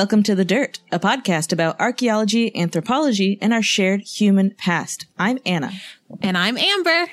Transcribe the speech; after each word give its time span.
Welcome 0.00 0.22
to 0.22 0.34
The 0.34 0.46
Dirt, 0.46 0.80
a 0.90 0.98
podcast 0.98 1.52
about 1.52 1.78
archaeology, 1.78 2.56
anthropology, 2.56 3.36
and 3.42 3.52
our 3.52 3.60
shared 3.60 4.00
human 4.00 4.52
past. 4.52 5.04
I'm 5.18 5.38
Anna. 5.44 5.72
And 6.22 6.38
I'm 6.38 6.56
Amber. 6.56 7.08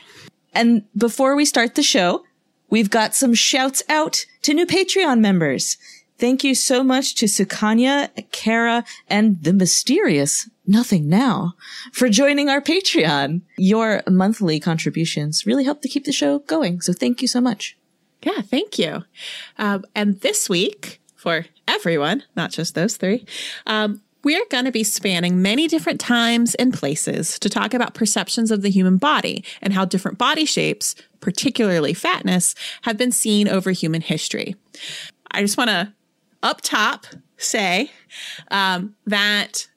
And 0.53 0.83
before 0.95 1.35
we 1.35 1.43
start 1.43 1.75
the 1.75 1.83
show, 1.83 2.23
we've 2.69 2.89
got 2.89 3.13
some 3.13 3.33
shouts 3.33 3.83
out 3.89 4.25
to 4.43 4.53
new 4.53 4.65
Patreon 4.65 5.19
members. 5.19 5.75
Thank 6.17 6.45
you 6.45 6.55
so 6.55 6.81
much 6.81 7.15
to 7.15 7.25
Sukanya, 7.25 8.09
Kara, 8.31 8.85
and 9.09 9.43
the 9.43 9.51
mysterious 9.51 10.49
Nothing 10.65 11.09
Now 11.09 11.55
for 11.91 12.07
joining 12.07 12.47
our 12.47 12.61
Patreon. 12.61 13.41
Your 13.57 14.01
monthly 14.09 14.61
contributions 14.61 15.45
really 15.45 15.65
help 15.65 15.81
to 15.81 15.89
keep 15.89 16.05
the 16.05 16.13
show 16.13 16.39
going. 16.39 16.79
So 16.79 16.93
thank 16.93 17.21
you 17.21 17.27
so 17.27 17.41
much. 17.41 17.77
Yeah, 18.23 18.39
thank 18.43 18.79
you. 18.79 19.03
Um, 19.57 19.83
and 19.93 20.21
this 20.21 20.47
week, 20.47 21.01
for 21.17 21.47
everyone, 21.67 22.23
not 22.35 22.51
just 22.51 22.75
those 22.75 22.97
three, 22.97 23.25
um, 23.65 24.01
we're 24.23 24.45
going 24.49 24.65
to 24.65 24.71
be 24.71 24.83
spanning 24.83 25.41
many 25.41 25.67
different 25.67 25.99
times 25.99 26.55
and 26.55 26.73
places 26.73 27.39
to 27.39 27.49
talk 27.49 27.73
about 27.73 27.93
perceptions 27.93 28.51
of 28.51 28.61
the 28.61 28.69
human 28.69 28.97
body 28.97 29.43
and 29.61 29.73
how 29.73 29.85
different 29.85 30.17
body 30.17 30.43
shapes, 30.45 30.95
particularly 31.21 31.93
fatness, 31.93 32.55
have 32.81 32.97
been 32.97 33.11
seen 33.11 33.47
over 33.47 33.71
human 33.71 34.01
history. 34.01 34.55
I 35.31 35.41
just 35.41 35.57
want 35.57 35.69
to, 35.69 35.93
up 36.43 36.61
top, 36.61 37.05
say 37.37 37.91
um, 38.51 38.95
that 39.05 39.67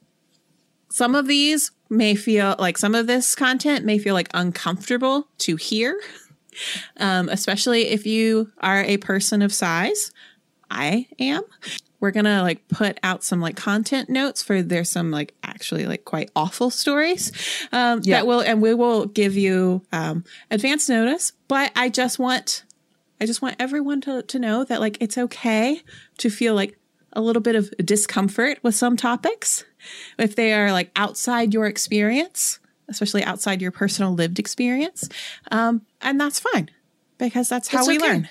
some 0.91 1.15
of 1.15 1.27
these 1.27 1.71
may 1.89 2.15
feel 2.15 2.57
like 2.59 2.79
some 2.79 2.95
of 2.95 3.07
this 3.07 3.35
content 3.35 3.85
may 3.85 3.99
feel 3.99 4.15
like 4.15 4.29
uncomfortable 4.35 5.29
to 5.39 5.57
hear, 5.57 6.01
um, 6.97 7.29
especially 7.29 7.89
if 7.89 8.07
you 8.07 8.51
are 8.61 8.83
a 8.85 8.97
person 8.99 9.43
of 9.43 9.53
size. 9.53 10.13
I 10.71 11.07
am. 11.19 11.43
We're 11.99 12.13
gonna 12.13 12.43
like 12.43 12.67
put 12.69 12.99
out 13.03 13.23
some 13.25 13.41
like 13.41 13.57
content 13.57 14.09
notes 14.09 14.43
for 14.43 14.63
there's 14.63 14.89
some 14.89 15.11
like 15.11 15.35
actually 15.43 15.85
like 15.87 16.05
quite 16.05 16.31
awful 16.35 16.71
stories 16.71 17.31
um, 17.73 18.01
Yeah. 18.05 18.17
that 18.17 18.27
will 18.27 18.41
and 18.41 18.63
we 18.63 18.73
will 18.75 19.07
give 19.07 19.37
you 19.37 19.83
um, 19.93 20.25
advance 20.51 20.89
notice. 20.89 21.33
But 21.49 21.73
I 21.77 21.89
just 21.91 22.19
want 22.19 22.65
I 23.21 23.27
just 23.27 23.43
want 23.43 23.57
everyone 23.59 24.01
to 24.03 24.23
to 24.23 24.39
know 24.39 24.65
that 24.65 24.81
like 24.81 24.97
it's 25.01 25.19
okay 25.19 25.83
to 26.19 26.31
feel 26.31 26.55
like 26.55 26.79
a 27.13 27.21
little 27.21 27.43
bit 27.43 27.57
of 27.57 27.71
discomfort 27.85 28.59
with 28.63 28.75
some 28.75 28.97
topics 28.97 29.65
if 30.19 30.37
they 30.37 30.53
are 30.55 30.71
like 30.73 30.91
outside 30.97 31.53
your 31.53 31.67
experience, 31.67 32.61
especially 32.89 33.25
outside 33.25 33.61
your 33.61 33.73
personal 33.73 34.13
lived 34.15 34.39
experience, 34.39 35.09
um, 35.51 35.83
and 36.01 36.21
that's 36.21 36.39
fine 36.41 36.71
because 37.19 37.49
that's 37.49 37.69
how 37.69 37.81
It's 37.81 37.89
we 37.89 37.97
okay. 37.99 38.07
learn. 38.09 38.29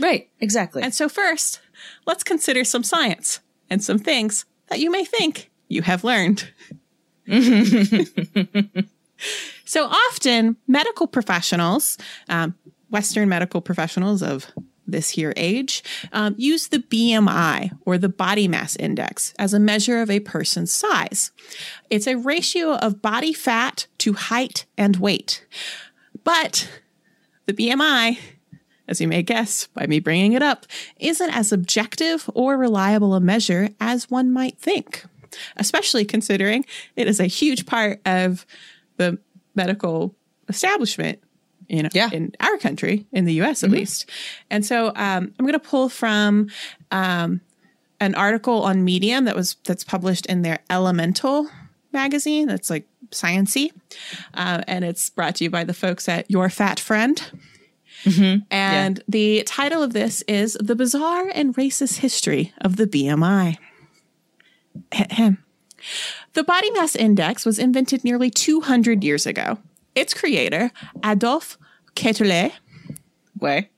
Right, 0.00 0.28
exactly. 0.40 0.82
And 0.82 0.94
so, 0.94 1.08
first, 1.08 1.60
let's 2.06 2.24
consider 2.24 2.64
some 2.64 2.82
science 2.82 3.40
and 3.70 3.82
some 3.82 3.98
things 3.98 4.44
that 4.68 4.80
you 4.80 4.90
may 4.90 5.04
think 5.04 5.50
you 5.68 5.82
have 5.82 6.04
learned. 6.04 6.50
so 9.64 9.84
often, 9.86 10.56
medical 10.66 11.06
professionals, 11.06 11.98
um, 12.28 12.54
Western 12.90 13.28
medical 13.28 13.60
professionals 13.60 14.22
of 14.22 14.46
this 14.86 15.10
here 15.10 15.32
age, 15.36 15.82
um, 16.12 16.34
use 16.36 16.68
the 16.68 16.80
BMI 16.80 17.70
or 17.86 17.98
the 17.98 18.08
body 18.08 18.48
mass 18.48 18.76
index 18.76 19.32
as 19.38 19.54
a 19.54 19.60
measure 19.60 20.02
of 20.02 20.10
a 20.10 20.20
person's 20.20 20.72
size. 20.72 21.30
It's 21.88 22.06
a 22.06 22.16
ratio 22.16 22.74
of 22.74 23.00
body 23.00 23.32
fat 23.32 23.86
to 23.98 24.12
height 24.12 24.66
and 24.76 24.96
weight. 24.96 25.46
But 26.24 26.68
the 27.46 27.52
BMI 27.52 28.18
as 28.92 29.00
you 29.00 29.08
may 29.08 29.22
guess 29.22 29.66
by 29.68 29.86
me 29.86 29.98
bringing 29.98 30.34
it 30.34 30.42
up, 30.42 30.66
isn't 31.00 31.30
as 31.34 31.50
objective 31.50 32.30
or 32.34 32.56
reliable 32.56 33.14
a 33.14 33.20
measure 33.20 33.70
as 33.80 34.08
one 34.10 34.30
might 34.30 34.58
think, 34.58 35.04
especially 35.56 36.04
considering 36.04 36.64
it 36.94 37.08
is 37.08 37.18
a 37.18 37.26
huge 37.26 37.66
part 37.66 38.00
of 38.06 38.46
the 38.98 39.18
medical 39.56 40.14
establishment 40.48 41.18
in, 41.68 41.88
Yeah. 41.94 42.10
in 42.12 42.32
our 42.40 42.58
country, 42.58 43.06
in 43.12 43.24
the 43.24 43.32
US 43.42 43.64
at 43.64 43.70
least. 43.70 44.08
And 44.50 44.64
so 44.64 44.88
um, 44.88 45.32
I'm 45.38 45.46
going 45.46 45.52
to 45.54 45.58
pull 45.58 45.88
from 45.88 46.48
um, 46.90 47.40
an 47.98 48.14
article 48.14 48.62
on 48.62 48.84
Medium 48.84 49.24
that 49.24 49.34
was 49.34 49.56
that's 49.64 49.84
published 49.84 50.26
in 50.26 50.42
their 50.42 50.58
Elemental 50.68 51.48
magazine. 51.92 52.46
That's 52.48 52.68
like 52.68 52.86
sciency, 53.10 53.70
uh, 54.34 54.62
and 54.66 54.84
it's 54.84 55.08
brought 55.10 55.36
to 55.36 55.44
you 55.44 55.50
by 55.50 55.64
the 55.64 55.74
folks 55.74 56.08
at 56.08 56.30
Your 56.30 56.50
Fat 56.50 56.78
Friend. 56.80 57.22
And 58.50 59.02
the 59.08 59.42
title 59.46 59.82
of 59.82 59.92
this 59.92 60.22
is 60.22 60.56
The 60.60 60.74
Bizarre 60.74 61.28
and 61.34 61.54
Racist 61.54 61.98
History 61.98 62.52
of 62.60 62.76
the 62.76 62.86
BMI. 62.86 63.56
The 66.34 66.44
body 66.44 66.70
mass 66.70 66.94
index 66.96 67.44
was 67.44 67.58
invented 67.58 68.04
nearly 68.04 68.30
200 68.30 69.02
years 69.04 69.26
ago. 69.26 69.58
Its 69.94 70.14
creator, 70.14 70.70
Adolphe 71.02 71.56
Quetelet, 71.94 72.52
Way. 73.38 73.68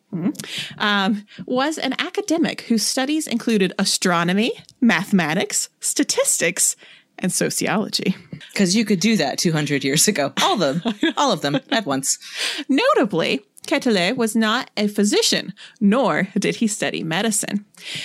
um, 0.78 1.24
was 1.46 1.78
an 1.78 1.94
academic 1.98 2.62
whose 2.62 2.84
studies 2.86 3.26
included 3.26 3.72
astronomy, 3.78 4.52
mathematics, 4.80 5.70
statistics, 5.80 6.76
and 7.18 7.32
sociology. 7.32 8.14
Because 8.52 8.76
you 8.76 8.84
could 8.84 9.00
do 9.00 9.16
that 9.16 9.38
200 9.38 9.82
years 9.82 10.06
ago. 10.06 10.32
All 10.42 10.62
of 10.62 10.82
them. 10.82 10.94
All 11.16 11.32
of 11.32 11.40
them 11.40 11.58
at 11.70 11.86
once. 11.86 12.18
Notably, 12.68 13.40
Quetelet 13.66 14.16
was 14.16 14.36
not 14.36 14.70
a 14.76 14.88
physician, 14.88 15.54
nor 15.80 16.28
did 16.38 16.56
he 16.56 16.66
study 16.66 17.02
medicine. 17.02 17.64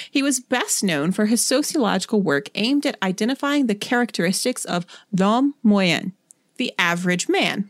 He 0.09 0.23
was 0.23 0.39
best 0.39 0.83
known 0.83 1.11
for 1.11 1.25
his 1.25 1.43
sociological 1.43 2.21
work 2.21 2.49
aimed 2.55 2.85
at 2.85 2.97
identifying 3.03 3.67
the 3.67 3.75
characteristics 3.75 4.65
of 4.65 4.85
l'homme 5.11 5.55
moyen, 5.63 6.13
the 6.57 6.73
average 6.79 7.27
man, 7.27 7.69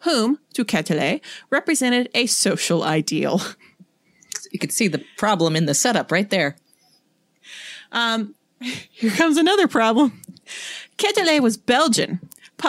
whom, 0.00 0.38
to 0.54 0.64
Quetelet, 0.64 1.20
represented 1.50 2.10
a 2.14 2.26
social 2.26 2.82
ideal. 2.82 3.40
You 4.50 4.58
could 4.58 4.72
see 4.72 4.88
the 4.88 5.04
problem 5.16 5.56
in 5.56 5.66
the 5.66 5.74
setup 5.74 6.12
right 6.12 6.28
there. 6.28 6.56
Um, 7.90 8.34
Here 8.90 9.10
comes 9.10 9.36
another 9.36 9.66
problem. 9.68 10.20
Quetelet 10.98 11.40
was 11.40 11.56
Belgian. 11.56 12.20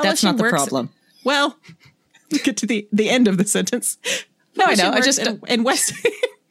That's 0.02 0.24
not 0.24 0.38
the 0.38 0.50
problem. 0.50 0.90
Well, 1.24 1.58
get 2.44 2.58
to 2.58 2.66
the, 2.66 2.88
the 2.92 3.10
end 3.10 3.28
of 3.28 3.38
the 3.38 3.46
sentence. 3.46 3.98
No, 4.56 4.66
I 4.66 4.76
know. 4.76 4.92
I 4.92 5.02
just- 5.02 5.20
in, 5.20 5.28
uh, 5.28 5.38
in 5.48 5.64
West 5.64 5.94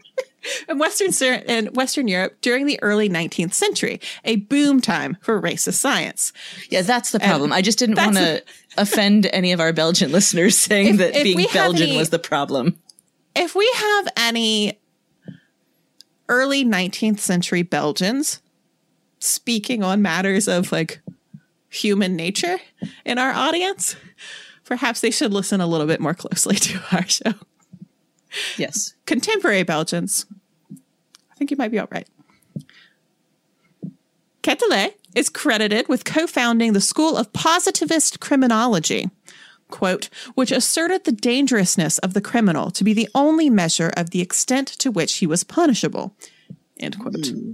in 0.69 0.79
Western 0.79 1.13
in 1.47 1.67
Western 1.75 2.09
Europe 2.09 2.37
during 2.41 2.67
the 2.67 2.79
early 2.83 3.09
19th 3.09 3.55
century, 3.55 4.01
a 4.25 4.37
boom 4.37 4.81
time 4.81 5.17
for 5.21 5.41
racist 5.41 5.75
science. 5.75 6.33
Yeah, 6.69 6.83
that's 6.83 7.11
the 7.13 7.21
problem. 7.21 7.53
I 7.53 7.63
just 7.63 7.79
didn't 7.79 7.97
want 7.97 8.17
to 8.17 8.43
offend 8.77 9.27
any 9.33 9.53
of 9.53 9.61
our 9.61 9.73
Belgian 9.73 10.11
listeners 10.11 10.59
saying 10.59 10.95
If- 10.95 10.99
that 10.99 11.17
if 11.17 11.23
being 11.23 11.47
Belgian 11.53 11.89
any- 11.91 11.97
was 11.97 12.11
the 12.11 12.19
problem. 12.19 12.79
If 13.35 13.55
we 13.55 13.71
have 13.77 14.09
any 14.17 14.79
early 16.29 16.65
19th 16.65 17.19
century 17.21 17.63
Belgians 17.63 18.41
speaking 19.19 19.83
on 19.83 20.03
matters 20.03 20.49
of 20.49 20.73
like 20.73 21.01
human 21.69 22.17
nature 22.17 22.59
in 23.05 23.19
our 23.19 23.31
audience, 23.33 23.97
perhaps 24.65 25.01
they 25.01 25.11
should 25.11 25.33
listen 25.33 25.61
a 25.61 25.67
little 25.67 25.87
bit 25.87 26.01
more 26.01 26.15
closely 26.15 26.57
to 26.67 26.81
our 26.93 27.07
show. 27.07 27.33
Yes. 28.57 28.95
contemporary 29.07 29.63
Belgians, 29.63 30.27
I 31.31 31.35
think 31.37 31.51
you 31.51 31.57
might 31.57 31.71
be 31.71 31.79
all 31.79 31.89
right. 31.91 32.09
Quetelet 34.43 34.95
is 35.15 35.29
credited 35.29 35.89
with 35.89 36.05
co 36.05 36.27
founding 36.27 36.73
the 36.73 36.81
School 36.81 37.17
of 37.17 37.33
Positivist 37.33 38.21
Criminology, 38.21 39.09
quote, 39.71 40.09
which 40.35 40.51
asserted 40.51 41.05
the 41.05 41.13
dangerousness 41.13 41.99
of 41.99 42.15
the 42.15 42.21
criminal 42.21 42.71
to 42.73 42.83
be 42.83 42.93
the 42.93 43.09
only 43.15 43.49
measure 43.49 43.93
of 43.97 44.11
the 44.11 44.21
extent 44.21 44.67
to 44.67 44.91
which 44.91 45.19
he 45.19 45.27
was 45.27 45.45
punishable, 45.45 46.17
End 46.83 46.99
quote. 46.99 47.27
Hmm. 47.27 47.53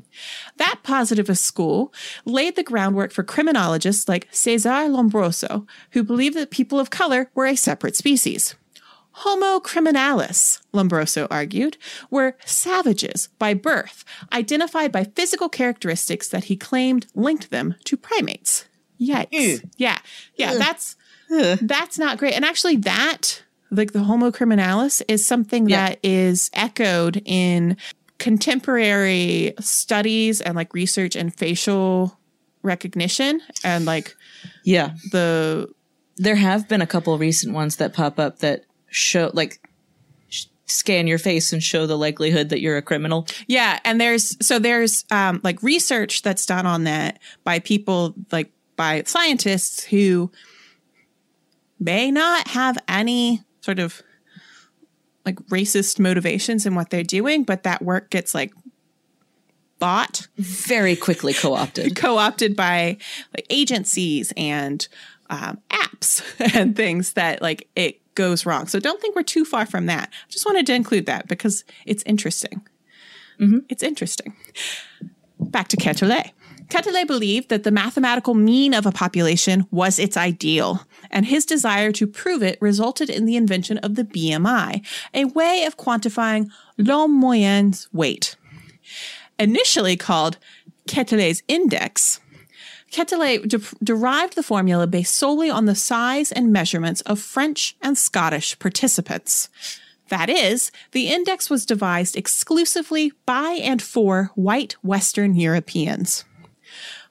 That 0.57 0.81
positivist 0.83 1.45
school 1.45 1.93
laid 2.25 2.57
the 2.57 2.63
groundwork 2.63 3.13
for 3.13 3.23
criminologists 3.23 4.09
like 4.09 4.29
Cesare 4.31 4.89
Lombroso, 4.89 5.67
who 5.91 6.03
believed 6.03 6.37
that 6.37 6.51
people 6.51 6.81
of 6.81 6.91
color 6.91 7.31
were 7.35 7.47
a 7.47 7.57
separate 7.57 7.97
species. 7.97 8.55
Homo 9.23 9.59
criminalis, 9.61 10.61
Lombroso 10.73 11.27
argued, 11.31 11.77
were 12.11 12.37
savages 12.45 13.29
by 13.39 13.53
birth, 13.55 14.05
identified 14.33 14.93
by 14.93 15.05
physical 15.05 15.49
characteristics 15.49 16.29
that 16.29 16.45
he 16.45 16.57
claimed 16.57 17.07
linked 17.15 17.51
them 17.51 17.75
to 17.85 17.97
primates. 17.97 18.67
Yikes. 19.01 19.61
Hmm. 19.61 19.67
Yeah. 19.77 19.99
Yeah, 20.37 20.53
hmm. 20.53 20.59
that's 20.59 20.97
hmm. 21.29 21.55
that's 21.67 21.99
not 21.99 22.19
great. 22.19 22.35
And 22.35 22.45
actually 22.45 22.77
that 22.77 23.43
like 23.71 23.93
the 23.93 24.05
Homo 24.05 24.31
criminalis 24.31 25.03
is 25.09 25.27
something 25.27 25.69
Yeah. 25.69 25.89
that 25.89 25.99
is 26.03 26.51
echoed 26.55 27.21
in 27.25 27.77
contemporary 28.19 29.55
studies 29.61 30.41
and 30.41 30.55
like 30.57 30.73
research 30.75 31.17
and 31.17 31.35
facial 31.35 32.19
recognition 32.63 33.41
and 33.65 33.85
like 33.85 34.17
Yeah. 34.65 34.93
the 35.13 35.69
There 36.17 36.37
have 36.37 36.69
been 36.69 36.83
a 36.83 36.87
couple 36.87 37.17
recent 37.19 37.53
ones 37.55 37.77
that 37.77 37.93
pop 37.95 38.19
up 38.19 38.39
that 38.41 38.65
show, 38.89 39.31
like, 39.35 39.61
scan 40.67 41.07
your 41.07 41.19
face 41.19 41.53
and 41.53 41.63
show 41.63 41.87
the 41.87 41.97
likelihood 41.97 42.51
that 42.51 42.61
you're 42.61 42.77
a 42.77 42.83
criminal. 42.83 43.27
Yeah, 43.47 43.79
and 43.85 44.01
there's 44.01 44.37
so 44.45 44.59
there's 44.59 45.05
um 45.11 45.41
like 45.43 45.63
research 45.63 46.23
that's 46.23 46.45
done 46.45 46.67
on 46.67 46.85
that 46.85 47.19
by 47.43 47.59
people 47.59 48.15
like 48.31 48.53
by 48.77 49.03
scientists 49.07 49.83
who 49.83 50.31
may 51.81 52.11
not 52.11 52.49
have 52.49 52.77
any 52.87 53.43
sort 53.61 53.79
of 53.79 54.03
like 55.25 55.37
racist 55.47 55.99
motivations 55.99 56.67
in 56.67 56.75
what 56.75 56.91
they're 56.91 57.03
doing, 57.03 57.45
but 57.45 57.63
that 57.63 57.83
work 57.83 58.11
gets 58.11 58.35
like 58.35 58.53
bought, 59.79 60.27
Very 60.37 60.97
quickly 60.97 61.33
co 61.33 61.55
opted. 61.55 61.97
co-opted 61.97 62.57
by 62.57 62.97
like 63.35 63.47
agencies 63.51 64.33
and 64.37 64.87
um, 65.31 65.59
apps 65.71 66.23
and 66.57 66.75
things 66.75 67.13
that 67.15 67.43
like 67.43 67.69
it 67.77 68.01
goes 68.19 68.45
wrong. 68.45 68.67
So 68.67 68.81
don't 68.81 69.01
think 69.01 69.15
we're 69.15 69.23
too 69.23 69.45
far 69.45 69.65
from 69.65 69.87
that. 69.87 70.11
I 70.11 70.31
just 70.31 70.45
wanted 70.45 70.67
to 70.67 70.75
include 70.75 71.07
that 71.07 71.29
because 71.29 71.65
it's 71.87 72.03
interesting. 72.05 72.67
Mm-hmm. 73.41 73.59
It's 73.69 73.85
interesting. 73.85 74.35
Back 75.39 75.69
to 75.69 75.77
Quetelet. 75.77 76.33
Quetelet 76.69 77.07
believed 77.07 77.49
that 77.49 77.63
the 77.63 77.71
mathematical 77.71 78.35
mean 78.35 78.75
of 78.75 78.87
a 78.87 78.93
population 78.93 79.67
was 79.71 80.01
its 80.01 80.17
ideal, 80.17 80.85
and 81.13 81.27
his 81.27 81.47
desire 81.47 81.93
to 81.93 82.09
prove 82.09 82.43
it 82.43 82.59
resulted 82.61 83.09
in 83.09 83.25
the 83.25 83.37
invention 83.37 83.79
of 83.79 83.95
the 83.95 84.05
BMI, 84.05 84.85
a 85.15 85.25
way 85.27 85.65
of 85.65 85.77
quantifying 85.77 86.51
l'homme 86.77 87.19
moyen's 87.19 87.89
weight. 87.93 88.35
Initially 89.39 89.97
called 89.97 90.39
Quetelet's 90.89 91.43
index, 91.47 92.21
Quetelet 92.93 93.49
de- 93.49 93.77
derived 93.83 94.35
the 94.35 94.43
formula 94.43 94.87
based 94.87 95.15
solely 95.15 95.51
on 95.51 95.67
the 95.67 95.75
size 95.75 96.33
and 96.33 96.53
measurements 96.53 97.01
of 97.03 97.21
French 97.21 97.77
and 97.83 97.97
Scottish 97.97 98.59
participants. 98.59 99.49
That 100.09 100.31
is, 100.31 100.71
the 100.93 101.09
index 101.09 101.51
was 101.51 101.67
devised 101.67 102.17
exclusively 102.17 103.13
by 103.27 103.59
and 103.63 103.83
for 103.83 104.31
white 104.35 104.73
Western 104.83 105.35
Europeans. 105.35 106.25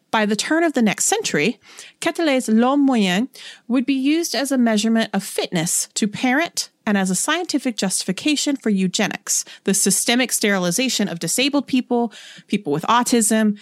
By 0.09 0.25
the 0.25 0.35
turn 0.35 0.63
of 0.63 0.74
the 0.74 0.81
next 0.81 1.06
century, 1.06 1.59
Quetelet's 2.01 2.47
l'homme 2.47 2.85
moyen 2.85 3.29
would 3.68 3.85
be 3.85 3.94
used 3.94 4.33
as 4.33 4.51
a 4.51 4.57
measurement 4.57 5.09
of 5.13 5.24
fitness 5.24 5.89
to 5.95 6.07
parent 6.07 6.69
and 6.85 6.97
as 6.97 7.09
a 7.09 7.15
scientific 7.15 7.75
justification 7.75 8.56
for 8.56 8.69
eugenics, 8.69 9.44
the 9.65 9.74
systemic 9.74 10.31
sterilization 10.31 11.09
of 11.09 11.19
disabled 11.19 11.68
people, 11.68 12.13
people 12.47 12.71
with 12.71 12.83
autism, 12.83 13.59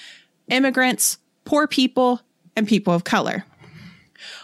immigrants, 0.48 1.18
poor 1.46 1.68
people, 1.68 2.22
and 2.56 2.68
people 2.68 2.94
of 2.94 3.04
color. 3.04 3.46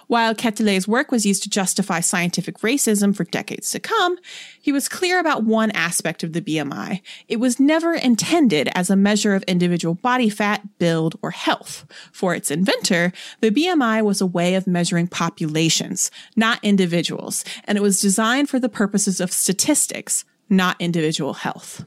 While 0.07 0.35
Quetelet's 0.35 0.89
work 0.89 1.09
was 1.09 1.25
used 1.25 1.43
to 1.43 1.49
justify 1.49 2.01
scientific 2.01 2.57
racism 2.57 3.15
for 3.15 3.23
decades 3.23 3.71
to 3.71 3.79
come, 3.79 4.17
he 4.61 4.73
was 4.73 4.89
clear 4.89 5.19
about 5.19 5.45
one 5.45 5.71
aspect 5.71 6.21
of 6.21 6.33
the 6.33 6.41
BMI. 6.41 7.01
It 7.29 7.37
was 7.37 7.61
never 7.61 7.93
intended 7.93 8.69
as 8.75 8.89
a 8.89 8.97
measure 8.97 9.33
of 9.33 9.43
individual 9.43 9.95
body 9.95 10.29
fat, 10.29 10.77
build, 10.79 11.15
or 11.21 11.31
health. 11.31 11.85
For 12.11 12.35
its 12.35 12.51
inventor, 12.51 13.13
the 13.39 13.51
BMI 13.51 14.03
was 14.03 14.19
a 14.19 14.25
way 14.25 14.55
of 14.55 14.67
measuring 14.67 15.07
populations, 15.07 16.11
not 16.35 16.59
individuals, 16.61 17.45
and 17.63 17.77
it 17.77 17.81
was 17.81 18.01
designed 18.01 18.49
for 18.49 18.59
the 18.59 18.67
purposes 18.67 19.21
of 19.21 19.31
statistics, 19.31 20.25
not 20.49 20.75
individual 20.79 21.35
health. 21.35 21.85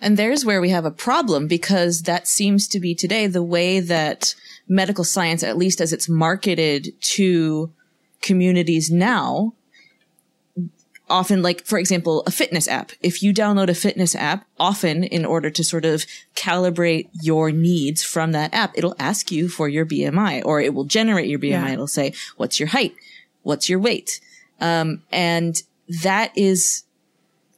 And 0.00 0.16
there's 0.16 0.44
where 0.44 0.60
we 0.60 0.70
have 0.70 0.84
a 0.84 0.90
problem 0.90 1.46
because 1.46 2.02
that 2.02 2.28
seems 2.28 2.68
to 2.68 2.80
be 2.80 2.94
today 2.94 3.26
the 3.26 3.42
way 3.42 3.80
that 3.80 4.34
medical 4.68 5.04
science, 5.04 5.42
at 5.42 5.56
least 5.56 5.80
as 5.80 5.92
it's 5.92 6.08
marketed 6.08 6.92
to 7.00 7.72
communities 8.20 8.90
now, 8.90 9.54
often 11.08 11.42
like, 11.42 11.64
for 11.64 11.78
example, 11.78 12.22
a 12.26 12.30
fitness 12.30 12.66
app. 12.66 12.92
If 13.00 13.22
you 13.22 13.32
download 13.32 13.68
a 13.68 13.74
fitness 13.74 14.14
app, 14.14 14.46
often 14.58 15.04
in 15.04 15.24
order 15.24 15.50
to 15.50 15.64
sort 15.64 15.84
of 15.84 16.04
calibrate 16.34 17.08
your 17.22 17.50
needs 17.50 18.02
from 18.02 18.32
that 18.32 18.52
app, 18.52 18.72
it'll 18.76 18.96
ask 18.98 19.30
you 19.30 19.48
for 19.48 19.68
your 19.68 19.86
BMI 19.86 20.44
or 20.44 20.60
it 20.60 20.74
will 20.74 20.84
generate 20.84 21.28
your 21.28 21.38
BMI. 21.38 21.50
Yeah. 21.50 21.72
It'll 21.72 21.86
say, 21.86 22.12
what's 22.36 22.58
your 22.58 22.68
height? 22.68 22.94
What's 23.42 23.68
your 23.68 23.78
weight? 23.78 24.20
Um, 24.60 25.02
and 25.12 25.62
that 26.02 26.36
is 26.36 26.82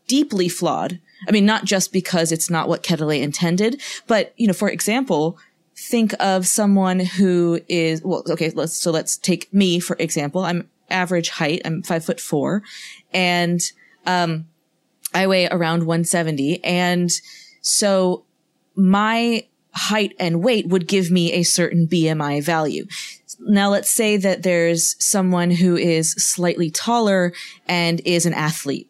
deeply 0.06 0.48
flawed. 0.48 1.00
I 1.26 1.32
mean, 1.32 1.46
not 1.46 1.64
just 1.64 1.92
because 1.92 2.30
it's 2.30 2.50
not 2.50 2.68
what 2.68 2.82
Quetelet 2.82 3.22
intended, 3.22 3.80
but, 4.06 4.32
you 4.36 4.46
know, 4.46 4.52
for 4.52 4.68
example, 4.68 5.38
think 5.76 6.14
of 6.20 6.46
someone 6.46 7.00
who 7.00 7.60
is, 7.68 8.02
well, 8.02 8.22
okay, 8.30 8.50
let's, 8.50 8.76
so 8.76 8.90
let's 8.90 9.16
take 9.16 9.52
me, 9.52 9.80
for 9.80 9.96
example. 9.98 10.42
I'm 10.42 10.68
average 10.90 11.30
height. 11.30 11.62
I'm 11.64 11.82
five 11.82 12.04
foot 12.04 12.20
four 12.20 12.62
and, 13.12 13.60
um, 14.06 14.46
I 15.14 15.26
weigh 15.26 15.48
around 15.48 15.86
170. 15.86 16.62
And 16.64 17.10
so 17.62 18.24
my 18.74 19.46
height 19.72 20.14
and 20.18 20.42
weight 20.42 20.66
would 20.68 20.88
give 20.88 21.10
me 21.10 21.32
a 21.32 21.42
certain 21.42 21.86
BMI 21.86 22.42
value. 22.42 22.86
Now 23.40 23.70
let's 23.70 23.90
say 23.90 24.16
that 24.16 24.42
there's 24.42 24.96
someone 25.02 25.50
who 25.50 25.76
is 25.76 26.12
slightly 26.12 26.70
taller 26.70 27.32
and 27.66 28.00
is 28.04 28.26
an 28.26 28.34
athlete, 28.34 28.87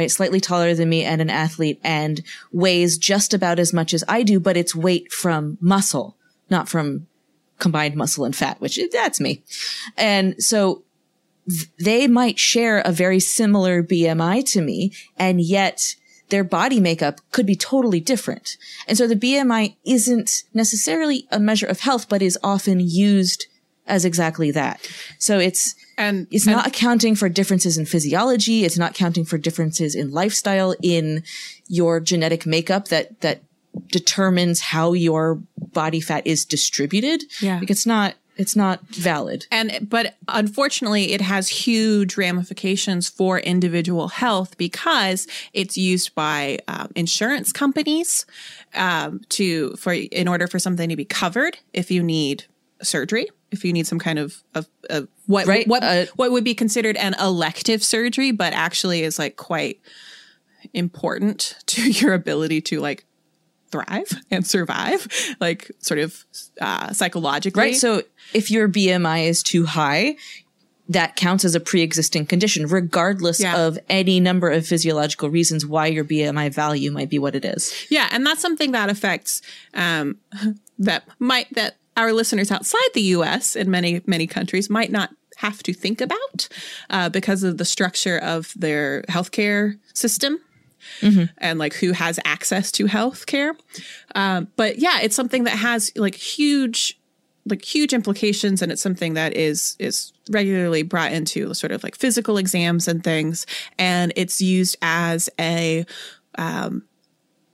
right? 0.00 0.10
Slightly 0.10 0.40
taller 0.40 0.74
than 0.74 0.88
me 0.88 1.04
and 1.04 1.20
an 1.20 1.28
athlete 1.28 1.78
and 1.84 2.22
weighs 2.52 2.96
just 2.96 3.34
about 3.34 3.58
as 3.58 3.72
much 3.72 3.92
as 3.92 4.02
I 4.08 4.22
do, 4.22 4.40
but 4.40 4.56
it's 4.56 4.74
weight 4.74 5.12
from 5.12 5.58
muscle, 5.60 6.16
not 6.48 6.68
from 6.68 7.06
combined 7.58 7.96
muscle 7.96 8.24
and 8.24 8.34
fat, 8.34 8.60
which 8.60 8.80
that's 8.90 9.20
me. 9.20 9.42
And 9.98 10.42
so 10.42 10.82
th- 11.48 11.68
they 11.78 12.08
might 12.08 12.38
share 12.38 12.78
a 12.78 12.92
very 12.92 13.20
similar 13.20 13.82
BMI 13.82 14.50
to 14.52 14.62
me 14.62 14.92
and 15.18 15.38
yet 15.40 15.96
their 16.30 16.44
body 16.44 16.80
makeup 16.80 17.20
could 17.30 17.44
be 17.44 17.56
totally 17.56 18.00
different. 18.00 18.56
And 18.88 18.96
so 18.96 19.06
the 19.06 19.16
BMI 19.16 19.76
isn't 19.84 20.44
necessarily 20.54 21.26
a 21.30 21.38
measure 21.38 21.66
of 21.66 21.80
health, 21.80 22.08
but 22.08 22.22
is 22.22 22.38
often 22.42 22.80
used 22.80 23.46
as 23.86 24.06
exactly 24.06 24.50
that. 24.52 24.88
So 25.18 25.38
it's, 25.38 25.74
And 26.00 26.26
it's 26.30 26.46
and- 26.46 26.56
not 26.56 26.66
accounting 26.66 27.14
for 27.14 27.28
differences 27.28 27.76
in 27.76 27.84
physiology. 27.84 28.64
It's 28.64 28.78
not 28.78 28.94
counting 28.94 29.24
for 29.24 29.38
differences 29.38 29.94
in 29.94 30.10
lifestyle, 30.10 30.74
in 30.82 31.22
your 31.68 32.00
genetic 32.00 32.46
makeup 32.46 32.88
that, 32.88 33.20
that 33.20 33.42
determines 33.88 34.60
how 34.60 34.94
your 34.94 35.40
body 35.58 36.00
fat 36.00 36.26
is 36.26 36.44
distributed. 36.44 37.24
Yeah. 37.40 37.58
Like 37.58 37.70
it's 37.70 37.86
not, 37.86 38.14
it's 38.36 38.56
not 38.56 38.80
valid. 38.86 39.46
And 39.50 39.86
but 39.88 40.14
unfortunately, 40.26 41.12
it 41.12 41.20
has 41.20 41.48
huge 41.48 42.16
ramifications 42.16 43.06
for 43.06 43.38
individual 43.38 44.08
health 44.08 44.56
because 44.56 45.28
it's 45.52 45.76
used 45.76 46.14
by 46.14 46.58
um, 46.66 46.90
insurance 46.96 47.52
companies 47.52 48.24
um, 48.74 49.20
to 49.28 49.76
for 49.76 49.92
in 49.92 50.26
order 50.26 50.46
for 50.46 50.58
something 50.58 50.88
to 50.88 50.96
be 50.96 51.04
covered. 51.04 51.58
If 51.74 51.90
you 51.90 52.02
need 52.02 52.44
surgery, 52.82 53.28
if 53.50 53.64
you 53.64 53.72
need 53.72 53.86
some 53.86 53.98
kind 53.98 54.18
of 54.18 54.42
of, 54.54 54.66
of 54.88 55.08
what 55.26 55.46
Right, 55.46 55.66
what 55.68 55.82
uh, 55.82 56.06
what 56.16 56.30
would 56.32 56.44
be 56.44 56.54
considered 56.54 56.96
an 56.96 57.14
elective 57.20 57.82
surgery, 57.82 58.30
but 58.30 58.52
actually 58.52 59.02
is 59.02 59.18
like 59.18 59.36
quite 59.36 59.80
important 60.74 61.56
to 61.66 61.90
your 61.90 62.12
ability 62.14 62.60
to 62.62 62.80
like 62.80 63.04
thrive 63.70 64.08
and 64.30 64.46
survive, 64.46 65.06
like 65.40 65.70
sort 65.78 66.00
of 66.00 66.24
uh, 66.60 66.92
psychologically. 66.92 67.62
Right. 67.62 67.76
So 67.76 68.02
if 68.34 68.50
your 68.50 68.68
BMI 68.68 69.28
is 69.28 69.42
too 69.42 69.64
high, 69.66 70.16
that 70.88 71.14
counts 71.14 71.44
as 71.44 71.54
a 71.54 71.60
pre-existing 71.60 72.26
condition, 72.26 72.66
regardless 72.66 73.38
Yeah. 73.40 73.56
of 73.64 73.78
any 73.88 74.18
number 74.18 74.50
of 74.50 74.66
physiological 74.66 75.30
reasons 75.30 75.64
why 75.64 75.86
your 75.86 76.04
BMI 76.04 76.52
value 76.52 76.90
might 76.90 77.08
be 77.08 77.20
what 77.20 77.36
it 77.36 77.44
is. 77.44 77.72
Yeah, 77.90 78.08
and 78.10 78.26
that's 78.26 78.40
something 78.42 78.72
that 78.72 78.90
affects 78.90 79.40
um, 79.72 80.16
that 80.80 81.04
might 81.20 81.46
that 81.54 81.76
our 81.96 82.12
listeners 82.12 82.50
outside 82.50 82.88
the 82.94 83.02
U.S. 83.02 83.56
in 83.56 83.70
many 83.70 84.00
many 84.06 84.26
countries 84.26 84.70
might 84.70 84.90
not 84.90 85.10
have 85.36 85.62
to 85.62 85.72
think 85.72 86.00
about 86.00 86.48
uh, 86.90 87.08
because 87.08 87.42
of 87.42 87.56
the 87.56 87.64
structure 87.64 88.18
of 88.18 88.52
their 88.56 89.02
healthcare 89.02 89.78
system 89.94 90.38
and 91.38 91.58
like 91.58 91.74
who 91.74 91.92
has 91.92 92.18
access 92.24 92.70
to 92.72 92.86
health 92.86 93.26
care. 93.26 93.54
Um, 94.14 94.48
but 94.56 94.78
yeah, 94.78 94.98
it's 95.02 95.16
something 95.16 95.44
that 95.44 95.56
has 95.56 95.92
like 95.96 96.14
huge 96.14 96.98
like 97.46 97.64
huge 97.64 97.94
implications 97.94 98.60
and 98.60 98.70
it's 98.70 98.82
something 98.82 99.14
that 99.14 99.34
is 99.34 99.76
is 99.78 100.12
regularly 100.30 100.82
brought 100.82 101.12
into 101.12 101.54
sort 101.54 101.72
of 101.72 101.82
like 101.82 101.96
physical 101.96 102.36
exams 102.36 102.86
and 102.86 103.02
things 103.02 103.46
and 103.78 104.12
it's 104.14 104.42
used 104.42 104.76
as 104.82 105.30
a 105.40 105.86
um, 106.36 106.84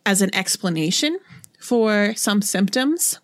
as 0.05 0.23
an 0.23 0.35
explanation 0.35 1.19
for 1.61 2.13
some 2.17 2.43
symptoms 2.43 3.21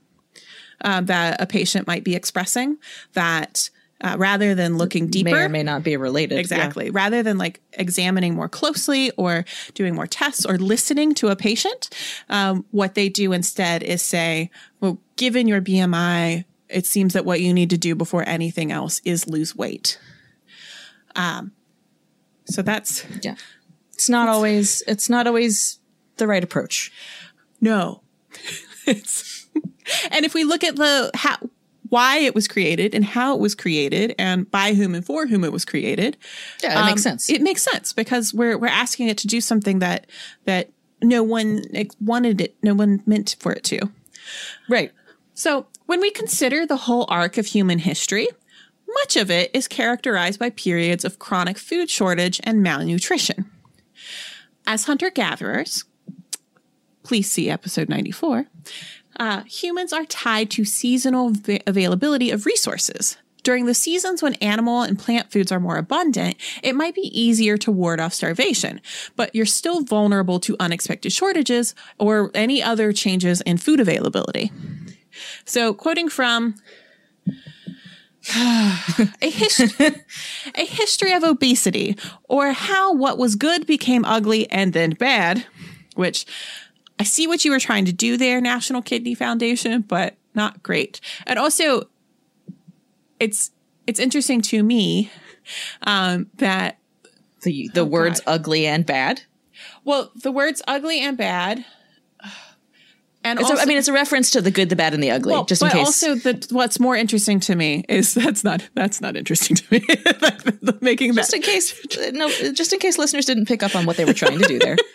uh, 0.83 1.01
that 1.03 1.41
a 1.41 1.47
patient 1.47 1.87
might 1.87 2.05
be 2.05 2.15
expressing 2.15 2.77
that 3.15 3.71
uh, 4.01 4.17
rather 4.19 4.55
than 4.55 4.77
looking 4.79 5.07
deeper 5.07 5.31
May 5.31 5.43
or 5.45 5.49
may 5.49 5.62
not 5.62 5.85
be 5.85 5.97
related. 5.97 6.37
Exactly. 6.39 6.91
Rather 6.91 7.23
than 7.23 7.39
like 7.39 7.61
examining 7.75 8.35
more 8.35 8.49
closely 8.49 9.12
or 9.12 9.45
doing 9.75 9.95
more 9.95 10.09
tests 10.09 10.45
or 10.45 10.59
listening 10.59 11.15
to 11.15 11.29
a 11.29 11.37
patient, 11.37 11.89
um, 12.29 12.65
what 12.73 12.95
they 12.95 13.09
do 13.09 13.33
instead 13.33 13.83
is 13.85 14.03
say, 14.03 14.51
well, 14.81 14.99
given 15.15 15.47
your 15.47 15.61
BMI, 15.61 16.45
it 16.69 16.85
seems 16.85 17.12
that 17.12 17.25
what 17.25 17.41
you 17.41 17.55
need 17.55 17.71
to 17.71 17.79
do 17.79 17.95
before 17.95 18.25
anything 18.29 18.73
else 18.73 19.01
is 19.05 19.29
lose 19.29 19.55
weight. 19.55 20.01
Um, 21.15 21.53
so 22.47 22.62
that's 22.62 23.05
Yeah. 23.05 23.19
yeah. 23.23 23.35
It's 23.93 24.09
not 24.09 24.29
always 24.29 24.83
it's 24.89 25.09
not 25.09 25.29
always 25.29 25.79
the 26.17 26.27
right 26.27 26.43
approach. 26.43 26.91
no. 27.61 28.03
it's 28.87 29.41
and 30.11 30.25
if 30.25 30.35
we 30.35 30.44
look 30.44 30.64
at 30.64 30.76
the 30.76 31.11
how 31.14 31.37
why 31.88 32.18
it 32.18 32.35
was 32.35 32.49
created 32.49 32.94
and 32.94 33.04
how 33.04 33.35
it 33.35 33.40
was 33.40 33.54
created 33.54 34.14
and 34.18 34.50
by 34.50 34.73
whom 34.73 34.94
and 34.94 35.04
for 35.04 35.26
whom 35.26 35.44
it 35.44 35.52
was 35.52 35.66
created. 35.66 36.16
Yeah, 36.62 36.80
it 36.80 36.87
makes 36.87 37.04
um, 37.04 37.12
sense. 37.12 37.28
It 37.28 37.42
makes 37.42 37.62
sense 37.62 37.92
because 37.92 38.32
we're 38.32 38.56
we're 38.56 38.68
asking 38.68 39.09
it 39.09 39.18
to 39.18 39.26
do 39.26 39.42
something 39.42 39.80
that 39.80 40.06
that 40.47 40.71
no 41.02 41.23
one 41.23 41.62
wanted 42.00 42.40
it, 42.40 42.56
no 42.62 42.75
one 42.75 43.02
meant 43.06 43.37
for 43.40 43.52
it 43.52 43.64
to. 43.64 43.80
right. 44.68 44.92
So, 45.35 45.66
when 45.87 46.00
we 46.00 46.11
consider 46.11 46.66
the 46.66 46.76
whole 46.76 47.06
arc 47.09 47.37
of 47.37 47.47
human 47.47 47.80
history, 47.80 48.28
much 48.94 49.16
of 49.16 49.30
it 49.30 49.50
is 49.52 49.68
characterized 49.68 50.38
by 50.38 50.50
periods 50.50 51.04
of 51.04 51.18
chronic 51.18 51.59
food 51.59 51.90
shortage 51.90 52.40
and 52.44 52.62
malnutrition. 52.62 53.50
As 54.66 54.85
hunter 54.85 55.11
gatherers, 55.11 55.85
please 57.02 57.30
see 57.30 57.50
episode 57.50 57.88
94, 57.88 58.47
uh, 59.19 59.42
humans 59.45 59.92
are 59.92 60.04
tied 60.04 60.50
to 60.52 60.64
seasonal 60.64 61.31
va- 61.31 61.61
availability 61.66 62.31
of 62.31 62.47
resources. 62.47 63.16
During 63.42 63.66
the 63.66 63.75
seasons 63.75 64.23
when 64.23 64.35
animal 64.35 64.83
and 64.83 64.97
plant 64.99 65.33
foods 65.33 65.50
are 65.50 65.59
more 65.59 65.76
abundant, 65.76 66.37
it 66.62 66.76
might 66.76 66.95
be 66.95 67.11
easier 67.12 67.57
to 67.59 67.73
ward 67.73 67.99
off 67.99 68.14
starvation, 68.14 68.81
but 69.16 69.35
you're 69.35 69.47
still 69.47 69.83
vulnerable 69.83 70.38
to 70.40 70.57
unexpected 70.61 71.12
shortages 71.12 71.75
or 71.99 72.31
any 72.35 72.62
other 72.62 72.92
changes 72.92 73.40
in 73.40 73.57
food 73.59 73.81
availability. 73.81 74.52
So, 75.45 75.75
quoting 75.75 76.09
from 76.09 76.54
a, 78.37 79.31
his- 79.31 79.75
a 80.54 80.64
history 80.64 81.12
of 81.12 81.25
obesity, 81.25 81.97
or 82.28 82.52
how 82.52 82.95
what 82.95 83.19
was 83.19 83.35
good 83.35 83.66
became 83.66 84.04
ugly 84.04 84.49
and 84.50 84.73
then 84.73 84.90
bad, 84.90 85.45
which 85.97 86.25
I 87.02 87.04
see 87.04 87.26
what 87.26 87.44
you 87.44 87.50
were 87.50 87.59
trying 87.59 87.85
to 87.87 87.92
do 87.92 88.16
there, 88.16 88.40
National 88.40 88.80
Kidney 88.80 89.16
Foundation, 89.16 89.80
but 89.82 90.14
not 90.37 90.62
great. 90.62 91.00
And 91.26 91.37
also, 91.37 91.88
it's 93.18 93.50
it's 93.88 93.99
interesting 93.99 94.40
to 94.42 94.62
me 94.62 95.11
um, 95.85 96.28
that 96.37 96.78
The 97.42 97.68
the 97.75 97.80
Oh, 97.80 97.85
words 97.85 98.21
God. 98.21 98.35
ugly 98.35 98.66
and 98.68 98.87
bad. 98.87 99.23
well, 99.85 100.12
the 100.14 100.30
words 100.30 100.62
ugly 100.68 101.00
and 101.00 101.16
bad, 101.16 101.64
and 103.25 103.40
also, 103.40 103.56
I 103.56 103.64
mean, 103.66 103.78
it's 103.78 103.88
a 103.88 103.92
reference 103.92 104.30
to 104.30 104.40
the 104.40 104.52
good, 104.52 104.68
the 104.68 104.76
bad, 104.76 104.94
and 104.94 105.02
the 105.02 105.11
ugly. 105.11 105.32
Well, 105.32 105.44
just 105.44 105.61
in 105.62 105.68
but 105.68 105.73
case. 105.75 105.87
also, 105.87 106.14
the, 106.14 106.47
what's 106.50 106.78
more 106.78 106.94
interesting 106.97 107.40
to 107.40 107.56
me 107.56 107.85
is 107.88 108.14
that's 108.14 108.44
not 108.44 108.68
that's 108.75 109.00
not 109.00 109.16
interesting 109.16 109.56
to 109.56 109.64
me. 109.73 109.80
Making 110.80 111.14
that 111.14 111.23
just 111.23 111.35
in 111.35 111.42
case, 111.42 111.87
no, 112.12 112.28
just 112.52 112.73
in 112.73 112.78
case 112.78 112.97
listeners 112.97 113.26
didn't 113.26 113.47
pick 113.47 113.64
up 113.64 113.75
on 113.75 113.87
what 113.87 113.97
they 113.97 114.04
were 114.04 114.14
trying 114.14 114.38
to 114.38 114.47
do 114.47 114.61
there. 114.61 114.76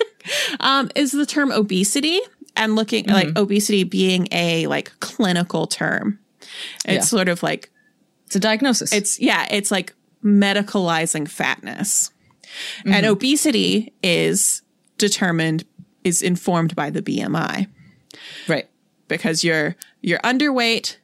um, 0.59 0.89
is 0.95 1.11
the 1.11 1.25
term 1.25 1.51
obesity 1.51 2.19
and 2.55 2.75
looking 2.75 3.05
Mm-hmm. 3.05 3.13
like 3.13 3.37
obesity 3.37 3.83
being 3.83 4.27
a 4.31 4.67
like 4.67 4.91
clinical 4.99 5.67
term. 5.67 6.19
It's 6.85 6.93
Yeah. 6.95 7.01
sort 7.01 7.29
of 7.29 7.43
like 7.43 7.69
It's 8.27 8.35
a 8.35 8.39
diagnosis. 8.39 8.91
it's 8.93 9.19
yeah, 9.19 9.45
it's 9.51 9.71
like 9.71 9.93
medicalizing 10.23 11.27
fatness, 11.29 12.11
Mm-hmm. 12.79 12.93
and 12.93 13.05
obesity 13.05 13.93
is 14.01 14.61
determined 14.97 15.63
is 16.03 16.21
informed 16.21 16.75
by 16.75 16.89
the 16.89 17.01
BMI 17.01 17.67
right. 18.47 18.67
because 19.07 19.43
you're 19.43 19.75
you're 20.01 20.19
underweight, 20.19 20.95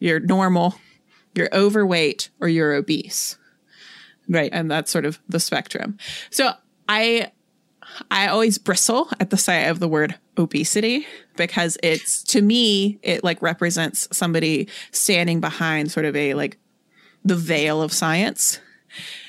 you're 0.00 0.18
normal, 0.20 0.74
you're 1.34 1.50
overweight, 1.52 2.30
or 2.40 2.48
you're 2.48 2.72
obese. 2.74 3.36
Right. 4.28 4.50
and 4.52 4.70
that's 4.70 4.90
sort 4.90 5.04
of 5.04 5.18
the 5.28 5.38
spectrum. 5.40 5.98
So 6.30 6.52
I 6.88 7.30
I 8.10 8.28
always 8.28 8.58
bristle 8.58 9.08
at 9.20 9.30
the 9.30 9.36
sight 9.36 9.68
of 9.68 9.80
the 9.80 9.88
word 9.88 10.18
obesity 10.38 11.06
because 11.36 11.76
it's 11.82 12.22
to 12.24 12.42
me 12.42 12.98
it 13.02 13.22
like 13.22 13.40
represents 13.42 14.08
somebody 14.12 14.68
standing 14.90 15.40
behind 15.40 15.92
sort 15.92 16.06
of 16.06 16.16
a 16.16 16.34
like 16.34 16.58
the 17.24 17.36
veil 17.36 17.82
of 17.82 17.92
science. 17.92 18.60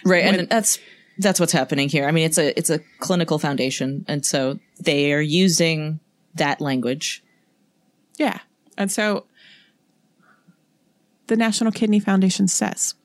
Right, 0.05 0.25
and 0.25 0.49
that's 0.49 0.79
that's 1.17 1.39
what's 1.39 1.53
happening 1.53 1.89
here. 1.89 2.07
I 2.07 2.11
mean, 2.11 2.25
it's 2.25 2.37
a 2.37 2.57
it's 2.57 2.69
a 2.69 2.79
clinical 2.99 3.39
foundation, 3.39 4.05
and 4.07 4.25
so 4.25 4.59
they 4.79 5.13
are 5.13 5.21
using 5.21 5.99
that 6.35 6.59
language. 6.59 7.23
Yeah. 8.17 8.39
And 8.77 8.91
so 8.91 9.25
the 11.27 11.35
National 11.35 11.71
Kidney 11.71 11.99
Foundation 11.99 12.47
says 12.47 12.95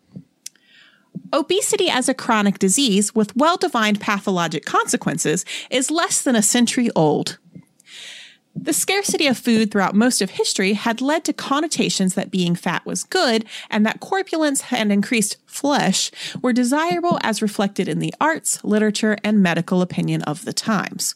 Obesity 1.32 1.90
as 1.90 2.08
a 2.08 2.14
chronic 2.14 2.58
disease 2.58 3.14
with 3.14 3.36
well 3.36 3.56
defined 3.56 4.00
pathologic 4.00 4.64
consequences 4.64 5.44
is 5.70 5.90
less 5.90 6.22
than 6.22 6.34
a 6.34 6.42
century 6.42 6.90
old. 6.96 7.38
The 8.60 8.72
scarcity 8.72 9.26
of 9.26 9.38
food 9.38 9.70
throughout 9.70 9.94
most 9.94 10.20
of 10.20 10.30
history 10.30 10.72
had 10.72 11.00
led 11.00 11.24
to 11.24 11.32
connotations 11.32 12.14
that 12.14 12.30
being 12.30 12.56
fat 12.56 12.84
was 12.84 13.04
good 13.04 13.44
and 13.70 13.86
that 13.86 14.00
corpulence 14.00 14.64
and 14.72 14.90
increased 14.90 15.36
flesh 15.46 16.10
were 16.42 16.52
desirable 16.52 17.18
as 17.22 17.40
reflected 17.40 17.88
in 17.88 18.00
the 18.00 18.12
arts, 18.20 18.62
literature, 18.64 19.16
and 19.22 19.42
medical 19.42 19.80
opinion 19.80 20.22
of 20.22 20.44
the 20.44 20.52
times. 20.52 21.14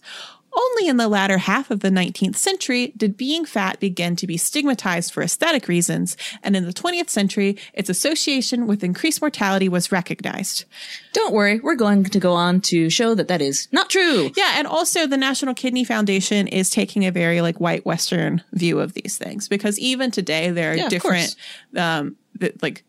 Only 0.54 0.88
in 0.88 0.98
the 0.98 1.08
latter 1.08 1.38
half 1.38 1.70
of 1.70 1.80
the 1.80 1.88
19th 1.88 2.36
century 2.36 2.92
did 2.96 3.16
being 3.16 3.44
fat 3.44 3.80
begin 3.80 4.16
to 4.16 4.26
be 4.26 4.36
stigmatized 4.36 5.12
for 5.12 5.22
aesthetic 5.22 5.66
reasons, 5.68 6.16
and 6.42 6.54
in 6.54 6.64
the 6.66 6.72
20th 6.72 7.08
century, 7.08 7.56
its 7.72 7.88
association 7.88 8.66
with 8.66 8.84
increased 8.84 9.20
mortality 9.20 9.68
was 9.68 9.90
recognized. 9.90 10.64
Don't 11.12 11.32
worry, 11.32 11.58
we're 11.60 11.74
going 11.74 12.04
to 12.04 12.18
go 12.20 12.32
on 12.32 12.60
to 12.62 12.90
show 12.90 13.14
that 13.14 13.28
that 13.28 13.40
is 13.40 13.68
not 13.72 13.88
true. 13.88 14.30
Yeah, 14.36 14.54
and 14.56 14.66
also 14.66 15.06
the 15.06 15.16
National 15.16 15.54
Kidney 15.54 15.84
Foundation 15.84 16.46
is 16.48 16.68
taking 16.70 17.06
a 17.06 17.10
very 17.12 17.40
like 17.40 17.58
white 17.58 17.86
Western 17.86 18.42
view 18.52 18.80
of 18.80 18.92
these 18.92 19.16
things 19.16 19.48
because 19.48 19.78
even 19.78 20.10
today 20.10 20.50
there 20.50 20.72
are 20.72 20.76
Yeah, 20.76 20.88
different, 20.88 21.34
um, 21.76 22.16
th- 22.38 22.56
like 22.60 22.84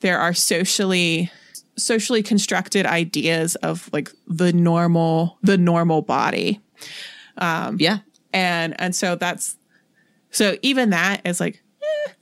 there 0.00 0.18
are 0.18 0.32
socially 0.34 1.30
socially 1.76 2.22
constructed 2.22 2.86
ideas 2.86 3.56
of 3.56 3.90
like 3.92 4.08
the 4.28 4.52
normal 4.52 5.38
the 5.42 5.58
normal 5.58 6.02
body 6.02 6.60
Yeah, 7.78 7.98
and 8.32 8.78
and 8.80 8.94
so 8.94 9.14
that's 9.16 9.56
so 10.30 10.56
even 10.62 10.90
that 10.90 11.22
is 11.24 11.40
like 11.40 11.62
eh. 11.82 12.12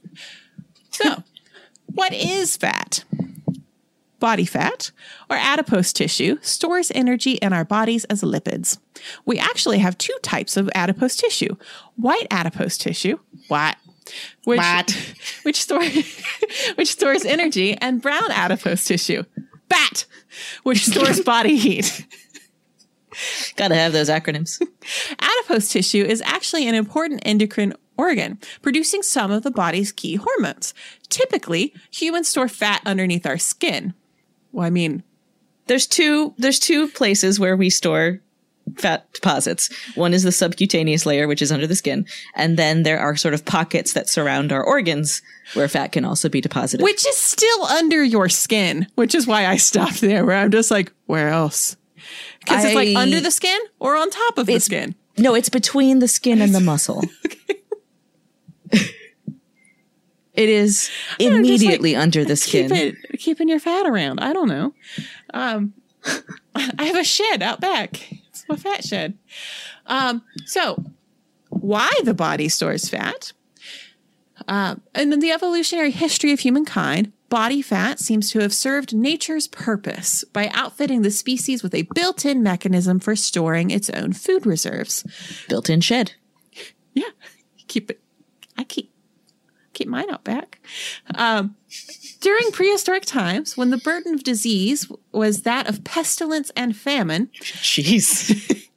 so 0.90 1.22
what 1.86 2.12
is 2.12 2.56
fat 2.56 3.04
body 4.20 4.44
fat 4.44 4.92
or 5.28 5.36
adipose 5.36 5.92
tissue 5.92 6.38
stores 6.42 6.92
energy 6.94 7.32
in 7.32 7.52
our 7.52 7.64
bodies 7.64 8.04
as 8.04 8.22
lipids 8.22 8.78
we 9.26 9.36
actually 9.36 9.78
have 9.78 9.98
two 9.98 10.16
types 10.22 10.56
of 10.56 10.70
adipose 10.76 11.16
tissue 11.16 11.56
white 11.96 12.28
adipose 12.30 12.78
tissue 12.78 13.18
what 13.48 13.76
which, 14.44 14.58
What? 14.58 15.14
which 15.42 15.60
store 15.60 15.82
which 16.76 16.92
stores 16.92 17.24
energy 17.24 17.76
and 17.80 18.00
brown 18.00 18.30
adipose 18.30 18.84
tissue 18.84 19.24
bat 19.68 20.04
which 20.62 20.86
stores 20.86 21.20
body 21.20 21.56
heat 21.56 22.06
gotta 23.56 23.74
have 23.74 23.92
those 23.92 24.08
acronyms. 24.08 24.60
Adipose 25.18 25.70
tissue 25.70 26.04
is 26.04 26.22
actually 26.22 26.68
an 26.68 26.74
important 26.74 27.20
endocrine 27.24 27.74
organ, 27.96 28.38
producing 28.62 29.02
some 29.02 29.30
of 29.30 29.42
the 29.42 29.50
body's 29.50 29.92
key 29.92 30.16
hormones. 30.16 30.74
Typically, 31.08 31.74
humans 31.90 32.28
store 32.28 32.48
fat 32.48 32.80
underneath 32.86 33.26
our 33.26 33.38
skin. 33.38 33.94
Well, 34.52 34.66
I 34.66 34.70
mean, 34.70 35.02
There's 35.66 35.86
two. 35.86 36.34
There's 36.38 36.58
two 36.58 36.88
places 36.88 37.38
where 37.38 37.56
we 37.56 37.70
store 37.70 38.20
fat 38.76 39.12
deposits. 39.12 39.68
One 39.96 40.14
is 40.14 40.22
the 40.22 40.32
subcutaneous 40.32 41.04
layer, 41.04 41.26
which 41.28 41.42
is 41.42 41.52
under 41.52 41.66
the 41.66 41.74
skin, 41.76 42.06
and 42.34 42.56
then 42.56 42.82
there 42.84 42.98
are 42.98 43.16
sort 43.16 43.34
of 43.34 43.44
pockets 43.44 43.92
that 43.92 44.08
surround 44.08 44.52
our 44.52 44.62
organs 44.62 45.20
where 45.54 45.68
fat 45.68 45.92
can 45.92 46.04
also 46.04 46.28
be 46.28 46.40
deposited. 46.40 46.82
which 46.82 47.06
is 47.06 47.16
still 47.16 47.64
under 47.64 48.02
your 48.02 48.28
skin, 48.28 48.86
which 48.94 49.14
is 49.14 49.26
why 49.26 49.46
I 49.46 49.56
stopped 49.56 50.00
there, 50.00 50.24
where 50.24 50.36
I'm 50.36 50.50
just 50.50 50.70
like, 50.70 50.92
where 51.06 51.28
else? 51.28 51.76
Because 52.44 52.64
it's 52.64 52.74
like 52.74 52.96
under 52.96 53.20
the 53.20 53.30
skin 53.30 53.58
or 53.78 53.96
on 53.96 54.10
top 54.10 54.38
of 54.38 54.46
the 54.46 54.58
skin. 54.58 54.94
No, 55.18 55.34
it's 55.34 55.48
between 55.48 55.98
the 55.98 56.08
skin 56.08 56.40
and 56.40 56.54
the 56.54 56.60
muscle. 56.72 57.04
it 58.70 60.48
is 60.48 60.90
know, 61.20 61.26
just, 61.26 61.38
immediately 61.38 61.94
under 61.94 62.24
the 62.24 62.34
Keep 62.36 62.68
skin. 62.68 62.72
it, 62.72 62.96
keeping 63.18 63.48
your 63.48 63.60
fat 63.60 63.86
around. 63.86 64.20
I 64.20 64.32
don't 64.32 64.48
know. 64.48 64.74
Um, 65.34 65.74
I 66.54 66.84
have 66.84 66.96
a 66.96 67.04
shed 67.04 67.42
out 67.42 67.60
back. 67.60 68.12
It's 68.28 68.44
my 68.48 68.56
fat 68.56 68.84
shed. 68.84 69.18
Um, 69.86 70.22
so, 70.46 70.82
why 71.50 71.90
the 72.04 72.14
body 72.14 72.48
stores 72.48 72.88
fat? 72.88 73.32
Uh, 74.48 74.76
and 74.94 75.12
in 75.12 75.20
the 75.20 75.30
evolutionary 75.30 75.90
history 75.90 76.32
of 76.32 76.40
humankind, 76.40 77.12
body 77.32 77.62
fat 77.62 77.98
seems 77.98 78.30
to 78.30 78.40
have 78.40 78.52
served 78.52 78.94
nature's 78.94 79.48
purpose 79.48 80.22
by 80.34 80.48
outfitting 80.52 81.00
the 81.00 81.10
species 81.10 81.62
with 81.62 81.74
a 81.74 81.88
built 81.94 82.26
in 82.26 82.42
mechanism 82.42 83.00
for 83.00 83.16
storing 83.16 83.70
its 83.70 83.88
own 83.88 84.12
food 84.12 84.44
reserves. 84.44 85.02
Built-in 85.48 85.80
shed. 85.80 86.12
Yeah, 86.92 87.08
keep 87.68 87.90
it. 87.90 88.02
I 88.58 88.64
keep 88.64 88.92
keep 89.72 89.88
mine 89.88 90.10
out 90.10 90.24
back. 90.24 90.60
Um, 91.14 91.56
during 92.20 92.50
prehistoric 92.52 93.06
times, 93.06 93.56
when 93.56 93.70
the 93.70 93.78
burden 93.78 94.12
of 94.12 94.24
disease 94.24 94.92
was 95.10 95.40
that 95.40 95.66
of 95.70 95.84
pestilence 95.84 96.50
and 96.54 96.76
famine, 96.76 97.30
Jeez. 97.40 98.68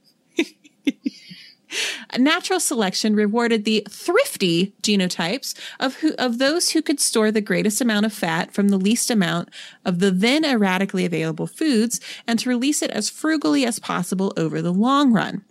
natural 2.18 2.60
selection 2.60 3.16
rewarded 3.16 3.66
the 3.66 3.86
thrifty 3.90 4.74
genotypes 4.82 5.54
of 5.80 5.96
who, 5.96 6.14
of 6.18 6.38
those 6.38 6.72
who 6.72 6.82
could 6.82 7.00
store 7.00 7.32
the 7.32 7.42
greatest 7.42 7.82
amount 7.82 8.06
of 8.06 8.14
fat 8.14 8.54
from 8.54 8.70
the 8.70 8.78
least 8.78 9.10
amount 9.10 9.50
of 9.84 10.00
the 10.00 10.12
then 10.12 10.46
erratically 10.46 11.06
available 11.06 11.48
foods 11.48 12.00
and 12.28 12.40
to 12.40 12.50
release 12.50 12.82
it 12.82 12.92
as 12.92 13.10
frugally 13.10 13.66
as 13.66 13.80
possible 13.80 14.34
over 14.38 14.62
the 14.62 14.74
long 14.74 15.12
run. 15.12 15.44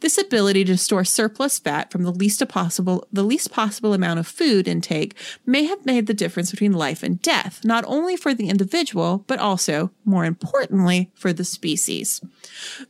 This 0.00 0.18
ability 0.18 0.64
to 0.64 0.76
store 0.76 1.04
surplus 1.04 1.58
fat 1.58 1.92
from 1.92 2.02
the 2.02 2.10
least 2.10 2.46
possible 2.48 3.06
the 3.12 3.22
least 3.22 3.52
possible 3.52 3.94
amount 3.94 4.18
of 4.18 4.26
food 4.26 4.66
intake 4.66 5.14
may 5.46 5.64
have 5.64 5.86
made 5.86 6.06
the 6.06 6.14
difference 6.14 6.50
between 6.50 6.72
life 6.72 7.02
and 7.02 7.20
death, 7.22 7.64
not 7.64 7.84
only 7.86 8.16
for 8.16 8.34
the 8.34 8.48
individual, 8.48 9.24
but 9.26 9.38
also, 9.38 9.90
more 10.04 10.24
importantly, 10.24 11.10
for 11.14 11.32
the 11.32 11.44
species. 11.44 12.20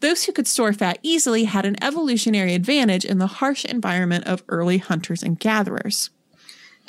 Those 0.01 0.25
who 0.25 0.33
could 0.33 0.47
store 0.47 0.73
fat 0.73 0.99
easily 1.03 1.45
had 1.45 1.67
an 1.67 1.83
evolutionary 1.83 2.55
advantage 2.55 3.05
in 3.05 3.19
the 3.19 3.27
harsh 3.27 3.65
environment 3.65 4.27
of 4.27 4.45
early 4.49 4.79
hunters 4.79 5.23
and 5.23 5.39
gatherers. 5.39 6.11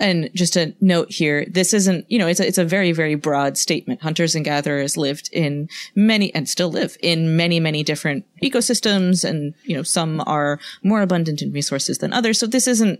And 0.03 0.29
just 0.33 0.57
a 0.57 0.75
note 0.81 1.09
here, 1.11 1.45
this 1.49 1.73
isn't, 1.73 2.05
you 2.11 2.19
know, 2.19 2.27
it's 2.27 2.41
a, 2.41 2.45
it's 2.45 2.57
a 2.57 2.65
very, 2.65 2.91
very 2.91 3.15
broad 3.15 3.57
statement. 3.57 4.01
Hunters 4.01 4.35
and 4.35 4.43
gatherers 4.43 4.97
lived 4.97 5.29
in 5.31 5.69
many, 5.95 6.35
and 6.35 6.49
still 6.49 6.69
live 6.69 6.97
in 7.01 7.37
many, 7.37 7.61
many 7.61 7.83
different 7.83 8.25
ecosystems. 8.43 9.23
And, 9.23 9.53
you 9.63 9.77
know, 9.77 9.83
some 9.83 10.21
are 10.27 10.59
more 10.83 11.01
abundant 11.01 11.41
in 11.41 11.53
resources 11.53 11.99
than 11.99 12.11
others. 12.11 12.37
So 12.37 12.47
this 12.47 12.67
isn't 12.67 12.99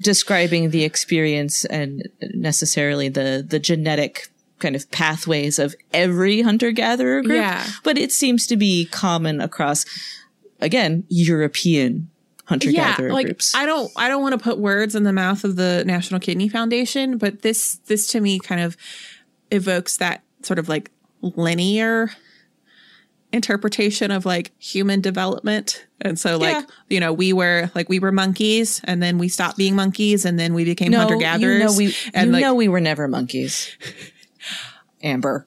describing 0.00 0.70
the 0.70 0.82
experience 0.82 1.64
and 1.66 2.08
necessarily 2.34 3.08
the, 3.08 3.46
the 3.48 3.60
genetic 3.60 4.28
kind 4.58 4.74
of 4.74 4.90
pathways 4.90 5.60
of 5.60 5.76
every 5.92 6.42
hunter 6.42 6.72
gatherer 6.72 7.22
group. 7.22 7.36
Yeah. 7.36 7.64
But 7.84 7.96
it 7.96 8.10
seems 8.10 8.48
to 8.48 8.56
be 8.56 8.86
common 8.86 9.40
across, 9.40 9.84
again, 10.60 11.04
European 11.08 12.10
hunter 12.44 12.70
gatherer 12.70 13.12
like 13.12 13.26
groups. 13.26 13.54
I 13.54 13.66
don't 13.66 13.90
I 13.96 14.08
don't 14.08 14.22
want 14.22 14.32
to 14.32 14.38
put 14.38 14.58
words 14.58 14.94
in 14.94 15.02
the 15.04 15.12
mouth 15.12 15.44
of 15.44 15.56
the 15.56 15.82
National 15.86 16.20
Kidney 16.20 16.48
Foundation, 16.48 17.18
but 17.18 17.42
this 17.42 17.76
this 17.86 18.06
to 18.08 18.20
me 18.20 18.38
kind 18.38 18.60
of 18.60 18.76
evokes 19.50 19.96
that 19.98 20.22
sort 20.42 20.58
of 20.58 20.68
like 20.68 20.90
linear 21.22 22.10
interpretation 23.32 24.10
of 24.10 24.24
like 24.24 24.52
human 24.58 25.00
development. 25.00 25.86
And 26.00 26.18
so 26.18 26.36
like, 26.38 26.52
Yeah. 26.54 26.62
you 26.88 27.00
know, 27.00 27.12
we 27.12 27.32
were 27.32 27.70
like 27.74 27.88
we 27.88 27.98
were 27.98 28.12
monkeys 28.12 28.80
and 28.84 29.02
then 29.02 29.18
we 29.18 29.28
stopped 29.28 29.56
being 29.56 29.74
monkeys 29.74 30.24
and 30.24 30.38
then 30.38 30.54
we 30.54 30.64
became 30.64 30.92
hunter 30.92 31.16
gatherers. 31.16 31.58
You 31.58 31.64
know 31.64 31.72
we, 31.76 31.96
and 32.14 32.26
you 32.28 32.32
like 32.34 32.42
know 32.42 32.54
we 32.54 32.68
were 32.68 32.80
never 32.80 33.08
monkeys. 33.08 33.76
Amber. 35.02 35.46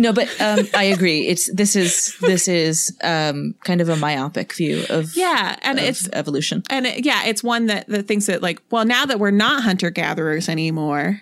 No, 0.00 0.12
but 0.12 0.28
um, 0.40 0.60
I 0.76 0.84
agree. 0.84 1.26
It's 1.26 1.52
this 1.52 1.74
is 1.74 2.16
this 2.20 2.46
is 2.46 2.96
um, 3.02 3.56
kind 3.64 3.80
of 3.80 3.88
a 3.88 3.96
myopic 3.96 4.52
view 4.54 4.84
of 4.88 5.16
yeah, 5.16 5.56
and 5.62 5.80
of 5.80 5.84
it's 5.84 6.08
evolution. 6.12 6.62
and 6.70 6.86
it, 6.86 7.04
yeah, 7.04 7.24
it's 7.26 7.42
one 7.42 7.66
that 7.66 7.88
that 7.88 8.06
thinks 8.06 8.26
that 8.26 8.40
like, 8.40 8.62
well, 8.70 8.84
now 8.84 9.06
that 9.06 9.18
we're 9.18 9.32
not 9.32 9.64
hunter 9.64 9.90
gatherers 9.90 10.48
anymore, 10.48 11.20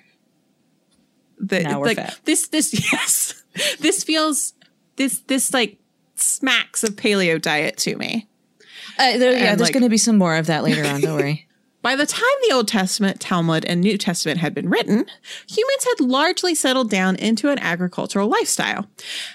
that 1.40 1.62
Now 1.62 1.80
we're 1.80 1.86
like 1.86 1.96
fat. 1.96 2.20
this 2.26 2.48
this 2.48 2.92
yes, 2.92 3.42
this 3.80 4.04
feels 4.04 4.52
this 4.96 5.20
this 5.20 5.54
like 5.54 5.78
smacks 6.16 6.84
of 6.84 6.96
paleo 6.96 7.40
diet 7.40 7.78
to 7.78 7.96
me. 7.96 8.28
Uh, 8.98 9.16
there, 9.16 9.32
yeah, 9.32 9.38
and, 9.38 9.58
there's 9.58 9.68
like- 9.68 9.72
going 9.72 9.82
to 9.84 9.88
be 9.88 9.96
some 9.98 10.18
more 10.18 10.36
of 10.36 10.46
that 10.48 10.62
later 10.64 10.84
on. 10.84 11.00
Don't 11.00 11.16
worry. 11.16 11.45
By 11.86 11.94
the 11.94 12.04
time 12.04 12.24
the 12.48 12.52
Old 12.52 12.66
Testament, 12.66 13.20
Talmud, 13.20 13.64
and 13.64 13.80
New 13.80 13.96
Testament 13.96 14.40
had 14.40 14.52
been 14.52 14.68
written, 14.68 15.06
humans 15.48 15.84
had 15.84 16.00
largely 16.00 16.52
settled 16.52 16.90
down 16.90 17.14
into 17.14 17.48
an 17.48 17.60
agricultural 17.60 18.26
lifestyle. 18.26 18.88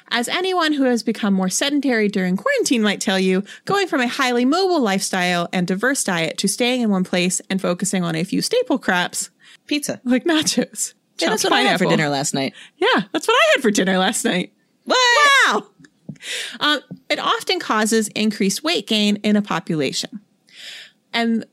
As 0.09 0.27
anyone 0.27 0.73
who 0.73 0.83
has 0.83 1.01
become 1.01 1.33
more 1.33 1.47
sedentary 1.47 2.09
during 2.09 2.35
quarantine 2.35 2.81
might 2.81 2.99
tell 2.99 3.17
you, 3.17 3.45
going 3.63 3.87
from 3.87 4.01
a 4.01 4.07
highly 4.09 4.43
mobile 4.43 4.81
lifestyle 4.81 5.47
and 5.53 5.65
diverse 5.65 6.03
diet 6.03 6.37
to 6.39 6.49
staying 6.49 6.81
in 6.81 6.89
one 6.89 7.05
place 7.05 7.39
and 7.49 7.61
focusing 7.61 8.03
on 8.03 8.15
a 8.17 8.25
few 8.25 8.41
staple 8.41 8.77
crops 8.77 9.29
Pizza. 9.65 10.01
like 10.03 10.25
nachos. 10.25 10.93
Yeah, 11.19 11.29
that's 11.29 11.45
what 11.45 11.53
I 11.53 11.61
had 11.61 11.79
for 11.79 11.85
dinner 11.85 12.09
last 12.09 12.33
night. 12.33 12.53
Yeah, 12.75 13.03
that's 13.13 13.29
what 13.29 13.35
I 13.35 13.51
had 13.53 13.61
for 13.61 13.71
dinner 13.71 13.97
last 13.97 14.25
night. 14.25 14.51
What? 14.83 14.97
Wow. 15.45 15.67
Um, 16.59 16.81
it 17.09 17.17
often 17.17 17.61
causes 17.61 18.09
increased 18.09 18.61
weight 18.61 18.87
gain 18.87 19.15
in 19.23 19.37
a 19.37 19.41
population. 19.41 20.19
And 21.13 21.45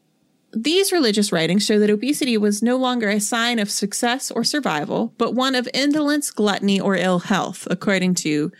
these 0.52 0.92
religious 0.92 1.30
writings 1.30 1.64
show 1.64 1.78
that 1.78 1.90
obesity 1.90 2.38
was 2.38 2.62
no 2.62 2.76
longer 2.76 3.08
a 3.08 3.20
sign 3.20 3.58
of 3.58 3.70
success 3.70 4.30
or 4.30 4.44
survival, 4.44 5.12
but 5.18 5.34
one 5.34 5.54
of 5.54 5.68
indolence, 5.74 6.30
gluttony, 6.30 6.80
or 6.80 6.96
ill 6.96 7.18
health, 7.20 7.68
according 7.70 8.14
to 8.14 8.50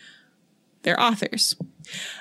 their 0.83 1.01
authors. 1.01 1.57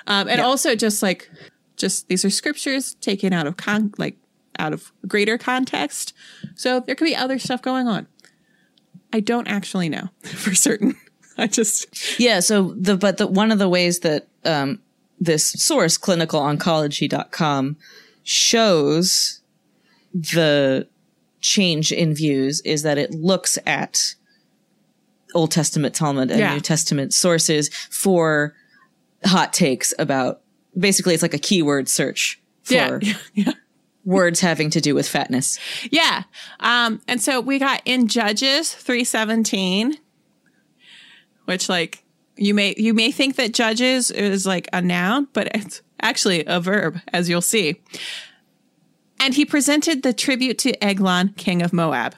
Um, 0.06 0.28
and 0.28 0.40
also 0.40 0.74
just 0.74 1.02
like, 1.02 1.30
just 1.76 2.08
these 2.08 2.24
are 2.24 2.30
scriptures 2.30 2.94
taken 2.94 3.32
out 3.32 3.46
of 3.46 3.56
con, 3.56 3.92
like 3.98 4.16
out 4.58 4.72
of 4.72 4.90
greater 5.06 5.38
context. 5.38 6.14
So 6.54 6.80
there 6.80 6.94
could 6.94 7.04
be 7.04 7.16
other 7.16 7.38
stuff 7.38 7.62
going 7.62 7.86
on. 7.86 8.06
I 9.12 9.20
don't 9.20 9.48
actually 9.48 9.88
know 9.88 10.08
for 10.22 10.54
certain. 10.54 10.96
I 11.36 11.46
just, 11.46 12.18
Yeah. 12.18 12.40
So 12.40 12.74
the 12.76 12.96
but 12.96 13.18
the 13.18 13.26
one 13.26 13.52
of 13.52 13.58
the 13.58 13.68
ways 13.68 14.00
that 14.00 14.26
um, 14.44 14.80
this 15.20 15.44
source 15.46 15.96
clinicaloncology.com 15.96 17.76
shows 18.24 19.37
the 20.14 20.88
change 21.40 21.92
in 21.92 22.14
views 22.14 22.60
is 22.62 22.82
that 22.82 22.98
it 22.98 23.12
looks 23.12 23.58
at 23.66 24.14
Old 25.34 25.50
Testament 25.50 25.94
Talmud 25.94 26.30
and 26.30 26.40
Yeah. 26.40 26.54
New 26.54 26.60
Testament 26.60 27.12
sources 27.14 27.68
for 27.90 28.54
hot 29.24 29.52
takes 29.52 29.92
about 29.98 30.40
basically 30.76 31.14
it's 31.14 31.22
like 31.22 31.34
a 31.34 31.38
keyword 31.38 31.88
search 31.88 32.40
for 32.62 32.74
yeah, 32.74 32.98
yeah. 33.34 33.52
words 34.04 34.40
having 34.40 34.70
to 34.70 34.80
do 34.80 34.94
with 34.94 35.08
fatness. 35.08 35.58
Yeah. 35.90 36.24
Um, 36.60 37.00
and 37.08 37.20
so 37.20 37.40
we 37.40 37.58
got 37.58 37.82
in 37.84 38.08
Judges 38.08 38.72
317, 38.74 39.96
which 41.44 41.68
like 41.68 42.04
you 42.36 42.54
may 42.54 42.74
you 42.76 42.94
may 42.94 43.10
think 43.10 43.36
that 43.36 43.52
judges 43.52 44.10
is 44.10 44.46
like 44.46 44.68
a 44.72 44.80
noun, 44.80 45.28
but 45.32 45.48
it's 45.54 45.82
actually 46.00 46.44
a 46.46 46.60
verb, 46.60 47.00
as 47.12 47.28
you'll 47.28 47.40
see. 47.42 47.80
And 49.20 49.34
he 49.34 49.44
presented 49.44 50.02
the 50.02 50.12
tribute 50.12 50.58
to 50.58 50.84
Eglon, 50.84 51.34
king 51.36 51.62
of 51.62 51.72
Moab. 51.72 52.14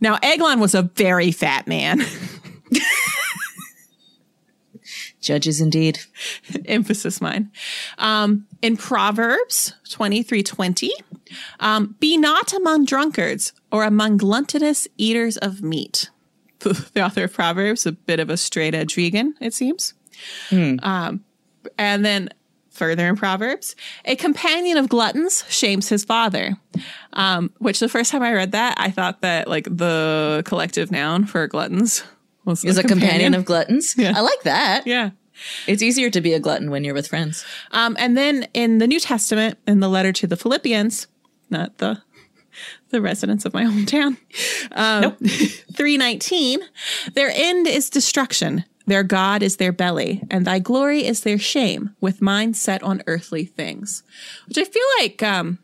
Now, 0.00 0.18
Eglon 0.22 0.60
was 0.60 0.74
a 0.74 0.82
very 0.82 1.32
fat 1.32 1.66
man. 1.66 2.02
Judges 5.20 5.60
indeed. 5.60 6.00
emphasis 6.66 7.20
mine. 7.20 7.50
Um, 7.98 8.46
in 8.62 8.76
Proverbs 8.76 9.74
23 9.90 10.42
20, 10.42 10.90
um, 11.60 11.96
be 12.00 12.16
not 12.16 12.52
among 12.52 12.84
drunkards 12.84 13.52
or 13.70 13.84
among 13.84 14.16
gluttonous 14.16 14.88
eaters 14.96 15.36
of 15.36 15.62
meat. 15.62 16.10
The 16.60 17.02
author 17.02 17.24
of 17.24 17.32
Proverbs, 17.32 17.86
a 17.86 17.92
bit 17.92 18.20
of 18.20 18.28
a 18.28 18.36
straight 18.36 18.74
edge 18.74 18.94
vegan, 18.94 19.34
it 19.40 19.54
seems. 19.54 19.94
Um, 20.82 21.24
and 21.78 22.04
then 22.04 22.28
further 22.70 23.08
in 23.08 23.16
Proverbs, 23.16 23.76
a 24.04 24.16
companion 24.16 24.76
of 24.76 24.88
gluttons 24.88 25.44
shames 25.48 25.88
his 25.88 26.04
father. 26.04 26.56
Um, 27.12 27.50
which 27.58 27.80
the 27.80 27.88
first 27.88 28.10
time 28.10 28.22
I 28.22 28.32
read 28.32 28.52
that, 28.52 28.74
I 28.78 28.90
thought 28.90 29.20
that 29.22 29.48
like 29.48 29.64
the 29.64 30.42
collective 30.46 30.90
noun 30.90 31.26
for 31.26 31.46
gluttons 31.46 32.04
was 32.44 32.64
Is 32.64 32.78
a 32.78 32.82
companion 32.82 33.34
of 33.34 33.44
gluttons. 33.44 33.94
Yeah. 33.96 34.12
I 34.16 34.20
like 34.20 34.42
that. 34.44 34.86
yeah. 34.86 35.10
It's 35.66 35.82
easier 35.82 36.10
to 36.10 36.20
be 36.20 36.34
a 36.34 36.40
glutton 36.40 36.70
when 36.70 36.84
you're 36.84 36.94
with 36.94 37.08
friends. 37.08 37.44
Um, 37.72 37.96
and 37.98 38.16
then 38.16 38.46
in 38.52 38.78
the 38.78 38.86
New 38.86 39.00
Testament, 39.00 39.58
in 39.66 39.80
the 39.80 39.88
letter 39.88 40.12
to 40.12 40.26
the 40.26 40.36
Philippians, 40.36 41.06
not 41.48 41.78
the 41.78 42.02
the 42.90 43.00
residents 43.00 43.44
of 43.44 43.54
my 43.54 43.64
hometown, 43.64 44.16
um, 44.72 45.16
three 45.74 45.96
nineteen, 45.96 46.60
their 47.14 47.30
end 47.34 47.66
is 47.66 47.88
destruction. 47.88 48.64
Their 48.90 49.04
God 49.04 49.44
is 49.44 49.58
their 49.58 49.70
belly, 49.70 50.20
and 50.32 50.44
thy 50.44 50.58
glory 50.58 51.06
is 51.06 51.20
their 51.20 51.38
shame, 51.38 51.94
with 52.00 52.20
mind 52.20 52.56
set 52.56 52.82
on 52.82 53.04
earthly 53.06 53.44
things. 53.44 54.02
Which 54.48 54.58
I 54.58 54.64
feel 54.64 54.82
like 54.98 55.22
um, 55.22 55.60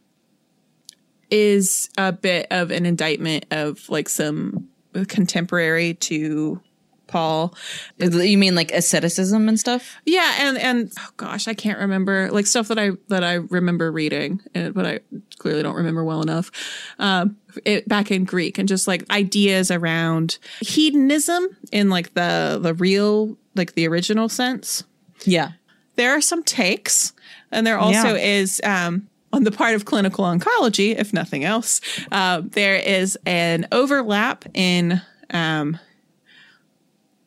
is 1.29 1.91
a 1.99 2.13
bit 2.13 2.47
of 2.53 2.71
an 2.71 2.87
indictment 2.87 3.47
of 3.51 3.89
like 3.89 4.09
some 4.09 4.69
contemporary 5.09 5.95
to 5.95 6.61
Paul. 7.09 7.53
You 7.99 8.39
mean 8.39 8.55
like 8.55 8.71
asceticism 8.71 9.49
and 9.49 9.59
stuff? 9.59 9.97
Yeah, 10.05 10.33
and 10.39 10.57
and 10.59 10.93
oh 10.97 11.09
gosh, 11.17 11.49
I 11.49 11.55
can't 11.55 11.81
remember 11.81 12.31
like 12.31 12.47
stuff 12.47 12.69
that 12.69 12.79
I 12.79 12.91
that 13.09 13.25
I 13.25 13.35
remember 13.35 13.91
reading, 13.91 14.41
but 14.53 14.87
I 14.87 15.01
clearly 15.41 15.65
don't 15.65 15.75
remember 15.75 16.05
well 16.05 16.23
enough. 16.23 16.53
Um, 17.01 17.39
it, 17.65 17.89
back 17.89 18.11
in 18.11 18.25
Greek, 18.25 18.59
and 18.59 18.69
just 18.69 18.87
like 18.87 19.09
ideas 19.11 19.71
around 19.71 20.39
hedonism 20.61 21.47
in 21.73 21.91
like 21.91 22.15
the 22.15 22.59
the 22.61 22.75
real 22.75 23.37
like 23.55 23.75
the 23.75 23.87
original 23.87 24.29
sense. 24.29 24.85
Yeah, 25.25 25.53
there 25.97 26.13
are 26.13 26.21
some 26.21 26.43
takes, 26.43 27.13
and 27.51 27.67
there 27.67 27.79
also 27.79 28.15
yeah. 28.15 28.41
is 28.41 28.61
um, 28.65 29.09
on 29.33 29.45
the 29.45 29.53
part 29.53 29.75
of 29.75 29.85
clinical 29.85 30.25
oncology, 30.25 30.97
if 30.97 31.13
nothing 31.13 31.45
else, 31.45 31.81
uh, 32.13 32.43
there 32.45 32.77
is 32.77 33.19
an 33.27 33.67
overlap 33.73 34.45
in 34.55 35.01
um, 35.31 35.79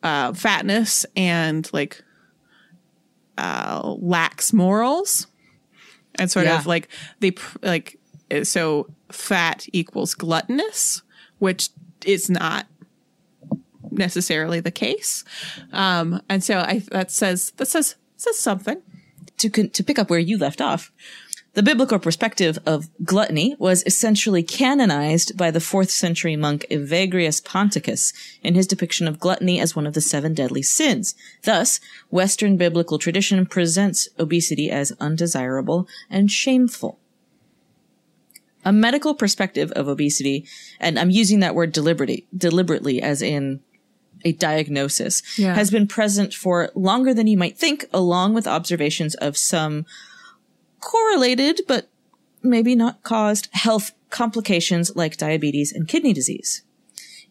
uh, 0.03 0.33
fatness 0.33 1.05
and 1.15 1.69
like 1.73 2.03
uh, 3.37 3.95
lax 3.99 4.53
morals, 4.53 5.27
and 6.15 6.29
sort 6.29 6.45
yeah. 6.45 6.57
of 6.57 6.65
like 6.65 6.89
they 7.19 7.33
like 7.61 7.97
so 8.43 8.87
fat 9.11 9.67
equals 9.73 10.13
gluttonous, 10.13 11.01
which 11.39 11.69
is 12.05 12.29
not 12.29 12.67
necessarily 13.91 14.59
the 14.59 14.71
case. 14.71 15.23
Um, 15.73 16.21
and 16.29 16.43
so 16.43 16.59
I 16.59 16.79
that 16.91 17.11
says 17.11 17.51
that 17.57 17.67
says 17.67 17.95
says 18.17 18.39
something. 18.39 18.81
To 19.37 19.49
to 19.49 19.83
pick 19.83 19.97
up 19.97 20.09
where 20.09 20.19
you 20.19 20.37
left 20.37 20.59
off, 20.59 20.91
the 21.53 21.63
biblical 21.63 21.97
perspective 21.97 22.59
of 22.65 22.89
gluttony 23.03 23.55
was 23.57 23.83
essentially 23.85 24.43
canonized 24.43 25.35
by 25.35 25.49
the 25.49 25.59
fourth 25.59 25.89
century 25.89 26.35
monk 26.35 26.65
Evagrius 26.69 27.43
Ponticus 27.43 28.13
in 28.43 28.53
his 28.53 28.67
depiction 28.67 29.07
of 29.07 29.19
gluttony 29.19 29.59
as 29.59 29.75
one 29.75 29.87
of 29.87 29.93
the 29.93 30.01
seven 30.01 30.33
deadly 30.33 30.61
sins. 30.61 31.15
Thus, 31.43 31.79
Western 32.11 32.55
biblical 32.55 32.99
tradition 32.99 33.45
presents 33.45 34.07
obesity 34.19 34.69
as 34.69 34.93
undesirable 34.99 35.87
and 36.09 36.29
shameful. 36.29 36.99
A 38.65 38.73
medical 38.73 39.15
perspective 39.15 39.71
of 39.71 39.87
obesity, 39.87 40.45
and 40.79 40.99
I'm 40.99 41.09
using 41.09 41.39
that 41.39 41.55
word 41.55 41.71
deliberately, 41.71 42.27
deliberately 42.35 43.01
as 43.01 43.21
in 43.21 43.61
a 44.25 44.33
diagnosis, 44.33 45.21
yeah. 45.39 45.55
has 45.55 45.71
been 45.71 45.87
present 45.87 46.33
for 46.33 46.69
longer 46.75 47.13
than 47.13 47.27
you 47.27 47.37
might 47.37 47.57
think, 47.57 47.85
along 47.93 48.33
with 48.33 48.47
observations 48.47 49.15
of 49.15 49.37
some 49.37 49.85
correlated, 50.81 51.61
but 51.67 51.89
maybe 52.43 52.75
not 52.75 53.03
caused 53.03 53.47
health 53.51 53.93
complications 54.09 54.95
like 54.95 55.17
diabetes 55.17 55.71
and 55.71 55.87
kidney 55.87 56.13
disease. 56.13 56.63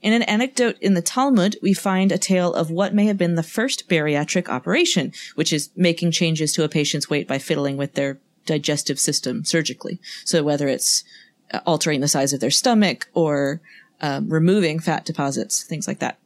In 0.00 0.12
an 0.12 0.22
anecdote 0.22 0.76
in 0.80 0.94
the 0.94 1.02
Talmud, 1.02 1.56
we 1.60 1.74
find 1.74 2.12
a 2.12 2.18
tale 2.18 2.54
of 2.54 2.70
what 2.70 2.94
may 2.94 3.06
have 3.06 3.18
been 3.18 3.34
the 3.34 3.42
first 3.42 3.88
bariatric 3.88 4.48
operation, 4.48 5.12
which 5.34 5.52
is 5.52 5.70
making 5.74 6.12
changes 6.12 6.52
to 6.52 6.64
a 6.64 6.68
patient's 6.68 7.10
weight 7.10 7.26
by 7.26 7.38
fiddling 7.38 7.76
with 7.76 7.94
their 7.94 8.20
digestive 8.48 8.98
system 8.98 9.44
surgically. 9.44 10.00
So 10.24 10.42
whether 10.42 10.66
it's 10.66 11.04
uh, 11.52 11.61
altering 11.64 12.00
the 12.00 12.08
size 12.08 12.32
of 12.32 12.40
their 12.40 12.50
stomach 12.50 13.08
or 13.14 13.61
um, 14.00 14.28
removing 14.28 14.80
fat 14.80 15.04
deposits, 15.04 15.62
things 15.62 15.87
like 15.87 16.00
that. 16.00 16.18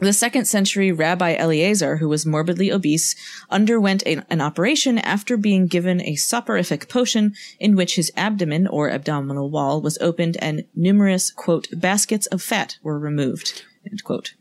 The 0.00 0.12
second 0.12 0.46
century 0.46 0.90
Rabbi 0.90 1.34
Eleazar, 1.34 1.98
who 1.98 2.08
was 2.08 2.26
morbidly 2.26 2.72
obese, 2.72 3.14
underwent 3.48 4.02
a, 4.06 4.24
an 4.28 4.40
operation 4.40 4.98
after 4.98 5.36
being 5.36 5.68
given 5.68 6.00
a 6.00 6.16
soporific 6.16 6.88
potion 6.88 7.34
in 7.60 7.76
which 7.76 7.94
his 7.94 8.10
abdomen 8.16 8.66
or 8.66 8.90
abdominal 8.90 9.50
wall 9.50 9.80
was 9.80 9.98
opened 9.98 10.36
and 10.40 10.64
numerous, 10.74 11.30
quote, 11.30 11.68
baskets 11.72 12.26
of 12.26 12.42
fat 12.42 12.78
were 12.82 12.98
removed, 12.98 13.62
end 13.88 14.02
quote. 14.02 14.34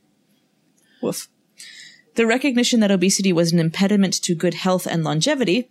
Woof. 1.02 1.28
The 2.16 2.26
recognition 2.26 2.80
that 2.80 2.92
obesity 2.92 3.32
was 3.32 3.54
an 3.54 3.60
impediment 3.60 4.14
to 4.24 4.36
good 4.36 4.56
health 4.56 4.88
and 4.88 5.04
longevity, 5.04 5.70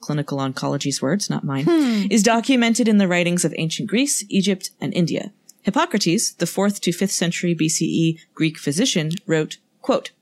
clinical 0.00 0.38
oncology's 0.38 1.02
words, 1.02 1.28
not 1.28 1.44
mine, 1.44 1.64
hmm. 1.64 2.06
is 2.10 2.22
documented 2.22 2.88
in 2.88 2.98
the 2.98 3.08
writings 3.08 3.44
of 3.44 3.54
ancient 3.56 3.88
Greece, 3.88 4.24
Egypt, 4.28 4.70
and 4.80 4.94
India. 4.94 5.32
Hippocrates, 5.62 6.32
the 6.32 6.46
4th 6.46 6.80
to 6.80 6.90
5th 6.90 7.10
century 7.10 7.54
BCE 7.54 8.18
Greek 8.34 8.58
physician, 8.58 9.10
wrote, 9.26 9.58
quote, 9.82 10.12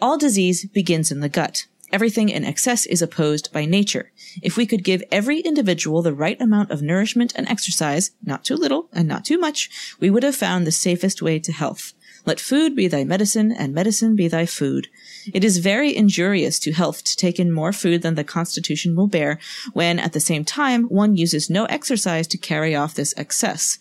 All 0.00 0.18
disease 0.18 0.66
begins 0.66 1.10
in 1.10 1.20
the 1.20 1.28
gut. 1.28 1.66
Everything 1.90 2.28
in 2.28 2.44
excess 2.44 2.84
is 2.84 3.00
opposed 3.00 3.50
by 3.52 3.64
nature. 3.64 4.12
If 4.42 4.56
we 4.56 4.66
could 4.66 4.84
give 4.84 5.02
every 5.10 5.40
individual 5.40 6.02
the 6.02 6.12
right 6.12 6.40
amount 6.40 6.70
of 6.70 6.82
nourishment 6.82 7.32
and 7.34 7.48
exercise, 7.48 8.10
not 8.22 8.44
too 8.44 8.56
little 8.56 8.88
and 8.92 9.08
not 9.08 9.24
too 9.24 9.38
much, 9.38 9.96
we 9.98 10.10
would 10.10 10.22
have 10.22 10.36
found 10.36 10.66
the 10.66 10.72
safest 10.72 11.22
way 11.22 11.38
to 11.38 11.50
health. 11.50 11.94
Let 12.26 12.40
food 12.40 12.76
be 12.76 12.88
thy 12.88 13.04
medicine, 13.04 13.52
and 13.52 13.74
medicine 13.74 14.16
be 14.16 14.28
thy 14.28 14.46
food. 14.46 14.88
It 15.32 15.44
is 15.44 15.58
very 15.58 15.94
injurious 15.94 16.58
to 16.60 16.72
health 16.72 17.04
to 17.04 17.16
take 17.16 17.38
in 17.38 17.52
more 17.52 17.72
food 17.72 18.02
than 18.02 18.14
the 18.14 18.24
constitution 18.24 18.96
will 18.96 19.06
bear, 19.06 19.38
when 19.72 19.98
at 19.98 20.12
the 20.12 20.20
same 20.20 20.44
time 20.44 20.84
one 20.84 21.16
uses 21.16 21.50
no 21.50 21.64
exercise 21.66 22.26
to 22.28 22.38
carry 22.38 22.74
off 22.74 22.94
this 22.94 23.14
excess. 23.16 23.78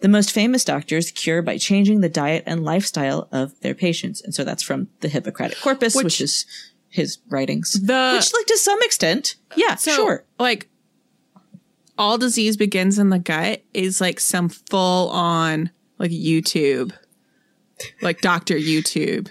The 0.00 0.08
most 0.08 0.30
famous 0.30 0.64
doctors 0.64 1.10
cure 1.10 1.40
by 1.40 1.56
changing 1.56 2.00
the 2.00 2.08
diet 2.08 2.44
and 2.46 2.64
lifestyle 2.64 3.28
of 3.32 3.58
their 3.60 3.74
patients. 3.74 4.20
And 4.20 4.34
so 4.34 4.44
that's 4.44 4.62
from 4.62 4.88
the 5.00 5.08
Hippocratic 5.08 5.58
Corpus, 5.58 5.94
which, 5.94 6.04
which 6.04 6.20
is 6.20 6.44
his 6.88 7.18
writings. 7.28 7.72
The, 7.72 8.12
which, 8.14 8.32
like, 8.34 8.46
to 8.46 8.58
some 8.58 8.80
extent, 8.82 9.36
yeah, 9.54 9.74
so, 9.76 9.92
sure. 9.92 10.24
Like, 10.38 10.68
all 11.96 12.18
disease 12.18 12.58
begins 12.58 12.98
in 12.98 13.08
the 13.08 13.18
gut 13.18 13.62
is 13.72 14.00
like 14.00 14.20
some 14.20 14.50
full 14.50 15.08
on, 15.10 15.70
like, 15.98 16.10
YouTube, 16.10 16.92
like 18.02 18.20
Dr. 18.20 18.56
YouTube. 18.56 19.28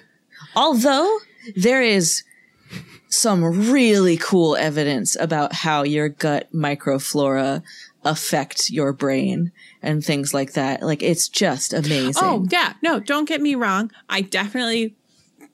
Although 0.55 1.17
there 1.55 1.81
is 1.81 2.23
some 3.09 3.69
really 3.71 4.17
cool 4.17 4.55
evidence 4.55 5.15
about 5.19 5.53
how 5.53 5.83
your 5.83 6.09
gut 6.09 6.51
microflora 6.53 7.63
affect 8.03 8.69
your 8.69 8.93
brain 8.93 9.51
and 9.81 10.03
things 10.03 10.33
like 10.33 10.53
that. 10.53 10.83
Like 10.83 11.01
it's 11.01 11.27
just 11.27 11.73
amazing. 11.73 12.23
Oh, 12.23 12.45
yeah. 12.49 12.73
No, 12.81 12.99
don't 12.99 13.27
get 13.27 13.41
me 13.41 13.55
wrong. 13.55 13.91
I 14.09 14.21
definitely 14.21 14.95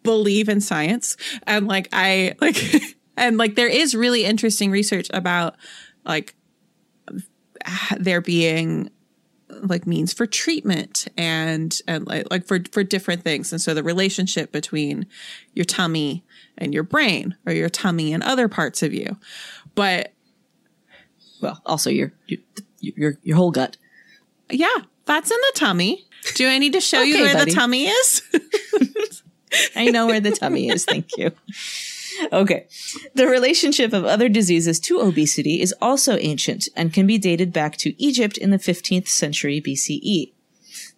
believe 0.04 0.50
in 0.50 0.60
science 0.60 1.16
and 1.44 1.68
like 1.68 1.88
I 1.94 2.34
like 2.42 2.58
and 3.18 3.38
like 3.38 3.56
there 3.56 3.68
is 3.68 3.94
really 3.96 4.26
interesting 4.26 4.72
research 4.72 5.08
about 5.14 5.56
like 6.06 6.34
there 8.00 8.22
being 8.22 8.90
like 9.68 9.86
means 9.88 10.14
for 10.14 10.26
treatment 10.26 11.08
and 11.18 11.80
and 11.88 12.08
like, 12.08 12.30
like 12.32 12.46
for 12.46 12.60
for 12.72 12.84
different 12.84 13.24
things 13.24 13.52
and 13.52 13.62
so 13.62 13.74
the 13.74 13.84
relationship 13.84 14.52
between 14.52 15.06
your 15.54 15.66
tummy 15.66 16.24
and 16.58 16.74
your 16.74 16.84
brain 16.84 17.36
or 17.46 17.54
your 17.54 17.70
tummy 17.70 18.14
and 18.14 18.24
other 18.24 18.48
parts 18.48 18.84
of 18.84 18.94
you 18.94 19.18
but 19.76 20.14
well 21.42 21.62
also 21.66 21.90
your 21.90 22.12
your 22.80 23.18
your 23.24 23.38
whole 23.38 23.52
gut 23.52 23.78
yeah, 24.52 24.78
that's 25.06 25.32
in 25.32 25.38
the 25.38 25.60
tummy. 25.60 26.06
Do 26.36 26.48
I 26.48 26.58
need 26.58 26.74
to 26.74 26.82
show 26.82 27.00
okay, 27.00 27.10
you 27.10 27.22
where 27.22 27.34
buddy. 27.34 27.52
the 27.52 27.56
tummy 27.56 27.86
is? 27.86 28.22
I 29.76 29.90
know 29.90 30.08
where 30.08 30.20
the 30.20 30.32
tummy 30.32 30.70
is. 30.70 30.86
Thank 30.86 31.18
you. 31.18 31.32
Okay. 32.32 32.68
The 33.14 33.28
relationship 33.28 33.94
of 33.94 34.06
other 34.06 34.30
diseases 34.30 34.80
to 34.82 35.00
obesity 35.00 35.62
is 35.62 35.74
also 35.82 36.18
ancient 36.18 36.68
and 36.76 36.94
can 36.94 37.08
be 37.08 37.18
dated 37.18 37.54
back 37.54 37.78
to 37.78 38.02
Egypt 38.02 38.38
in 38.38 38.52
the 38.52 38.58
15th 38.58 39.08
century 39.08 39.62
BCE. 39.62 40.34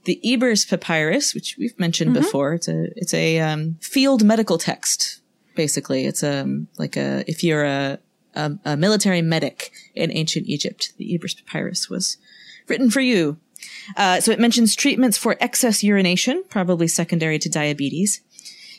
The 0.06 0.20
Ebers 0.24 0.66
Papyrus, 0.66 1.34
which 1.34 1.56
we've 1.58 1.78
mentioned 1.80 2.12
mm-hmm. 2.12 2.24
before, 2.24 2.54
it's 2.54 2.68
a 2.68 2.88
it's 2.96 3.14
a 3.14 3.40
um, 3.40 3.78
field 3.82 4.24
medical 4.24 4.58
text. 4.58 5.22
Basically, 5.56 6.06
it's 6.06 6.24
a 6.24 6.42
um, 6.42 6.68
like 6.78 6.98
a 6.98 7.24
if 7.26 7.44
you're 7.44 7.64
a, 7.64 8.00
a, 8.36 8.52
a 8.66 8.78
military 8.78 9.22
medic 9.22 9.72
in 9.96 10.12
ancient 10.12 10.48
Egypt, 10.48 10.94
the 10.98 11.16
Ebers 11.16 11.36
Papyrus 11.36 11.90
was 11.90 12.18
written 12.68 12.90
for 12.90 13.02
you. 13.02 13.38
Uh, 13.96 14.20
so 14.20 14.32
it 14.32 14.40
mentions 14.40 14.76
treatments 14.76 15.18
for 15.18 15.38
excess 15.40 15.84
urination, 15.84 16.44
probably 16.50 16.88
secondary 16.88 17.40
to 17.40 17.50
diabetes. 17.50 18.22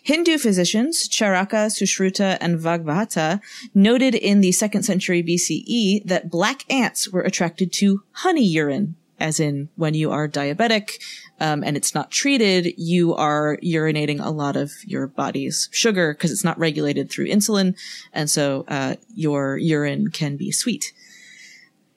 Hindu 0.05 0.37
physicians, 0.37 1.09
Charaka, 1.09 1.71
Sushruta, 1.71 2.37
and 2.39 2.59
Vagbhata, 2.59 3.41
noted 3.75 4.15
in 4.15 4.43
the 4.43 4.53
second 4.53 4.83
century 4.83 5.23
BCE 5.23 6.05
that 6.05 6.29
black 6.29 6.71
ants 6.71 7.09
were 7.09 7.23
attracted 7.23 7.73
to 7.73 8.03
honey 8.13 8.45
urine, 8.45 8.97
as 9.19 9.41
in 9.41 9.71
when 9.77 9.95
you 9.95 10.11
are 10.11 10.29
diabetic 10.29 11.01
um, 11.41 11.65
and 11.65 11.75
it's 11.75 11.95
not 11.95 12.11
treated, 12.11 12.75
you 12.77 13.15
are 13.15 13.57
urinating 13.65 14.23
a 14.23 14.29
lot 14.29 14.57
of 14.57 14.73
your 14.85 15.07
body's 15.07 15.71
sugar 15.73 16.13
because 16.13 16.31
it's 16.31 16.45
not 16.45 16.59
regulated 16.59 17.11
through 17.11 17.29
insulin, 17.29 17.75
and 18.13 18.29
so 18.29 18.67
uh, 18.69 18.97
your 19.15 19.57
urine 19.57 20.09
can 20.09 20.37
be 20.37 20.53
sweet. 20.53 20.93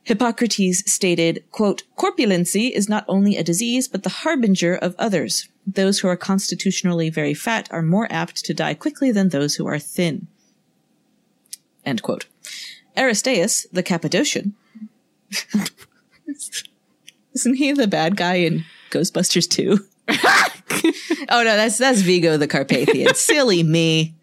Hippocrates 0.03 0.89
stated, 0.89 1.43
quote, 1.51 1.83
corpulency 1.97 2.71
is 2.71 2.87
not 2.87 3.03
only 3.09 3.35
a 3.35 3.43
disease, 3.43 3.89
but 3.89 4.03
the 4.03 4.23
harbinger 4.23 4.73
of 4.73 4.95
others. 4.97 5.49
Those 5.67 5.99
who 5.99 6.07
are 6.07 6.15
constitutionally 6.15 7.09
very 7.09 7.33
fat 7.33 7.67
are 7.71 7.81
more 7.81 8.07
apt 8.09 8.45
to 8.45 8.53
die 8.53 8.73
quickly 8.73 9.11
than 9.11 9.29
those 9.29 9.55
who 9.55 9.67
are 9.67 9.77
thin. 9.77 10.27
End 11.85 12.01
quote. 12.01 12.25
Aretaeus, 12.95 13.67
the 13.71 13.83
Cappadocian, 13.83 14.55
isn't 17.33 17.55
he 17.55 17.73
the 17.73 17.87
bad 17.87 18.15
guy 18.15 18.35
in 18.35 18.63
Ghostbusters 18.89 19.47
2? 19.47 19.77
oh 21.29 21.43
no, 21.43 21.55
that's 21.55 21.77
that's 21.77 22.01
Vigo 22.01 22.37
the 22.37 22.47
Carpathian. 22.47 23.13
Silly 23.13 23.61
me. 23.61 24.15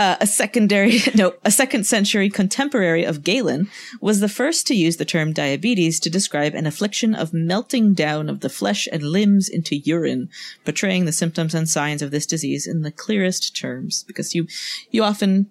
Uh, 0.00 0.16
a 0.18 0.26
secondary, 0.26 0.98
no, 1.14 1.34
a 1.44 1.50
second 1.50 1.84
century 1.84 2.30
contemporary 2.30 3.04
of 3.04 3.22
Galen 3.22 3.68
was 4.00 4.20
the 4.20 4.30
first 4.30 4.66
to 4.68 4.74
use 4.74 4.96
the 4.96 5.04
term 5.04 5.34
diabetes 5.34 6.00
to 6.00 6.08
describe 6.08 6.54
an 6.54 6.64
affliction 6.64 7.14
of 7.14 7.34
melting 7.34 7.92
down 7.92 8.30
of 8.30 8.40
the 8.40 8.48
flesh 8.48 8.88
and 8.90 9.02
limbs 9.02 9.46
into 9.46 9.76
urine, 9.76 10.30
portraying 10.64 11.04
the 11.04 11.12
symptoms 11.12 11.54
and 11.54 11.68
signs 11.68 12.00
of 12.00 12.12
this 12.12 12.24
disease 12.24 12.66
in 12.66 12.80
the 12.80 12.90
clearest 12.90 13.54
terms. 13.54 14.02
Because 14.04 14.34
you, 14.34 14.46
you 14.90 15.04
often 15.04 15.50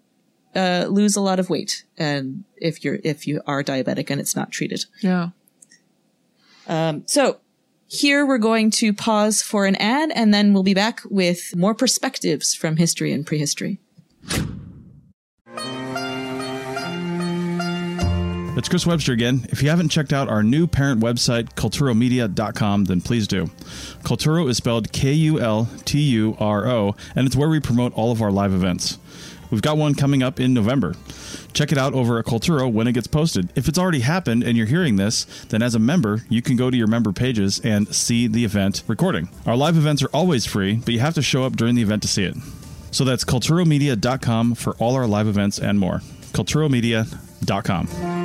uh, 0.55 0.87
lose 0.89 1.15
a 1.15 1.21
lot 1.21 1.39
of 1.39 1.51
weight, 1.51 1.83
and 1.95 2.43
if 2.57 2.83
you're 2.83 2.97
if 3.03 3.27
you 3.27 3.43
are 3.45 3.63
diabetic 3.63 4.09
and 4.09 4.19
it's 4.19 4.35
not 4.35 4.49
treated. 4.49 4.85
Yeah. 5.01 5.29
Um, 6.65 7.03
so 7.05 7.37
here 7.87 8.25
we're 8.25 8.39
going 8.39 8.71
to 8.71 8.93
pause 8.93 9.43
for 9.43 9.67
an 9.67 9.75
ad, 9.75 10.11
and 10.15 10.33
then 10.33 10.53
we'll 10.53 10.63
be 10.63 10.73
back 10.73 11.01
with 11.07 11.55
more 11.55 11.75
perspectives 11.75 12.55
from 12.55 12.77
history 12.77 13.13
and 13.13 13.27
prehistory. 13.27 13.79
It's 18.59 18.67
Chris 18.67 18.85
Webster 18.85 19.13
again. 19.13 19.47
If 19.51 19.63
you 19.63 19.69
haven't 19.69 19.87
checked 19.87 20.11
out 20.11 20.27
our 20.27 20.43
new 20.43 20.67
parent 20.67 21.01
website, 21.01 21.53
kulturomedia.com, 21.53 22.83
then 22.83 22.99
please 22.99 23.25
do. 23.25 23.45
Kulturo 24.03 24.49
is 24.49 24.57
spelled 24.57 24.91
K 24.91 25.13
U 25.13 25.39
L 25.39 25.69
T 25.85 26.01
U 26.01 26.35
R 26.39 26.67
O, 26.67 26.93
and 27.15 27.25
it's 27.25 27.37
where 27.37 27.47
we 27.47 27.61
promote 27.61 27.93
all 27.93 28.11
of 28.11 28.21
our 28.21 28.31
live 28.31 28.53
events. 28.53 28.97
We've 29.49 29.61
got 29.61 29.77
one 29.77 29.95
coming 29.95 30.21
up 30.21 30.41
in 30.41 30.53
November. 30.53 30.95
Check 31.53 31.71
it 31.71 31.77
out 31.77 31.93
over 31.93 32.19
at 32.19 32.25
Kulturo 32.25 32.69
when 32.69 32.85
it 32.85 32.91
gets 32.91 33.07
posted. 33.07 33.49
If 33.55 33.69
it's 33.69 33.79
already 33.79 34.01
happened 34.01 34.43
and 34.43 34.57
you're 34.57 34.67
hearing 34.67 34.97
this, 34.97 35.23
then 35.45 35.61
as 35.61 35.73
a 35.73 35.79
member, 35.79 36.25
you 36.27 36.41
can 36.41 36.57
go 36.57 36.69
to 36.69 36.75
your 36.75 36.87
member 36.87 37.13
pages 37.13 37.59
and 37.63 37.93
see 37.95 38.27
the 38.27 38.43
event 38.43 38.83
recording. 38.87 39.29
Our 39.45 39.55
live 39.55 39.77
events 39.77 40.03
are 40.03 40.09
always 40.13 40.45
free, 40.45 40.75
but 40.75 40.93
you 40.93 40.99
have 40.99 41.15
to 41.15 41.21
show 41.21 41.45
up 41.45 41.55
during 41.55 41.75
the 41.75 41.81
event 41.81 42.01
to 42.01 42.09
see 42.09 42.25
it. 42.25 42.35
So 42.91 43.03
that's 43.03 43.23
kulturomedia.com 43.23 44.55
for 44.55 44.75
all 44.75 44.95
our 44.95 45.07
live 45.07 45.27
events 45.27 45.59
and 45.59 45.79
more. 45.79 45.99
kulturomedia.com. 46.33 48.19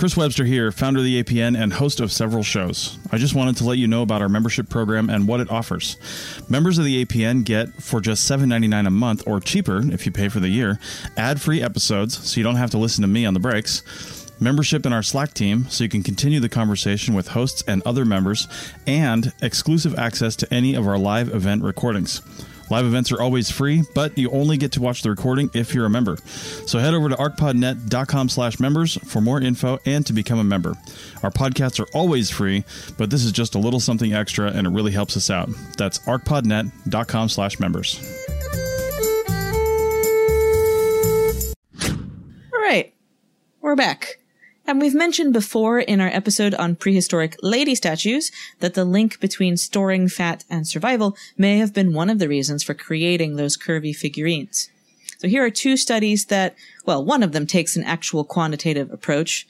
Chris 0.00 0.16
Webster 0.16 0.46
here, 0.46 0.72
founder 0.72 1.00
of 1.00 1.04
the 1.04 1.22
APN 1.22 1.62
and 1.62 1.74
host 1.74 2.00
of 2.00 2.10
several 2.10 2.42
shows. 2.42 2.98
I 3.12 3.18
just 3.18 3.34
wanted 3.34 3.58
to 3.58 3.64
let 3.64 3.76
you 3.76 3.86
know 3.86 4.00
about 4.00 4.22
our 4.22 4.30
membership 4.30 4.70
program 4.70 5.10
and 5.10 5.28
what 5.28 5.40
it 5.40 5.50
offers. 5.50 5.98
Members 6.48 6.78
of 6.78 6.86
the 6.86 7.04
APN 7.04 7.44
get, 7.44 7.68
for 7.82 8.00
just 8.00 8.26
$7.99 8.30 8.86
a 8.86 8.90
month 8.90 9.22
or 9.26 9.40
cheaper 9.40 9.82
if 9.92 10.06
you 10.06 10.12
pay 10.12 10.30
for 10.30 10.40
the 10.40 10.48
year, 10.48 10.80
ad 11.18 11.38
free 11.38 11.60
episodes 11.60 12.16
so 12.26 12.40
you 12.40 12.44
don't 12.44 12.56
have 12.56 12.70
to 12.70 12.78
listen 12.78 13.02
to 13.02 13.08
me 13.08 13.26
on 13.26 13.34
the 13.34 13.40
breaks, 13.40 13.82
membership 14.40 14.86
in 14.86 14.92
our 14.92 15.02
Slack 15.02 15.34
team 15.34 15.66
so 15.68 15.84
you 15.84 15.90
can 15.90 16.02
continue 16.02 16.40
the 16.40 16.48
conversation 16.48 17.14
with 17.14 17.28
hosts 17.28 17.62
and 17.66 17.82
other 17.84 18.04
members, 18.04 18.48
and 18.86 19.32
exclusive 19.42 19.98
access 19.98 20.36
to 20.36 20.52
any 20.52 20.74
of 20.74 20.86
our 20.86 20.98
live 20.98 21.34
event 21.34 21.62
recordings. 21.62 22.22
Live 22.70 22.86
events 22.86 23.10
are 23.10 23.20
always 23.20 23.50
free, 23.50 23.82
but 23.96 24.16
you 24.16 24.30
only 24.30 24.56
get 24.56 24.70
to 24.72 24.80
watch 24.80 25.02
the 25.02 25.10
recording 25.10 25.50
if 25.54 25.74
you're 25.74 25.86
a 25.86 25.90
member. 25.90 26.16
So 26.66 26.78
head 26.78 26.94
over 26.94 27.08
to 27.08 27.16
arcpodnet.com 27.16 28.28
slash 28.28 28.60
members 28.60 28.96
for 29.10 29.20
more 29.20 29.40
info 29.40 29.80
and 29.84 30.06
to 30.06 30.12
become 30.12 30.38
a 30.38 30.44
member. 30.44 30.74
Our 31.24 31.32
podcasts 31.32 31.80
are 31.80 31.88
always 31.92 32.30
free, 32.30 32.64
but 32.96 33.10
this 33.10 33.24
is 33.24 33.32
just 33.32 33.56
a 33.56 33.58
little 33.58 33.80
something 33.80 34.14
extra 34.14 34.52
and 34.52 34.68
it 34.68 34.70
really 34.70 34.92
helps 34.92 35.16
us 35.16 35.30
out. 35.30 35.50
That's 35.76 35.98
arcpodnet.com 36.00 37.28
slash 37.28 37.58
members. 37.58 37.98
All 41.82 42.60
right, 42.60 42.94
we're 43.60 43.74
back. 43.74 44.19
And 44.70 44.80
we've 44.80 44.94
mentioned 44.94 45.32
before 45.32 45.80
in 45.80 46.00
our 46.00 46.06
episode 46.06 46.54
on 46.54 46.76
prehistoric 46.76 47.36
lady 47.42 47.74
statues 47.74 48.30
that 48.60 48.74
the 48.74 48.84
link 48.84 49.18
between 49.18 49.56
storing 49.56 50.06
fat 50.06 50.44
and 50.48 50.64
survival 50.64 51.16
may 51.36 51.58
have 51.58 51.74
been 51.74 51.92
one 51.92 52.08
of 52.08 52.20
the 52.20 52.28
reasons 52.28 52.62
for 52.62 52.72
creating 52.72 53.34
those 53.34 53.56
curvy 53.56 53.92
figurines. 53.92 54.70
So 55.18 55.26
here 55.26 55.44
are 55.44 55.50
two 55.50 55.76
studies 55.76 56.26
that, 56.26 56.54
well, 56.86 57.04
one 57.04 57.24
of 57.24 57.32
them 57.32 57.48
takes 57.48 57.74
an 57.74 57.82
actual 57.82 58.22
quantitative 58.22 58.92
approach, 58.92 59.44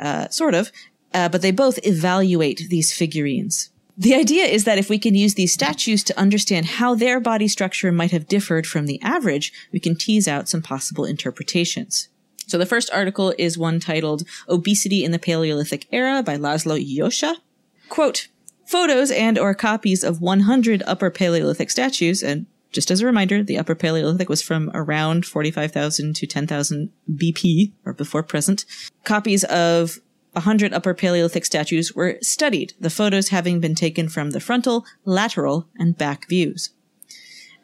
uh, 0.00 0.28
sort 0.30 0.54
of, 0.54 0.72
uh, 1.12 1.28
but 1.28 1.42
they 1.42 1.50
both 1.50 1.78
evaluate 1.86 2.70
these 2.70 2.94
figurines. 2.94 3.68
The 3.98 4.14
idea 4.14 4.46
is 4.46 4.64
that 4.64 4.78
if 4.78 4.88
we 4.88 4.98
can 4.98 5.14
use 5.14 5.34
these 5.34 5.52
statues 5.52 6.02
to 6.04 6.18
understand 6.18 6.64
how 6.64 6.94
their 6.94 7.20
body 7.20 7.46
structure 7.46 7.92
might 7.92 8.12
have 8.12 8.26
differed 8.26 8.66
from 8.66 8.86
the 8.86 9.02
average, 9.02 9.52
we 9.70 9.80
can 9.80 9.96
tease 9.96 10.26
out 10.26 10.48
some 10.48 10.62
possible 10.62 11.04
interpretations. 11.04 12.08
So 12.46 12.58
the 12.58 12.66
first 12.66 12.90
article 12.92 13.34
is 13.38 13.58
one 13.58 13.80
titled 13.80 14.22
Obesity 14.48 15.04
in 15.04 15.10
the 15.10 15.18
Paleolithic 15.18 15.86
Era 15.92 16.22
by 16.22 16.36
Laszlo 16.36 16.78
Józsa. 16.78 17.36
Quote, 17.88 18.28
photos 18.66 19.10
and 19.10 19.38
or 19.38 19.54
copies 19.54 20.04
of 20.04 20.20
100 20.20 20.82
upper 20.86 21.10
Paleolithic 21.10 21.70
statues, 21.70 22.22
and 22.22 22.46
just 22.72 22.90
as 22.90 23.00
a 23.00 23.06
reminder, 23.06 23.42
the 23.42 23.58
upper 23.58 23.74
Paleolithic 23.74 24.28
was 24.28 24.42
from 24.42 24.70
around 24.74 25.24
45,000 25.24 26.14
to 26.16 26.26
10,000 26.26 26.92
BP, 27.14 27.72
or 27.84 27.92
before 27.92 28.22
present. 28.22 28.64
Copies 29.04 29.44
of 29.44 29.98
100 30.32 30.74
upper 30.74 30.94
Paleolithic 30.94 31.44
statues 31.44 31.94
were 31.94 32.18
studied, 32.20 32.74
the 32.78 32.90
photos 32.90 33.28
having 33.28 33.58
been 33.60 33.74
taken 33.74 34.08
from 34.08 34.30
the 34.30 34.40
frontal, 34.40 34.84
lateral, 35.04 35.66
and 35.78 35.96
back 35.96 36.28
views. 36.28 36.70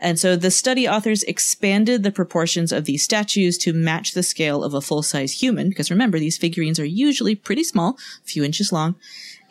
And 0.03 0.19
so 0.19 0.37
the 0.37 0.51
study 0.51 0.87
authors 0.89 1.23
expanded 1.23 2.03
the 2.03 2.11
proportions 2.11 2.73
of 2.73 2.85
these 2.85 3.03
statues 3.03 3.57
to 3.59 3.73
match 3.73 4.13
the 4.13 4.23
scale 4.23 4.63
of 4.65 4.75
a 4.75 4.81
full 4.83 5.03
size 5.03 5.41
human, 5.41 5.69
because 5.71 5.91
remember, 5.91 6.19
these 6.19 6.37
figurines 6.37 6.79
are 6.81 6.85
usually 6.85 7.35
pretty 7.35 7.63
small, 7.65 7.97
a 8.23 8.27
few 8.29 8.43
inches 8.45 8.73
long, 8.73 8.97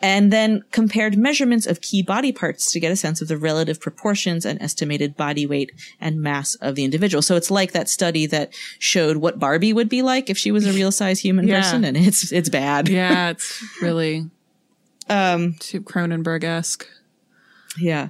and 0.02 0.30
then 0.32 0.62
compared 0.70 1.16
measurements 1.16 1.66
of 1.66 1.80
key 1.80 2.02
body 2.02 2.32
parts 2.32 2.70
to 2.72 2.80
get 2.80 2.92
a 2.92 2.96
sense 2.96 3.22
of 3.22 3.28
the 3.28 3.38
relative 3.38 3.80
proportions 3.80 4.44
and 4.44 4.60
estimated 4.60 5.16
body 5.16 5.46
weight 5.46 5.72
and 6.00 6.20
mass 6.20 6.54
of 6.56 6.74
the 6.74 6.84
individual. 6.84 7.22
So 7.22 7.34
it's 7.36 7.50
like 7.50 7.72
that 7.72 7.88
study 7.88 8.26
that 8.26 8.52
showed 8.78 9.16
what 9.18 9.38
Barbie 9.38 9.72
would 9.72 9.88
be 9.88 10.02
like 10.02 10.28
if 10.28 10.36
she 10.36 10.50
was 10.52 10.66
a 10.66 10.72
real 10.72 10.92
size 10.92 11.18
human 11.20 11.48
Yeah. 11.48 11.62
person, 11.62 11.84
and 11.84 11.96
it's 11.96 12.30
it's 12.30 12.48
bad. 12.50 12.88
Yeah, 12.88 13.30
it's 13.30 13.62
really 13.80 14.28
Um, 15.08 15.54
Cronenberg 15.54 16.44
esque. 16.44 16.86
Yeah. 17.78 18.08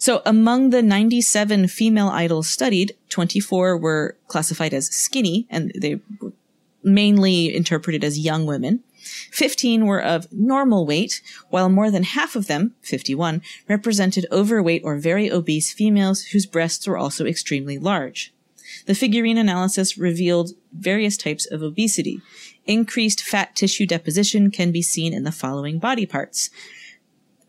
So 0.00 0.22
among 0.24 0.70
the 0.70 0.80
97 0.80 1.68
female 1.68 2.08
idols 2.08 2.48
studied, 2.48 2.96
24 3.10 3.76
were 3.76 4.16
classified 4.28 4.72
as 4.72 4.86
skinny 4.86 5.46
and 5.50 5.72
they 5.78 6.00
were 6.20 6.32
mainly 6.82 7.54
interpreted 7.54 8.02
as 8.02 8.18
young 8.18 8.46
women. 8.46 8.82
15 9.30 9.84
were 9.84 10.02
of 10.02 10.26
normal 10.32 10.86
weight, 10.86 11.20
while 11.50 11.68
more 11.68 11.90
than 11.90 12.02
half 12.02 12.34
of 12.34 12.46
them, 12.46 12.74
51, 12.80 13.42
represented 13.68 14.26
overweight 14.32 14.80
or 14.84 14.96
very 14.96 15.30
obese 15.30 15.70
females 15.70 16.22
whose 16.22 16.46
breasts 16.46 16.88
were 16.88 16.96
also 16.96 17.26
extremely 17.26 17.78
large. 17.78 18.32
The 18.86 18.94
figurine 18.94 19.36
analysis 19.36 19.98
revealed 19.98 20.52
various 20.72 21.18
types 21.18 21.44
of 21.44 21.60
obesity. 21.60 22.22
Increased 22.64 23.22
fat 23.22 23.54
tissue 23.54 23.84
deposition 23.84 24.50
can 24.50 24.72
be 24.72 24.80
seen 24.80 25.12
in 25.12 25.24
the 25.24 25.32
following 25.32 25.78
body 25.78 26.06
parts. 26.06 26.48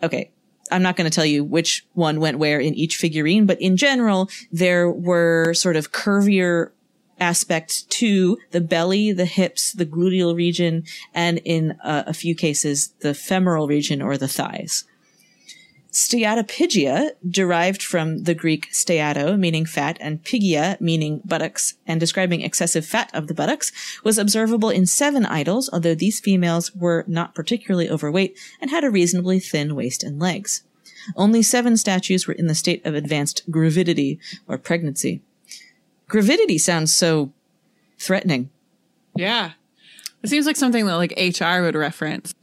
Okay, 0.03 0.31
I'm 0.71 0.81
not 0.81 0.95
going 0.95 1.09
to 1.09 1.13
tell 1.13 1.25
you 1.25 1.43
which 1.43 1.85
one 1.93 2.19
went 2.19 2.39
where 2.39 2.59
in 2.59 2.73
each 2.73 2.97
figurine, 2.97 3.45
but 3.45 3.61
in 3.61 3.77
general, 3.77 4.29
there 4.51 4.89
were 4.89 5.53
sort 5.53 5.75
of 5.75 5.91
curvier 5.91 6.71
aspects 7.19 7.83
to 7.83 8.37
the 8.49 8.61
belly, 8.61 9.11
the 9.11 9.25
hips, 9.25 9.73
the 9.73 9.85
gluteal 9.85 10.35
region, 10.35 10.83
and 11.13 11.39
in 11.45 11.77
uh, 11.83 12.03
a 12.07 12.13
few 12.13 12.33
cases, 12.33 12.93
the 13.01 13.13
femoral 13.13 13.67
region 13.67 14.01
or 14.01 14.17
the 14.17 14.27
thighs. 14.27 14.85
Steatopygia, 15.91 17.11
derived 17.29 17.83
from 17.83 18.23
the 18.23 18.33
Greek 18.33 18.69
steato, 18.71 19.37
meaning 19.37 19.65
fat, 19.65 19.97
and 19.99 20.23
pygia, 20.23 20.77
meaning 20.79 21.21
buttocks, 21.25 21.73
and 21.85 21.99
describing 21.99 22.41
excessive 22.41 22.85
fat 22.85 23.09
of 23.13 23.27
the 23.27 23.33
buttocks, 23.33 23.73
was 24.03 24.17
observable 24.17 24.69
in 24.69 24.85
seven 24.85 25.25
idols, 25.25 25.69
although 25.73 25.93
these 25.93 26.21
females 26.21 26.73
were 26.73 27.03
not 27.07 27.35
particularly 27.35 27.89
overweight 27.89 28.37
and 28.61 28.71
had 28.71 28.85
a 28.85 28.89
reasonably 28.89 29.39
thin 29.39 29.75
waist 29.75 30.01
and 30.01 30.17
legs. 30.17 30.63
Only 31.17 31.41
seven 31.41 31.75
statues 31.75 32.25
were 32.25 32.35
in 32.35 32.47
the 32.47 32.55
state 32.55 32.85
of 32.85 32.95
advanced 32.95 33.49
gravidity 33.51 34.17
or 34.47 34.57
pregnancy. 34.57 35.21
Gravidity 36.07 36.59
sounds 36.59 36.93
so 36.93 37.33
threatening. 37.97 38.49
Yeah. 39.15 39.51
It 40.23 40.29
seems 40.29 40.45
like 40.45 40.55
something 40.55 40.85
that 40.85 40.95
like 40.95 41.13
HR 41.17 41.63
would 41.63 41.75
reference. 41.75 42.33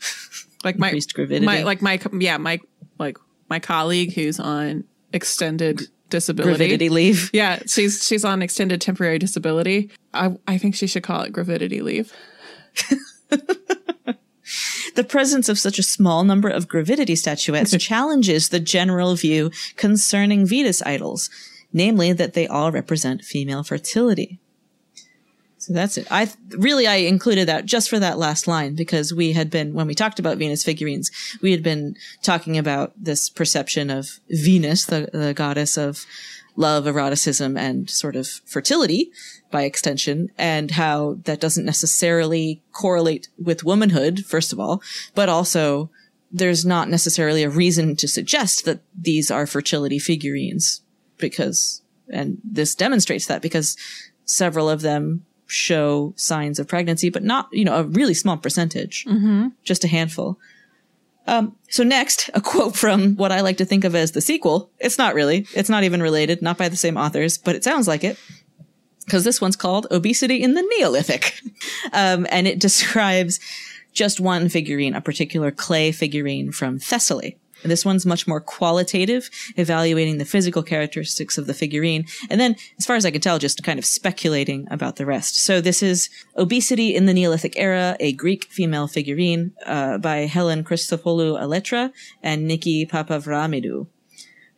Like 0.64 0.76
my 0.76 0.88
Increased 0.88 1.14
gravidity. 1.14 1.44
my 1.44 1.62
like 1.62 1.80
my 1.80 2.00
yeah, 2.18 2.36
my 2.36 2.58
like 2.98 3.16
my 3.48 3.58
colleague 3.58 4.14
who's 4.14 4.38
on 4.38 4.84
extended 5.12 5.82
disability. 6.10 6.76
Gravidity 6.76 6.90
leave. 6.90 7.30
Yeah, 7.34 7.60
she's 7.66 8.06
she's 8.06 8.24
on 8.24 8.42
extended 8.42 8.80
temporary 8.80 9.18
disability. 9.18 9.90
I 10.14 10.36
I 10.46 10.58
think 10.58 10.74
she 10.74 10.86
should 10.86 11.02
call 11.02 11.22
it 11.22 11.32
gravidity 11.32 11.82
leave. 11.82 12.12
The 14.98 15.04
presence 15.04 15.48
of 15.48 15.60
such 15.60 15.78
a 15.78 15.84
small 15.84 16.24
number 16.24 16.48
of 16.48 16.66
gravidity 16.66 17.16
statuettes 17.16 17.76
challenges 17.78 18.48
the 18.48 18.58
general 18.58 19.14
view 19.14 19.52
concerning 19.76 20.44
Venus 20.44 20.82
idols, 20.82 21.30
namely 21.72 22.12
that 22.12 22.32
they 22.32 22.48
all 22.48 22.72
represent 22.72 23.22
female 23.22 23.62
fertility. 23.62 24.40
So 25.68 25.74
that's 25.74 25.98
it. 25.98 26.06
I 26.10 26.30
really 26.56 26.86
I 26.86 26.94
included 26.94 27.46
that 27.48 27.66
just 27.66 27.90
for 27.90 27.98
that 27.98 28.18
last 28.18 28.48
line 28.48 28.74
because 28.74 29.12
we 29.12 29.34
had 29.34 29.50
been 29.50 29.74
when 29.74 29.86
we 29.86 29.94
talked 29.94 30.18
about 30.18 30.38
Venus 30.38 30.64
figurines, 30.64 31.10
we 31.42 31.50
had 31.50 31.62
been 31.62 31.94
talking 32.22 32.56
about 32.56 32.94
this 32.96 33.28
perception 33.28 33.90
of 33.90 34.18
Venus, 34.30 34.86
the, 34.86 35.10
the 35.12 35.34
goddess 35.34 35.76
of 35.76 36.06
love, 36.56 36.86
eroticism, 36.86 37.58
and 37.58 37.90
sort 37.90 38.16
of 38.16 38.26
fertility 38.46 39.12
by 39.50 39.64
extension, 39.64 40.30
and 40.38 40.70
how 40.70 41.18
that 41.24 41.38
doesn't 41.38 41.66
necessarily 41.66 42.62
correlate 42.72 43.28
with 43.38 43.62
womanhood, 43.62 44.24
first 44.24 44.54
of 44.54 44.58
all, 44.58 44.80
but 45.14 45.28
also 45.28 45.90
there's 46.32 46.64
not 46.64 46.88
necessarily 46.88 47.42
a 47.42 47.50
reason 47.50 47.94
to 47.94 48.08
suggest 48.08 48.64
that 48.64 48.80
these 48.98 49.30
are 49.30 49.46
fertility 49.46 49.98
figurines 49.98 50.80
because, 51.18 51.82
and 52.10 52.38
this 52.42 52.74
demonstrates 52.74 53.26
that 53.26 53.42
because 53.42 53.76
several 54.24 54.70
of 54.70 54.80
them 54.80 55.26
show 55.48 56.12
signs 56.16 56.58
of 56.58 56.68
pregnancy, 56.68 57.10
but 57.10 57.24
not, 57.24 57.48
you 57.52 57.64
know, 57.64 57.76
a 57.76 57.84
really 57.84 58.14
small 58.14 58.36
percentage, 58.36 59.04
mm-hmm. 59.06 59.48
just 59.64 59.82
a 59.82 59.88
handful. 59.88 60.38
Um, 61.26 61.56
so 61.68 61.82
next, 61.82 62.30
a 62.32 62.40
quote 62.40 62.76
from 62.76 63.16
what 63.16 63.32
I 63.32 63.40
like 63.40 63.58
to 63.58 63.64
think 63.64 63.84
of 63.84 63.94
as 63.94 64.12
the 64.12 64.20
sequel. 64.20 64.70
It's 64.78 64.96
not 64.96 65.14
really. 65.14 65.46
It's 65.54 65.68
not 65.68 65.84
even 65.84 66.02
related, 66.02 66.40
not 66.40 66.56
by 66.56 66.68
the 66.68 66.76
same 66.76 66.96
authors, 66.96 67.36
but 67.36 67.56
it 67.56 67.64
sounds 67.64 67.88
like 67.88 68.04
it. 68.04 68.18
Because 69.04 69.24
this 69.24 69.40
one's 69.40 69.56
called 69.56 69.86
Obesity 69.90 70.42
in 70.42 70.54
the 70.54 70.62
Neolithic. 70.62 71.34
um, 71.92 72.26
and 72.30 72.46
it 72.46 72.58
describes 72.60 73.40
just 73.92 74.20
one 74.20 74.48
figurine, 74.48 74.94
a 74.94 75.00
particular 75.00 75.50
clay 75.50 75.92
figurine 75.92 76.52
from 76.52 76.78
Thessaly. 76.78 77.36
This 77.62 77.84
one's 77.84 78.06
much 78.06 78.26
more 78.26 78.40
qualitative, 78.40 79.30
evaluating 79.56 80.18
the 80.18 80.24
physical 80.24 80.62
characteristics 80.62 81.38
of 81.38 81.46
the 81.46 81.54
figurine. 81.54 82.06
And 82.30 82.40
then, 82.40 82.56
as 82.78 82.86
far 82.86 82.96
as 82.96 83.04
I 83.04 83.10
can 83.10 83.20
tell, 83.20 83.38
just 83.38 83.62
kind 83.62 83.78
of 83.78 83.84
speculating 83.84 84.66
about 84.70 84.96
the 84.96 85.06
rest. 85.06 85.36
So 85.36 85.60
this 85.60 85.82
is 85.82 86.08
Obesity 86.36 86.94
in 86.94 87.06
the 87.06 87.14
Neolithic 87.14 87.54
Era, 87.56 87.96
a 88.00 88.12
Greek 88.12 88.44
female 88.44 88.86
figurine 88.86 89.52
uh, 89.66 89.98
by 89.98 90.18
Helen 90.18 90.64
Christopoulou 90.64 91.40
Aletra 91.40 91.92
and 92.22 92.48
Niki 92.48 92.88
Papavramidou. 92.88 93.86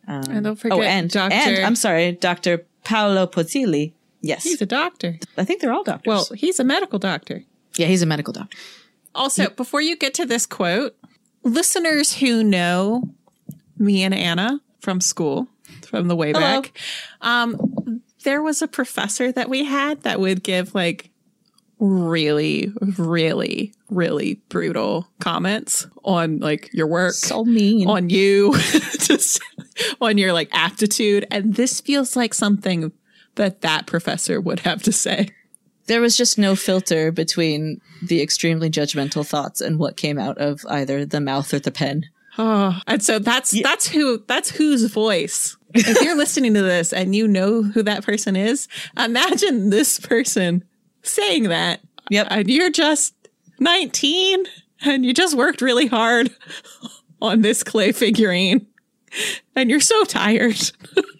Um, 0.07 0.23
and 0.29 0.43
don't 0.43 0.55
forget, 0.55 0.77
oh, 0.77 0.81
and, 0.81 1.09
Dr. 1.09 1.33
and 1.33 1.65
I'm 1.65 1.75
sorry, 1.75 2.11
Dr. 2.13 2.65
Paolo 2.83 3.27
Pozzilli. 3.27 3.93
Yes. 4.21 4.43
He's 4.43 4.61
a 4.61 4.65
doctor. 4.65 5.17
I 5.37 5.45
think 5.45 5.61
they're 5.61 5.73
all 5.73 5.83
doctors. 5.83 6.07
Well, 6.07 6.27
he's 6.35 6.59
a 6.59 6.63
medical 6.63 6.99
doctor. 6.99 7.43
Yeah, 7.75 7.87
he's 7.87 8.01
a 8.01 8.05
medical 8.05 8.33
doctor. 8.33 8.57
Also, 9.13 9.49
before 9.49 9.81
you 9.81 9.95
get 9.97 10.13
to 10.15 10.25
this 10.25 10.45
quote, 10.45 10.95
listeners 11.43 12.13
who 12.15 12.43
know 12.43 13.03
me 13.77 14.03
and 14.03 14.13
Anna 14.13 14.59
from 14.79 15.01
school, 15.01 15.47
from 15.85 16.07
the 16.07 16.15
way 16.15 16.31
Hello. 16.31 16.61
back, 16.61 16.77
um, 17.21 18.01
there 18.23 18.41
was 18.41 18.61
a 18.61 18.67
professor 18.67 19.31
that 19.31 19.49
we 19.49 19.65
had 19.65 20.01
that 20.01 20.19
would 20.19 20.43
give 20.43 20.75
like 20.75 21.09
really, 21.79 22.71
really, 22.97 23.73
really 23.89 24.35
brutal 24.49 25.07
comments 25.19 25.87
on 26.03 26.37
like 26.39 26.69
your 26.73 26.87
work, 26.87 27.13
So 27.13 27.43
mean. 27.43 27.87
on 27.87 28.09
you, 28.09 28.53
just 28.99 29.41
on 29.99 30.17
your 30.17 30.31
like 30.31 30.49
aptitude. 30.53 31.25
And 31.31 31.55
this 31.55 31.81
feels 31.81 32.15
like 32.15 32.33
something 32.35 32.91
that 33.35 33.61
that 33.61 33.87
professor 33.87 34.39
would 34.39 34.59
have 34.61 34.83
to 34.83 34.91
say. 34.91 35.29
There 35.91 35.99
was 35.99 36.15
just 36.15 36.37
no 36.37 36.55
filter 36.55 37.11
between 37.11 37.81
the 38.01 38.21
extremely 38.21 38.69
judgmental 38.69 39.27
thoughts 39.27 39.59
and 39.59 39.77
what 39.77 39.97
came 39.97 40.17
out 40.17 40.37
of 40.37 40.65
either 40.69 41.05
the 41.05 41.19
mouth 41.19 41.53
or 41.53 41.59
the 41.59 41.69
pen. 41.69 42.05
Oh, 42.37 42.79
and 42.87 43.03
so 43.03 43.19
that's 43.19 43.61
that's 43.61 43.89
who 43.89 44.23
that's 44.25 44.49
whose 44.49 44.85
voice. 44.85 45.57
If 45.73 46.01
you're 46.01 46.15
listening 46.15 46.53
to 46.53 46.61
this 46.61 46.93
and 46.93 47.13
you 47.13 47.27
know 47.27 47.61
who 47.61 47.83
that 47.83 48.05
person 48.05 48.37
is, 48.37 48.69
imagine 48.97 49.69
this 49.69 49.99
person 49.99 50.63
saying 51.03 51.43
that. 51.49 51.81
Yep. 52.09 52.27
And 52.29 52.49
you're 52.49 52.71
just 52.71 53.13
19 53.59 54.45
and 54.85 55.05
you 55.05 55.13
just 55.13 55.35
worked 55.35 55.61
really 55.61 55.87
hard 55.87 56.33
on 57.21 57.41
this 57.41 57.63
clay 57.63 57.91
figurine. 57.91 58.65
And 59.57 59.69
you're 59.69 59.81
so 59.81 60.05
tired. 60.05 60.71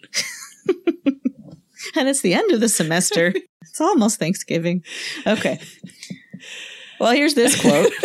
And 1.94 2.08
it's 2.08 2.20
the 2.20 2.34
end 2.34 2.52
of 2.52 2.60
the 2.60 2.68
semester. 2.68 3.34
almost 3.82 4.18
Thanksgiving. 4.18 4.84
Okay. 5.26 5.60
Well, 7.00 7.12
here's 7.12 7.34
this 7.34 7.60
quote. 7.60 7.92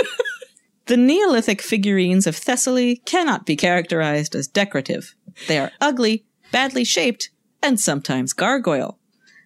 The 0.87 0.97
Neolithic 0.97 1.61
figurines 1.61 2.25
of 2.27 2.35
Thessaly 2.35 3.03
cannot 3.03 3.45
be 3.45 3.57
characterized 3.57 4.33
as 4.33 4.47
decorative. 4.47 5.15
They 5.49 5.59
are 5.59 5.71
ugly, 5.81 6.23
badly 6.53 6.85
shaped, 6.85 7.29
and 7.61 7.77
sometimes 7.77 8.31
gargoyle. 8.31 8.97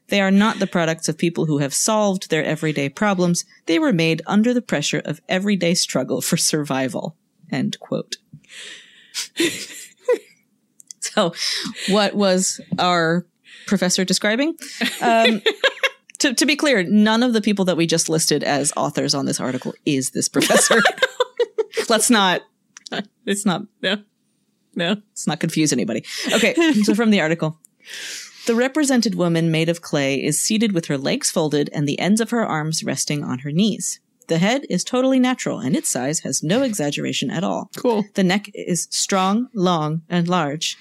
They 0.09 0.21
are 0.21 0.29
not 0.29 0.59
the 0.59 0.67
products 0.67 1.09
of 1.09 1.17
people 1.17 1.47
who 1.47 1.57
have 1.57 1.73
solved 1.73 2.29
their 2.29 2.43
everyday 2.43 2.89
problems. 2.89 3.43
They 3.65 3.79
were 3.79 3.91
made 3.91 4.21
under 4.27 4.53
the 4.53 4.61
pressure 4.61 5.01
of 5.03 5.19
everyday 5.27 5.73
struggle 5.73 6.21
for 6.21 6.37
survival. 6.37 7.15
End 7.51 7.79
quote. 7.79 8.17
so, 10.99 11.33
what 11.89 12.13
was 12.13 12.61
our 12.77 13.25
professor 13.65 14.05
describing? 14.05 14.55
Um, 15.01 15.41
to, 16.21 16.33
to 16.35 16.45
be 16.45 16.55
clear, 16.55 16.83
none 16.83 17.23
of 17.23 17.33
the 17.33 17.41
people 17.41 17.65
that 17.65 17.77
we 17.77 17.87
just 17.87 18.07
listed 18.07 18.43
as 18.43 18.71
authors 18.77 19.15
on 19.15 19.25
this 19.25 19.39
article 19.39 19.73
is 19.85 20.11
this 20.11 20.29
professor. 20.29 20.81
Let's 21.89 22.09
not. 22.09 22.41
It's 23.25 23.45
not. 23.45 23.61
No. 23.81 24.03
No. 24.75 24.89
Let's 24.89 25.25
not 25.25 25.39
confuse 25.39 25.71
anybody. 25.71 26.03
Okay, 26.33 26.53
so 26.83 26.93
from 26.93 27.09
the 27.09 27.21
article. 27.21 27.57
The 28.47 28.55
represented 28.55 29.15
woman 29.15 29.49
made 29.49 29.69
of 29.69 29.81
clay 29.81 30.21
is 30.21 30.37
seated 30.37 30.73
with 30.73 30.87
her 30.87 30.97
legs 30.97 31.31
folded 31.31 31.69
and 31.73 31.87
the 31.87 31.99
ends 31.99 32.19
of 32.19 32.31
her 32.31 32.45
arms 32.45 32.83
resting 32.83 33.23
on 33.23 33.39
her 33.39 33.51
knees. 33.51 34.01
The 34.27 34.39
head 34.39 34.65
is 34.69 34.83
totally 34.83 35.19
natural 35.19 35.59
and 35.59 35.73
its 35.75 35.87
size 35.87 36.19
has 36.21 36.43
no 36.43 36.63
exaggeration 36.63 37.31
at 37.31 37.45
all. 37.45 37.69
Cool. 37.77 38.03
The 38.15 38.23
neck 38.23 38.49
is 38.53 38.87
strong, 38.91 39.47
long, 39.53 40.01
and 40.09 40.27
large. 40.27 40.77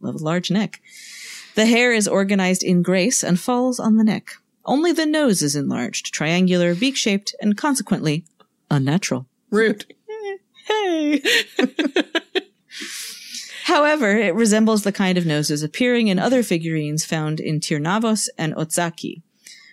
Love 0.00 0.14
a 0.14 0.24
large 0.24 0.50
neck. 0.50 0.80
The 1.54 1.66
hair 1.66 1.92
is 1.92 2.08
organized 2.08 2.62
in 2.62 2.82
grace 2.82 3.22
and 3.22 3.38
falls 3.38 3.80
on 3.80 3.96
the 3.96 4.04
neck. 4.04 4.30
Only 4.64 4.92
the 4.92 5.06
nose 5.06 5.42
is 5.42 5.56
enlarged, 5.56 6.12
triangular, 6.12 6.74
beak 6.74 6.96
shaped, 6.96 7.34
and 7.40 7.56
consequently 7.56 8.24
unnatural. 8.70 9.26
Rude. 9.50 9.92
Hey! 10.66 11.22
However, 13.64 14.16
it 14.16 14.34
resembles 14.34 14.82
the 14.82 14.92
kind 14.92 15.16
of 15.16 15.26
noses 15.26 15.62
appearing 15.62 16.08
in 16.08 16.18
other 16.18 16.42
figurines 16.42 17.04
found 17.04 17.40
in 17.40 17.60
Tirnavos 17.60 18.28
and 18.36 18.54
Otsaki. 18.54 19.22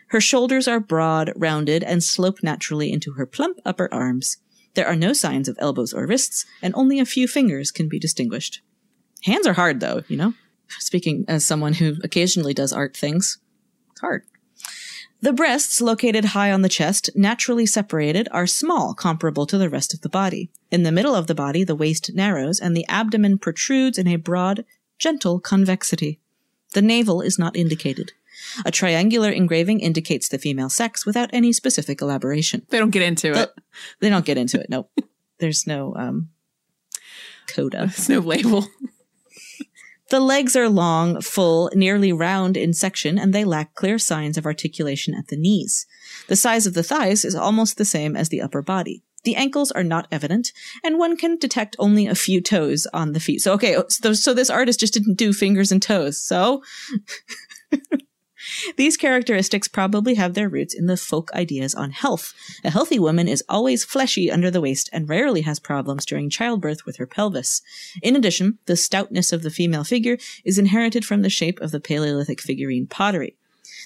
Her 0.08 0.22
shoulders 0.22 0.68
are 0.68 0.80
broad, 0.80 1.34
rounded, 1.36 1.84
and 1.84 2.04
slope 2.04 2.42
naturally 2.42 2.92
into 2.92 3.14
her 3.14 3.26
plump 3.26 3.60
upper 3.66 3.92
arms. 3.94 4.38
There 4.76 4.88
are 4.88 4.96
no 4.96 5.14
signs 5.14 5.50
of 5.50 5.58
elbows 5.60 5.94
or 5.94 6.06
wrists, 6.06 6.46
and 6.62 6.74
only 6.76 7.00
a 7.00 7.06
few 7.06 7.28
fingers 7.28 7.72
can 7.72 7.90
be 7.90 8.00
distinguished. 8.00 8.62
Hands 9.24 9.46
are 9.46 9.54
hard, 9.54 9.80
though, 9.80 10.04
you 10.08 10.16
know? 10.16 10.34
Speaking 10.80 11.26
as 11.28 11.46
someone 11.46 11.74
who 11.74 11.96
occasionally 12.04 12.54
does 12.54 12.74
art 12.74 12.96
things, 12.96 13.40
it's 13.92 14.02
hard. 14.02 14.24
The 15.20 15.34
breasts, 15.34 15.82
located 15.82 16.26
high 16.26 16.52
on 16.52 16.62
the 16.62 16.70
chest, 16.70 17.10
naturally 17.16 17.66
separated, 17.66 18.28
are 18.32 18.46
small, 18.46 18.94
comparable 18.94 19.48
to 19.48 19.58
the 19.58 19.70
rest 19.70 19.94
of 19.94 20.02
the 20.02 20.10
body. 20.10 20.52
In 20.70 20.84
the 20.84 20.92
middle 20.92 21.16
of 21.16 21.26
the 21.26 21.34
body, 21.34 21.64
the 21.64 21.76
waist 21.76 22.14
narrows 22.14 22.60
and 22.60 22.78
the 22.78 22.86
abdomen 22.88 23.40
protrudes 23.40 23.98
in 23.98 24.08
a 24.08 24.18
broad, 24.18 24.64
gentle 25.00 25.40
convexity. 25.40 26.20
The 26.74 26.84
navel 26.84 27.22
is 27.22 27.40
not 27.40 27.56
indicated. 27.56 28.12
A 28.64 28.72
triangular 28.72 29.32
engraving 29.32 29.80
indicates 29.80 30.30
the 30.30 30.38
female 30.38 30.70
sex 30.70 31.06
without 31.06 31.32
any 31.34 31.52
specific 31.52 32.02
elaboration. 32.02 32.68
They 32.70 32.78
don't 32.78 32.92
get 32.92 33.02
into 33.02 33.34
it. 33.34 33.52
They 34.00 34.10
don't 34.10 34.26
get 34.26 34.38
into 34.38 34.60
it. 34.60 34.70
Nope. 34.70 34.92
There's 35.40 35.66
no 35.66 35.96
um, 35.96 36.30
coda. 37.48 37.78
There's 37.78 38.10
no 38.10 38.20
label. 38.20 38.68
The 40.10 40.20
legs 40.22 40.56
are 40.56 40.70
long, 40.70 41.22
full, 41.22 41.70
nearly 41.74 42.14
round 42.14 42.56
in 42.56 42.74
section, 42.74 43.18
and 43.18 43.34
they 43.34 43.44
lack 43.44 43.76
clear 43.76 44.00
signs 44.00 44.38
of 44.38 44.46
articulation 44.46 45.14
at 45.14 45.28
the 45.28 45.36
knees. 45.36 45.86
The 46.28 46.36
size 46.36 46.66
of 46.66 46.74
the 46.74 46.84
thighs 46.84 47.26
is 47.26 47.36
almost 47.36 47.78
the 47.78 47.86
same 47.86 48.16
as 48.16 48.30
the 48.30 48.42
upper 48.42 48.62
body. 48.62 49.04
The 49.24 49.36
ankles 49.36 49.72
are 49.72 49.84
not 49.84 50.08
evident, 50.10 50.54
and 50.84 50.98
one 50.98 51.18
can 51.18 51.38
detect 51.38 51.76
only 51.80 52.08
a 52.08 52.16
few 52.16 52.40
toes 52.40 52.88
on 52.94 53.12
the 53.12 53.20
feet. 53.20 53.42
So, 53.42 53.52
okay, 53.54 53.76
so, 53.90 54.14
so 54.14 54.34
this 54.34 54.50
artist 54.50 54.80
just 54.80 54.94
didn't 54.94 55.16
do 55.16 55.34
fingers 55.34 55.72
and 55.72 55.82
toes. 55.82 56.18
So, 56.18 56.64
these 58.76 58.98
characteristics 58.98 59.68
probably 59.68 60.16
have 60.16 60.34
their 60.34 60.50
roots 60.50 60.74
in 60.74 60.88
the 60.88 60.98
folk 60.98 61.32
ideas 61.34 61.76
on 61.76 61.92
health. 61.92 62.34
A 62.64 62.70
healthy 62.70 63.00
woman 63.00 63.28
is 63.28 63.44
always 63.50 63.84
fleshy 63.84 64.32
under 64.32 64.52
the 64.52 64.62
waist 64.62 64.90
and 64.92 65.10
rarely 65.10 65.42
has 65.42 65.60
problems 65.60 66.06
during 66.06 66.30
childbirth 66.30 66.86
with 66.86 66.98
her 66.98 67.08
pelvis. 67.08 67.62
In 68.02 68.16
addition, 68.16 68.60
the 68.66 68.76
stoutness 68.76 69.32
of 69.32 69.44
the 69.44 69.52
female 69.52 69.84
figure 69.84 70.18
is 70.44 70.58
inherited 70.58 71.06
from 71.06 71.22
the 71.22 71.30
shape 71.30 71.60
of 71.62 71.72
the 71.72 71.80
Paleolithic 71.80 72.42
figurine 72.42 72.88
pottery. 72.88 73.36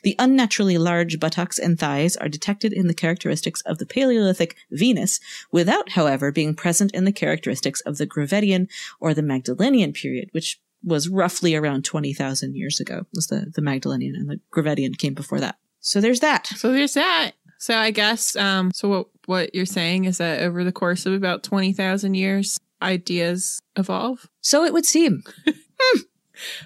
The 0.04 0.16
unnaturally 0.18 0.78
large 0.78 1.20
buttocks 1.20 1.60
and 1.60 1.78
thighs 1.78 2.18
are 2.18 2.30
detected 2.30 2.74
in 2.74 2.88
the 2.88 2.94
characteristics 2.94 3.62
of 3.62 3.78
the 3.78 3.86
Paleolithic 3.86 4.56
Venus, 4.72 5.20
without, 5.52 5.90
however, 5.90 6.32
being 6.32 6.56
present 6.56 6.92
in 6.94 7.06
the 7.06 7.12
characteristics 7.12 7.82
of 7.82 7.98
the 7.98 8.08
Gravettian 8.08 8.68
or 9.00 9.14
the 9.14 9.22
Magdalenian 9.22 9.94
period, 9.94 10.30
which 10.32 10.60
was 10.84 11.10
roughly 11.10 11.56
around 11.56 11.86
20,000 11.86 12.56
years 12.56 12.80
ago, 12.80 13.06
was 13.14 13.28
the, 13.28 13.52
the 13.54 13.62
Magdalenian 13.62 14.16
and 14.16 14.30
the 14.30 14.40
Gravettian 14.54 14.98
came 14.98 15.14
before 15.14 15.40
that. 15.40 15.58
So 15.80 16.02
there's 16.02 16.20
that. 16.20 16.48
So 16.48 16.72
there's 16.72 16.94
that. 16.94 17.32
So 17.58 17.76
I 17.76 17.92
guess 17.92 18.36
um 18.36 18.72
so 18.74 18.90
what 18.90 19.08
what 19.26 19.56
you're 19.56 19.66
saying 19.66 20.06
is 20.06 20.18
that 20.18 20.42
over 20.42 20.64
the 20.64 20.72
course 20.72 21.06
of 21.06 21.14
about 21.14 21.44
20,000 21.44 22.14
years 22.16 22.58
ideas 22.82 23.60
evolve. 23.76 24.28
So 24.42 24.64
it 24.64 24.74
would 24.74 24.86
seem. 24.86 25.24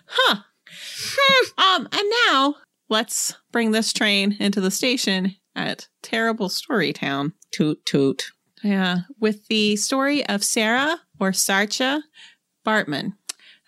Huh. 0.07 0.38
Um 1.57 1.89
and 1.91 2.11
now 2.28 2.55
let's 2.88 3.34
bring 3.51 3.72
this 3.72 3.91
train 3.91 4.38
into 4.39 4.61
the 4.61 4.72
station 4.72 5.36
at 5.53 5.89
Terrible 6.01 6.47
Story 6.47 6.93
Town. 6.93 7.34
Toot 7.51 7.86
toot. 7.86 8.32
Yeah, 8.63 8.99
with 9.20 9.47
the 9.47 9.76
story 9.76 10.26
of 10.28 10.43
Sarah 10.45 11.01
or 11.20 11.32
Saartjie 11.32 12.01
Baartman. 12.66 13.13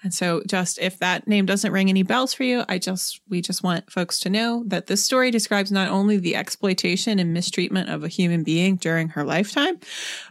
And 0.08 0.14
so 0.14 0.42
just 0.48 0.80
if 0.80 1.00
that 1.00 1.28
name 1.28 1.46
doesn't 1.46 1.74
ring 1.74 1.90
any 1.90 2.02
bells 2.02 2.34
for 2.34 2.44
you, 2.44 2.64
I 2.70 2.78
just 2.78 3.20
we 3.28 3.42
just 3.42 3.62
want 3.62 3.92
folks 3.92 4.22
to 4.22 4.30
know 4.30 4.64
that 4.68 4.88
this 4.88 5.04
story 5.04 5.32
describes 5.32 5.70
not 5.70 5.90
only 5.90 6.16
the 6.16 6.34
exploitation 6.34 7.20
and 7.20 7.34
mistreatment 7.34 7.90
of 7.90 8.06
a 8.06 8.08
human 8.08 8.44
being 8.44 8.78
during 8.78 9.10
her 9.10 9.26
lifetime, 9.26 9.78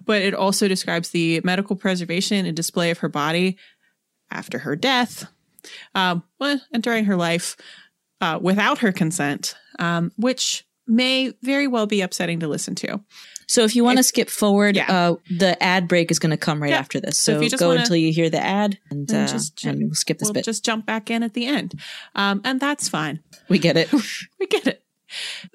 but 0.07 0.23
it 0.23 0.33
also 0.33 0.67
describes 0.67 1.11
the 1.11 1.43
medical 1.45 1.77
preservation 1.77 2.47
and 2.47 2.57
display 2.57 2.91
of 2.91 2.97
her 3.01 3.11
body 3.11 3.59
after 4.31 4.61
her 4.61 4.77
death, 4.77 5.27
um, 5.95 6.23
well, 6.41 6.59
and 6.73 6.83
during 6.83 7.05
her 7.05 7.17
life 7.17 7.55
uh, 8.23 8.39
without 8.41 8.79
her 8.79 8.93
consent, 8.93 9.57
um, 9.79 10.11
which 10.17 10.65
may 10.87 11.33
very 11.43 11.67
well 11.67 11.87
be 11.87 12.01
upsetting 12.01 12.41
to 12.41 12.49
listen 12.49 12.75
to. 12.77 13.01
So 13.49 13.63
if 13.65 13.77
you 13.77 13.85
want 13.85 13.99
to 13.99 14.03
skip 14.03 14.29
forward, 14.29 14.75
Yeah. 14.77 14.91
uh, 14.93 15.15
the 15.39 15.61
ad 15.63 15.87
break 15.87 16.11
is 16.11 16.19
going 16.19 16.31
to 16.31 16.37
come 16.37 16.61
right 16.61 16.71
Yeah. 16.73 16.79
after 16.79 17.01
this. 17.01 17.17
So 17.17 17.33
So, 17.33 17.37
if 17.39 17.45
you 17.45 17.51
just 17.51 17.61
go 17.61 17.69
wanna- 17.69 17.81
until 17.81 17.97
you 17.97 18.13
hear 18.13 18.29
the 18.29 18.45
ad 18.45 18.79
and, 18.91 19.09
uh, 19.13 19.27
just- 19.29 19.65
and 19.65 19.79
we'll 19.85 19.95
skip 19.95 20.19
this 20.19 20.27
We'll 20.27 20.35
bit. 20.35 20.45
just 20.45 20.65
jump 20.65 20.85
back 20.87 21.11
in 21.11 21.23
at 21.23 21.35
the 21.35 21.47
end, 21.47 21.81
um, 22.17 22.41
and 22.45 22.59
that's 22.59 22.89
fine. 22.89 23.21
we 23.49 23.59
get 23.61 23.77
it. 23.77 23.89
we 24.41 24.47
get 24.49 24.67
it. 24.67 24.83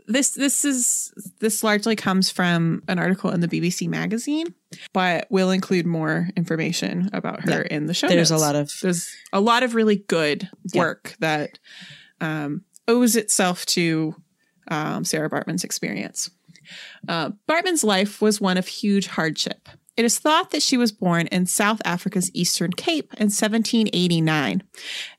This 0.08 0.30
this 0.30 0.64
is 0.64 1.12
this 1.42 1.62
largely 1.62 1.96
comes 1.98 2.30
from 2.30 2.82
an 2.88 2.98
article 2.98 3.30
in 3.32 3.42
the 3.42 3.50
BBC 3.50 3.88
magazine, 3.90 4.56
but 4.94 5.28
we'll 5.30 5.52
include 5.52 5.86
more 5.86 6.30
information 6.38 7.10
about 7.12 7.42
her 7.44 7.62
in 7.64 7.86
the 7.88 7.94
show. 7.94 8.08
There's 8.08 8.32
a 8.32 8.38
lot 8.38 8.56
of 8.56 8.72
there's 8.82 9.10
a 9.34 9.42
lot 9.42 9.64
of 9.64 9.76
really 9.76 9.98
good 10.08 10.48
Yeah. 10.72 10.80
work 10.80 11.16
that 11.20 11.60
um, 12.22 12.64
owes 12.88 13.18
itself 13.18 13.66
to 13.68 14.16
um, 14.72 15.06
Sarah 15.06 15.30
Baartman's 15.30 15.64
experience. 15.64 16.32
Uh, 17.08 17.32
Baartman's 17.48 17.84
life 17.84 18.22
was 18.22 18.42
one 18.42 18.58
of 18.58 18.68
huge 18.68 19.08
hardship. 19.08 19.70
It 19.98 20.06
is 20.06 20.18
thought 20.18 20.52
that 20.52 20.64
she 20.64 20.78
was 20.78 20.92
born 20.92 21.28
in 21.28 21.46
South 21.46 21.82
Africa's 21.84 22.32
Eastern 22.34 22.72
Cape 22.72 23.14
in 23.18 23.26
1789, 23.26 24.64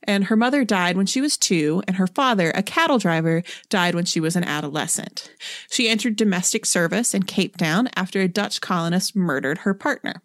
and 0.03 0.23
her 0.25 0.35
mother 0.35 0.65
died 0.65 0.97
when 0.97 1.05
she 1.05 1.21
was 1.21 1.37
two, 1.37 1.83
and 1.87 1.97
her 1.97 2.07
father, 2.07 2.51
a 2.55 2.63
cattle 2.63 2.97
driver, 2.97 3.43
died 3.69 3.93
when 3.93 4.05
she 4.05 4.19
was 4.19 4.35
an 4.35 4.43
adolescent. 4.43 5.31
She 5.69 5.87
entered 5.87 6.15
domestic 6.15 6.65
service 6.65 7.13
in 7.13 7.23
Cape 7.23 7.55
Town 7.57 7.87
after 7.95 8.19
a 8.19 8.27
Dutch 8.27 8.61
colonist 8.61 9.15
murdered 9.15 9.59
her 9.59 9.75
partner. 9.75 10.23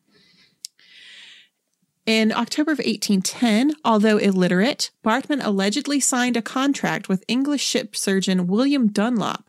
In 2.08 2.32
October 2.32 2.72
of 2.72 2.78
1810, 2.78 3.74
although 3.84 4.16
illiterate, 4.16 4.90
Baartman 5.04 5.44
allegedly 5.44 6.00
signed 6.00 6.38
a 6.38 6.42
contract 6.42 7.06
with 7.06 7.22
English 7.28 7.62
ship 7.62 7.94
surgeon 7.94 8.46
William 8.46 8.88
Dunlop 8.88 9.44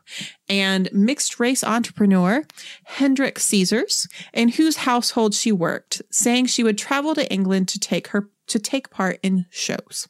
and 0.49 0.89
mixed 0.91 1.39
race 1.39 1.64
entrepreneur 1.64 2.43
Hendrik 2.84 3.39
Cesars, 3.39 4.10
in 4.34 4.49
whose 4.49 4.76
household 4.76 5.34
she 5.34 5.53
worked, 5.53 6.01
saying 6.12 6.47
she 6.47 6.66
would 6.66 6.78
travel 6.78 7.16
to 7.16 7.32
England 7.32 7.70
to 7.70 7.80
take 7.80 8.10
her 8.10 8.30
to 8.47 8.60
take 8.60 8.89
part 8.89 9.20
in 9.24 9.45
shows. 9.49 10.10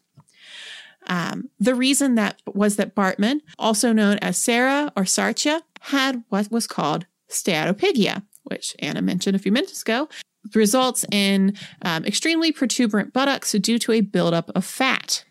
Um, 1.06 1.50
the 1.60 1.76
reason 1.76 2.16
that 2.16 2.42
was 2.52 2.78
that 2.78 2.96
Baartman, 2.96 3.42
also 3.60 3.94
known 3.94 4.18
as 4.24 4.40
Sarah 4.40 4.92
or 4.98 5.04
Saartjie, 5.04 5.62
had 5.82 6.24
what 6.30 6.50
was 6.50 6.66
called 6.66 7.06
steatopygia, 7.30 8.24
which 8.46 8.76
Anna 8.80 9.04
mentioned 9.04 9.36
a 9.36 9.40
few 9.40 9.52
minutes 9.52 9.84
ago, 9.84 10.10
results 10.56 11.06
in 11.12 11.56
um, 11.82 12.06
extremely 12.06 12.52
protuberant 12.52 13.14
buttocks 13.14 13.52
due 13.54 13.80
to 13.80 13.92
a 13.92 14.02
buildup 14.02 14.52
of 14.56 14.66
fat. 14.66 15.24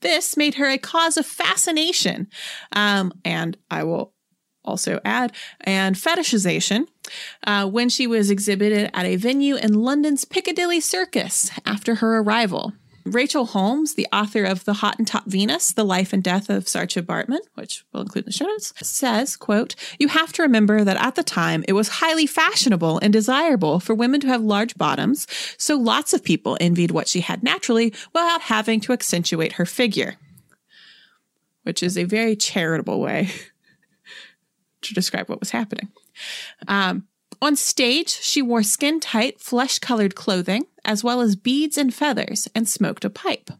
This 0.00 0.36
made 0.36 0.54
her 0.54 0.66
a 0.66 0.78
cause 0.78 1.16
of 1.16 1.26
fascination, 1.26 2.28
um, 2.72 3.12
and 3.24 3.56
I 3.70 3.84
will 3.84 4.12
also 4.64 5.00
add, 5.04 5.32
and 5.60 5.96
fetishization 5.96 6.86
uh, 7.46 7.68
when 7.68 7.88
she 7.88 8.06
was 8.06 8.30
exhibited 8.30 8.90
at 8.92 9.06
a 9.06 9.16
venue 9.16 9.56
in 9.56 9.74
London's 9.74 10.24
Piccadilly 10.24 10.80
Circus 10.80 11.50
after 11.64 11.96
her 11.96 12.18
arrival. 12.18 12.72
Rachel 13.06 13.46
Holmes, 13.46 13.94
the 13.94 14.08
author 14.12 14.44
of 14.44 14.64
The 14.64 14.74
Hottentot 14.74 15.26
Venus, 15.26 15.72
The 15.72 15.84
Life 15.84 16.12
and 16.12 16.22
Death 16.22 16.50
of 16.50 16.64
Saartjie 16.64 17.02
Baartman, 17.02 17.38
which 17.54 17.84
we'll 17.92 18.02
include 18.02 18.24
in 18.24 18.26
the 18.26 18.32
show 18.32 18.46
notes, 18.46 18.72
says, 18.82 19.36
quote, 19.36 19.76
You 19.98 20.08
have 20.08 20.32
to 20.34 20.42
remember 20.42 20.82
that 20.82 21.00
at 21.00 21.14
the 21.14 21.22
time 21.22 21.64
it 21.68 21.74
was 21.74 21.88
highly 21.88 22.26
fashionable 22.26 22.98
and 22.98 23.12
desirable 23.12 23.78
for 23.78 23.94
women 23.94 24.20
to 24.22 24.26
have 24.26 24.42
large 24.42 24.76
bottoms, 24.76 25.26
so 25.56 25.76
lots 25.76 26.12
of 26.12 26.24
people 26.24 26.58
envied 26.60 26.90
what 26.90 27.06
she 27.06 27.20
had 27.20 27.44
naturally 27.44 27.94
without 28.12 28.42
having 28.42 28.80
to 28.80 28.92
accentuate 28.92 29.52
her 29.52 29.66
figure. 29.66 30.16
Which 31.62 31.82
is 31.82 31.96
a 31.96 32.04
very 32.04 32.34
charitable 32.34 33.00
way 33.00 33.30
to 34.82 34.94
describe 34.94 35.28
what 35.28 35.40
was 35.40 35.50
happening. 35.50 35.90
Um, 36.66 37.06
on 37.42 37.56
stage, 37.56 38.08
she 38.08 38.42
wore 38.42 38.62
skin 38.62 39.00
tight, 39.00 39.40
flesh 39.40 39.78
colored 39.78 40.14
clothing, 40.14 40.66
as 40.84 41.04
well 41.04 41.20
as 41.20 41.36
beads 41.36 41.76
and 41.76 41.94
feathers, 41.94 42.48
and 42.54 42.68
smoked 42.68 43.04
a 43.04 43.10
pipe. 43.10 43.50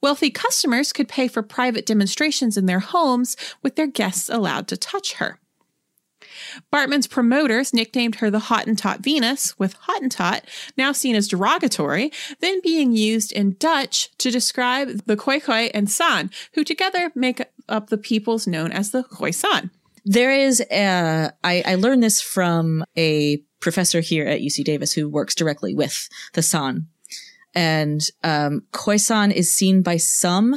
Wealthy 0.00 0.30
customers 0.30 0.92
could 0.92 1.08
pay 1.08 1.28
for 1.28 1.42
private 1.42 1.86
demonstrations 1.86 2.56
in 2.56 2.66
their 2.66 2.80
homes, 2.80 3.36
with 3.62 3.76
their 3.76 3.86
guests 3.86 4.28
allowed 4.28 4.68
to 4.68 4.76
touch 4.76 5.14
her. 5.14 5.38
Baartman's 6.72 7.06
promoters 7.06 7.72
nicknamed 7.72 8.16
her 8.16 8.30
the 8.30 8.38
Hottentot 8.38 9.00
Venus, 9.00 9.58
with 9.58 9.76
Hottentot 9.80 10.42
now 10.76 10.92
seen 10.92 11.16
as 11.16 11.28
derogatory, 11.28 12.12
then 12.40 12.60
being 12.62 12.92
used 12.92 13.32
in 13.32 13.56
Dutch 13.58 14.10
to 14.18 14.30
describe 14.30 15.02
the 15.06 15.16
Khoikhoi 15.16 15.70
and 15.72 15.90
San, 15.90 16.30
who 16.54 16.64
together 16.64 17.10
make 17.14 17.42
up 17.68 17.88
the 17.88 17.98
peoples 17.98 18.46
known 18.46 18.72
as 18.72 18.90
the 18.90 19.02
Khoisan. 19.04 19.70
There 20.08 20.30
is 20.30 20.62
a, 20.70 21.32
I, 21.42 21.64
I 21.66 21.74
learned 21.74 22.04
this 22.04 22.20
from 22.20 22.84
a 22.96 23.38
professor 23.58 24.00
here 24.00 24.24
at 24.24 24.40
UC 24.40 24.64
Davis 24.64 24.92
who 24.92 25.08
works 25.08 25.34
directly 25.34 25.74
with 25.74 26.08
the 26.34 26.42
San. 26.42 26.86
And 27.56 28.08
um, 28.22 28.62
Khoisan 28.72 29.32
is 29.32 29.52
seen 29.52 29.82
by 29.82 29.96
some 29.96 30.54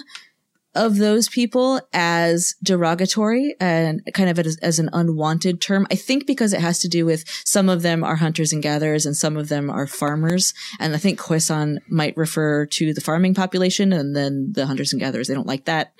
of 0.76 0.98
those 0.98 1.28
people 1.28 1.82
as 1.94 2.54
derogatory 2.62 3.56
and 3.60 4.02
kind 4.14 4.30
of 4.30 4.38
as, 4.38 4.58
as 4.58 4.78
an 4.78 4.92
unwanted 4.94 5.60
term. 5.62 5.88
I 5.90 5.96
think 5.96 6.28
because 6.28 6.54
it 6.54 6.62
has 6.62 6.78
to 6.82 6.88
do 6.88 7.08
with 7.08 7.26
some 7.44 7.70
of 7.70 7.82
them 7.82 8.04
are 8.04 8.18
hunters 8.18 8.54
and 8.54 8.62
gatherers 8.62 9.08
and 9.08 9.18
some 9.18 9.36
of 9.36 9.50
them 9.50 9.72
are 9.72 9.88
farmers. 9.88 10.54
And 10.80 10.94
I 10.94 11.00
think 11.00 11.20
Khoisan 11.20 11.80
might 11.88 12.16
refer 12.16 12.68
to 12.68 12.94
the 12.94 13.02
farming 13.02 13.34
population 13.34 13.92
and 13.94 14.16
then 14.16 14.52
the 14.52 14.68
hunters 14.68 14.94
and 14.94 15.02
gatherers, 15.02 15.28
they 15.28 15.34
don't 15.34 15.48
like 15.48 15.66
that. 15.66 15.94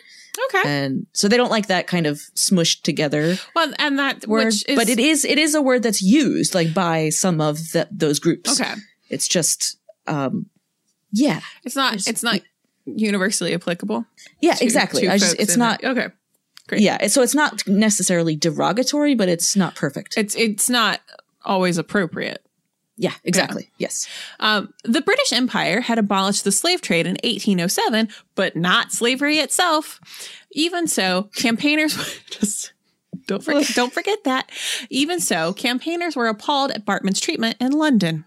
Okay. 0.48 0.62
And 0.66 1.06
so 1.14 1.28
they 1.28 1.38
don't 1.38 1.52
like 1.52 1.68
that 1.68 1.88
kind 1.88 2.06
of 2.08 2.18
smushed 2.36 2.84
together 2.84 3.38
Well, 3.56 3.74
and 3.78 4.00
that 4.00 4.26
word, 4.28 4.46
which 4.46 4.68
is, 4.68 4.76
but 4.76 4.90
it 4.90 5.00
is 5.00 5.26
it 5.26 5.38
is 5.38 5.56
a 5.56 5.62
word 5.62 5.84
that's 5.84 6.02
used 6.02 6.56
like 6.56 6.74
by 6.74 7.10
some 7.10 7.42
of 7.42 7.58
the, 7.72 7.88
those 7.92 8.20
groups. 8.20 8.60
okay. 8.60 8.74
It's 9.10 9.28
just 9.28 9.78
um 10.08 10.48
yeah. 11.12 11.42
It's 11.64 11.76
not. 11.76 12.08
It's 12.08 12.24
not 12.24 12.42
universally 12.86 13.54
applicable. 13.54 14.06
Yeah, 14.42 14.54
to- 14.54 14.64
exactly. 14.64 15.02
to 15.04 15.12
I 15.12 15.18
just 15.18 15.40
it's 15.40 15.58
not 15.58 15.84
okay. 15.84 16.08
Great. 16.68 16.82
yeah, 16.82 17.08
so 17.08 17.24
it's 17.24 17.34
not 17.34 17.68
necessarily 17.68 18.36
derogatory, 18.36 19.16
but 19.16 19.28
it's 19.28 19.56
not 19.56 19.76
perfect. 19.76 20.16
It's 20.18 20.36
it's 20.36 20.70
not 20.70 21.00
always 21.44 21.78
appropriate. 21.80 22.46
Yeah, 23.00 23.14
exactly. 23.24 23.72
Yes. 23.78 24.10
Um, 24.42 24.74
the 24.84 25.02
British 25.02 25.32
Empire 25.32 25.80
had 25.80 25.98
abolished 25.98 26.44
the 26.44 26.52
slave 26.52 26.82
trade 26.82 27.08
in 27.08 27.14
1807, 27.24 28.10
but 28.36 28.58
not 28.58 28.92
slavery 28.92 29.38
itself. 29.38 30.02
Even 30.52 30.86
so, 30.86 31.30
campaigners 31.34 31.96
just 32.30 32.74
don't 33.26 33.42
forget, 33.42 33.68
don't 33.76 33.94
forget 33.94 34.26
that. 34.26 34.52
Even 34.90 35.22
so, 35.22 35.54
campaigners 35.54 36.18
were 36.18 36.28
appalled 36.28 36.72
at 36.72 36.86
Baartman's 36.86 37.22
treatment 37.22 37.56
in 37.62 37.72
London. 37.72 38.26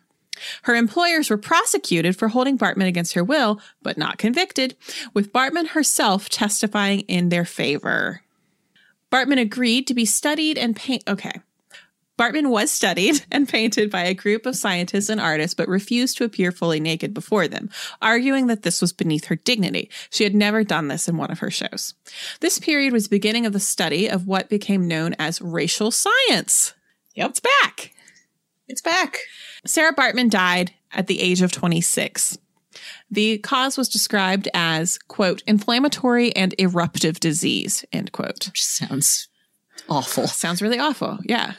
Her 0.63 0.75
employers 0.75 1.29
were 1.29 1.37
prosecuted 1.37 2.17
for 2.17 2.29
holding 2.29 2.57
Baartman 2.57 2.87
against 2.87 3.13
her 3.13 3.23
will, 3.23 3.61
but 3.83 3.99
not 3.99 4.17
convicted, 4.17 4.75
with 5.13 5.35
Baartman 5.35 5.69
herself 5.69 6.31
testifying 6.31 7.01
in 7.01 7.29
their 7.29 7.45
favor. 7.45 8.23
Baartman 9.13 9.39
agreed 9.39 9.87
to 9.89 9.95
be 9.95 10.07
studied 10.07 10.57
and 10.57 10.75
paint. 10.75 11.03
Okay. 11.07 11.43
Baartman 12.19 12.51
was 12.51 12.71
studied 12.71 13.25
and 13.33 13.49
painted 13.49 13.91
by 13.91 14.03
a 14.03 14.15
group 14.15 14.47
of 14.47 14.57
scientists 14.57 15.09
and 15.09 15.21
artists, 15.21 15.55
but 15.55 15.69
refused 15.69 16.17
to 16.19 16.25
appear 16.25 16.53
fully 16.53 16.81
naked 16.81 17.15
before 17.15 17.49
them, 17.49 17.71
arguing 18.01 18.47
that 18.47 18.63
this 18.63 18.81
was 18.81 18.93
beneath 18.93 19.27
her 19.27 19.37
dignity. 19.37 19.91
She 20.11 20.25
had 20.25 20.35
never 20.35 20.65
done 20.65 20.89
this 20.89 21.09
in 21.09 21.17
one 21.17 21.31
of 21.31 21.41
her 21.41 21.51
shows. 21.51 21.95
This 22.41 22.59
period 22.59 22.93
was 22.93 23.05
the 23.05 23.17
beginning 23.17 23.47
of 23.47 23.53
the 23.53 23.61
study 23.61 24.09
of 24.09 24.27
what 24.27 24.49
became 24.49 24.87
known 24.89 25.15
as 25.19 25.41
racial 25.41 25.91
science. 25.91 26.75
Yep. 27.15 27.31
It's 27.31 27.41
back. 27.41 27.93
It's 28.69 28.83
back. 28.83 29.19
Sarah 29.67 29.95
Baartman 29.95 30.31
died 30.31 30.73
at 30.93 31.07
the 31.07 31.21
age 31.21 31.43
of 31.43 31.53
26. 31.53 32.39
The 33.11 33.39
cause 33.39 33.77
was 33.77 33.89
described 33.89 34.49
as, 34.55 34.99
quote, 34.99 35.43
inflammatory 35.47 36.35
and 36.35 36.55
eruptive 36.59 37.21
disease, 37.21 37.85
end 37.93 38.13
quote. 38.13 38.47
Which 38.47 38.65
sounds 38.65 39.29
awful. 39.89 40.27
Sounds 40.45 40.63
really 40.63 40.79
awful. 40.79 41.19
Yeah. 41.25 41.53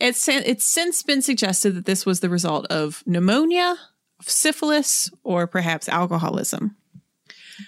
It's, 0.00 0.28
it's 0.28 0.64
since 0.64 1.02
been 1.02 1.22
suggested 1.22 1.74
that 1.74 1.84
this 1.86 2.04
was 2.06 2.20
the 2.20 2.28
result 2.30 2.66
of 2.66 3.02
pneumonia, 3.06 3.76
syphilis, 4.22 5.10
or 5.22 5.46
perhaps 5.46 5.88
alcoholism. 5.88 6.76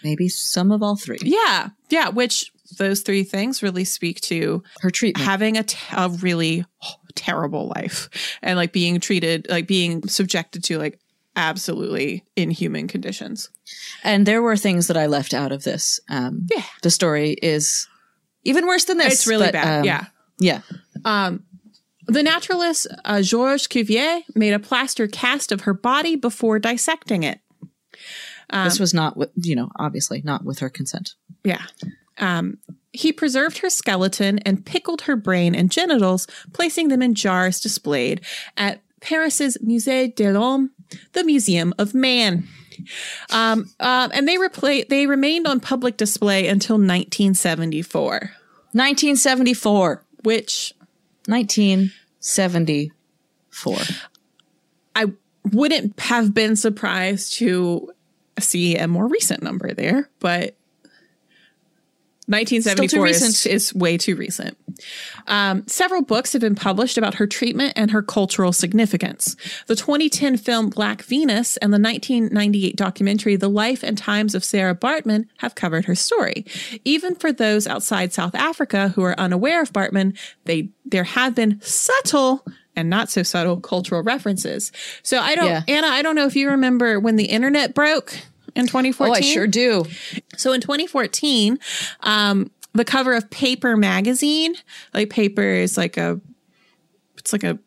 Maybe 0.03 0.29
some 0.29 0.71
of 0.73 0.83
all 0.83 0.97
three. 0.97 1.19
Yeah. 1.23 1.71
Yeah. 1.91 2.09
Which 2.09 2.51
those 2.79 3.01
three 3.03 3.23
things 3.23 3.63
really 3.63 3.85
speak 3.85 4.21
to 4.23 4.63
Her 4.81 4.91
treatment. 4.91 5.25
having 5.25 5.57
a, 5.57 5.63
t- 5.63 5.79
a 5.97 6.09
really 6.09 6.65
terrible 7.15 7.69
life 7.75 8.09
and 8.43 8.57
like 8.57 8.73
being 8.73 8.99
treated, 9.01 9.47
like 9.49 9.67
being 9.67 10.07
subjected 10.09 10.65
to 10.65 10.79
like 10.79 10.99
absolutely 11.37 12.25
inhuman 12.35 12.89
conditions. 12.89 13.51
and 14.03 14.27
there 14.27 14.41
were 14.43 14.57
things 14.57 14.87
that 14.89 14.97
I 14.97 15.07
left 15.07 15.35
out 15.35 15.53
of 15.53 15.63
this. 15.65 16.01
Um, 16.09 16.47
Yeah. 16.55 16.63
The 16.83 16.91
story 16.91 17.33
is 17.43 17.87
even 18.47 18.67
worse 18.67 18.85
than 18.85 18.99
this. 18.99 19.13
It's 19.13 19.27
really 19.27 19.47
but, 19.47 19.53
bad. 19.53 19.79
um, 19.81 19.85
yeah. 19.85 20.05
Yeah. 20.39 20.61
The 22.09 22.23
naturalist 22.23 22.87
uh, 23.05 23.21
Georges 23.21 23.67
Cuvier 23.67 24.23
made 24.35 24.53
a 24.53 24.61
plaster 24.61 25.09
cast 25.09 25.51
of 25.51 25.63
her 25.63 25.75
body 25.75 26.15
before 26.15 26.59
dissecting 26.59 27.25
it. 27.25 27.41
this 28.53 28.79
was 28.79 28.95
not, 28.95 29.17
with, 29.17 29.31
you 29.35 29.57
know, 29.57 29.71
obviously 29.77 30.23
not 30.25 30.45
with 30.45 30.61
her 30.61 30.71
consent. 30.71 31.15
Yeah. 31.43 31.63
Um, 32.19 32.59
he 32.93 33.13
preserved 33.13 33.59
her 33.59 33.71
skeleton 33.71 34.39
and 34.41 34.65
pickled 34.65 35.03
her 35.03 35.17
brain 35.17 35.55
and 35.55 35.71
genitals, 35.71 36.27
placing 36.53 36.89
them 36.89 37.03
in 37.03 37.15
jars 37.15 37.61
displayed 37.61 38.21
at 38.57 38.81
Paris's 39.01 39.59
Musée 39.59 40.15
de 40.15 40.33
l'Homme, 40.33 40.71
the 41.13 41.25
Museum 41.25 41.75
of 41.79 41.93
Man. 41.93 42.47
Um, 43.31 43.71
uh, 43.81 44.11
and 44.13 44.29
they 44.29 44.37
repla- 44.37 44.89
they 44.89 45.07
remained 45.07 45.47
on 45.47 45.61
public 45.61 45.97
display 45.97 46.49
until 46.49 46.75
1974, 46.77 48.33
1974. 48.73 50.05
which 50.23 50.75
1974. 51.27 53.77
I 54.95 55.07
wouldn't 55.53 55.99
have 56.01 56.35
been 56.35 56.57
surprised 56.57 57.35
to 57.35 57.93
see 58.39 58.77
a 58.77 58.89
more 58.89 59.09
recent 59.09 59.43
number 59.43 59.73
there, 59.73 60.11
but 60.21 60.57
1974 62.27 63.07
is, 63.07 63.47
is 63.47 63.75
way 63.75 63.97
too 63.97 64.17
recent. 64.17 64.59
Um, 65.29 65.67
several 65.67 66.03
books 66.03 66.33
have 66.33 66.41
been 66.41 66.55
published 66.57 66.99
about 66.99 67.15
her 67.15 67.27
treatment 67.27 67.75
and 67.77 67.91
her 67.93 68.03
cultural 68.03 68.53
significance. 68.53 69.37
The 69.69 69.77
2010 69.77 70.37
film 70.37 70.71
Black 70.71 71.03
Venus 71.03 71.57
and 71.59 71.73
the 71.73 71.79
1998 71.79 72.77
documentary 72.77 73.37
The 73.37 73.49
Life 73.49 73.83
and 73.83 73.97
Times 73.97 74.35
of 74.35 74.45
Sarah 74.45 74.75
Baartman 74.75 75.27
have 75.39 75.55
covered 75.55 75.85
her 75.85 75.95
story. 75.95 76.45
Even 76.85 77.15
for 77.15 77.33
those 77.33 77.67
outside 77.67 78.13
South 78.13 78.35
Africa 78.35 78.89
who 78.89 79.03
are 79.05 79.19
unaware 79.19 79.63
of 79.63 79.73
Baartman, 79.73 80.19
they 80.45 80.71
there 80.85 81.05
have 81.05 81.35
been 81.35 81.61
subtle 81.63 82.45
and 82.77 82.91
not 82.91 83.09
so 83.09 83.23
subtle 83.23 83.59
cultural 83.59 84.03
references. 84.03 84.71
So 85.03 85.19
I 85.19 85.35
don't, 85.35 85.47
Yeah. 85.47 85.63
Anna, 85.67 85.87
I 85.87 86.03
don't 86.03 86.15
know 86.15 86.27
if 86.27 86.37
you 86.37 86.51
remember 86.51 87.01
when 87.01 87.17
the 87.17 87.25
internet 87.25 87.75
broke 87.75 88.15
in 88.57 88.67
2014. 88.67 89.13
Oh, 89.13 89.17
I 89.17 89.21
sure 89.21 89.47
do. 89.47 89.85
So 90.37 90.53
in 90.53 90.61
2014, 90.61 91.59
um, 92.01 92.51
the 92.73 92.85
cover 92.85 93.15
of 93.15 93.31
Paper 93.31 93.77
magazine, 93.77 94.55
like 94.93 95.11
Paper 95.11 95.43
is 95.43 95.77
like 95.77 95.97
a, 95.97 96.21
it's 97.19 97.33
like 97.33 97.45
a 97.45 97.59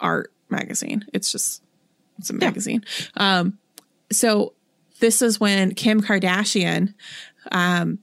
art 0.00 0.32
magazine. 0.48 1.04
It's 1.12 1.30
just, 1.30 1.62
it's 2.18 2.30
a 2.30 2.34
magazine. 2.34 2.84
Um, 3.16 3.58
so 4.10 4.54
this 5.00 5.22
is 5.22 5.38
when 5.38 5.74
Kim 5.74 6.00
Kardashian, 6.00 6.94
um, 7.52 7.98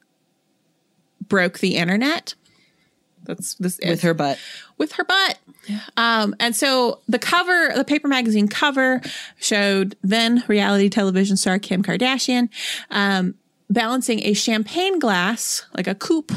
broke 1.28 1.60
the 1.60 1.76
internet. 1.76 2.36
That's 3.24 3.56
this 3.56 3.80
With 3.84 4.02
her 4.04 4.14
butt. 4.14 4.40
With 4.78 4.94
her 4.94 5.04
butt. 5.04 5.40
Um, 5.98 6.36
and 6.40 6.56
so 6.56 7.02
the 7.08 7.20
cover, 7.20 7.72
the 7.76 7.86
paper 7.86 8.08
magazine 8.08 8.48
cover 8.48 9.02
showed 9.38 9.96
then 10.04 10.44
reality 10.48 10.90
television 10.90 11.38
star 11.38 11.60
Kim 11.60 11.82
Kardashian 11.82 12.50
um, 12.92 13.36
balancing 13.70 14.24
a 14.24 14.34
champagne 14.34 15.00
glass, 15.00 15.66
like 15.76 15.88
a 15.88 15.96
coupe, 15.96 16.32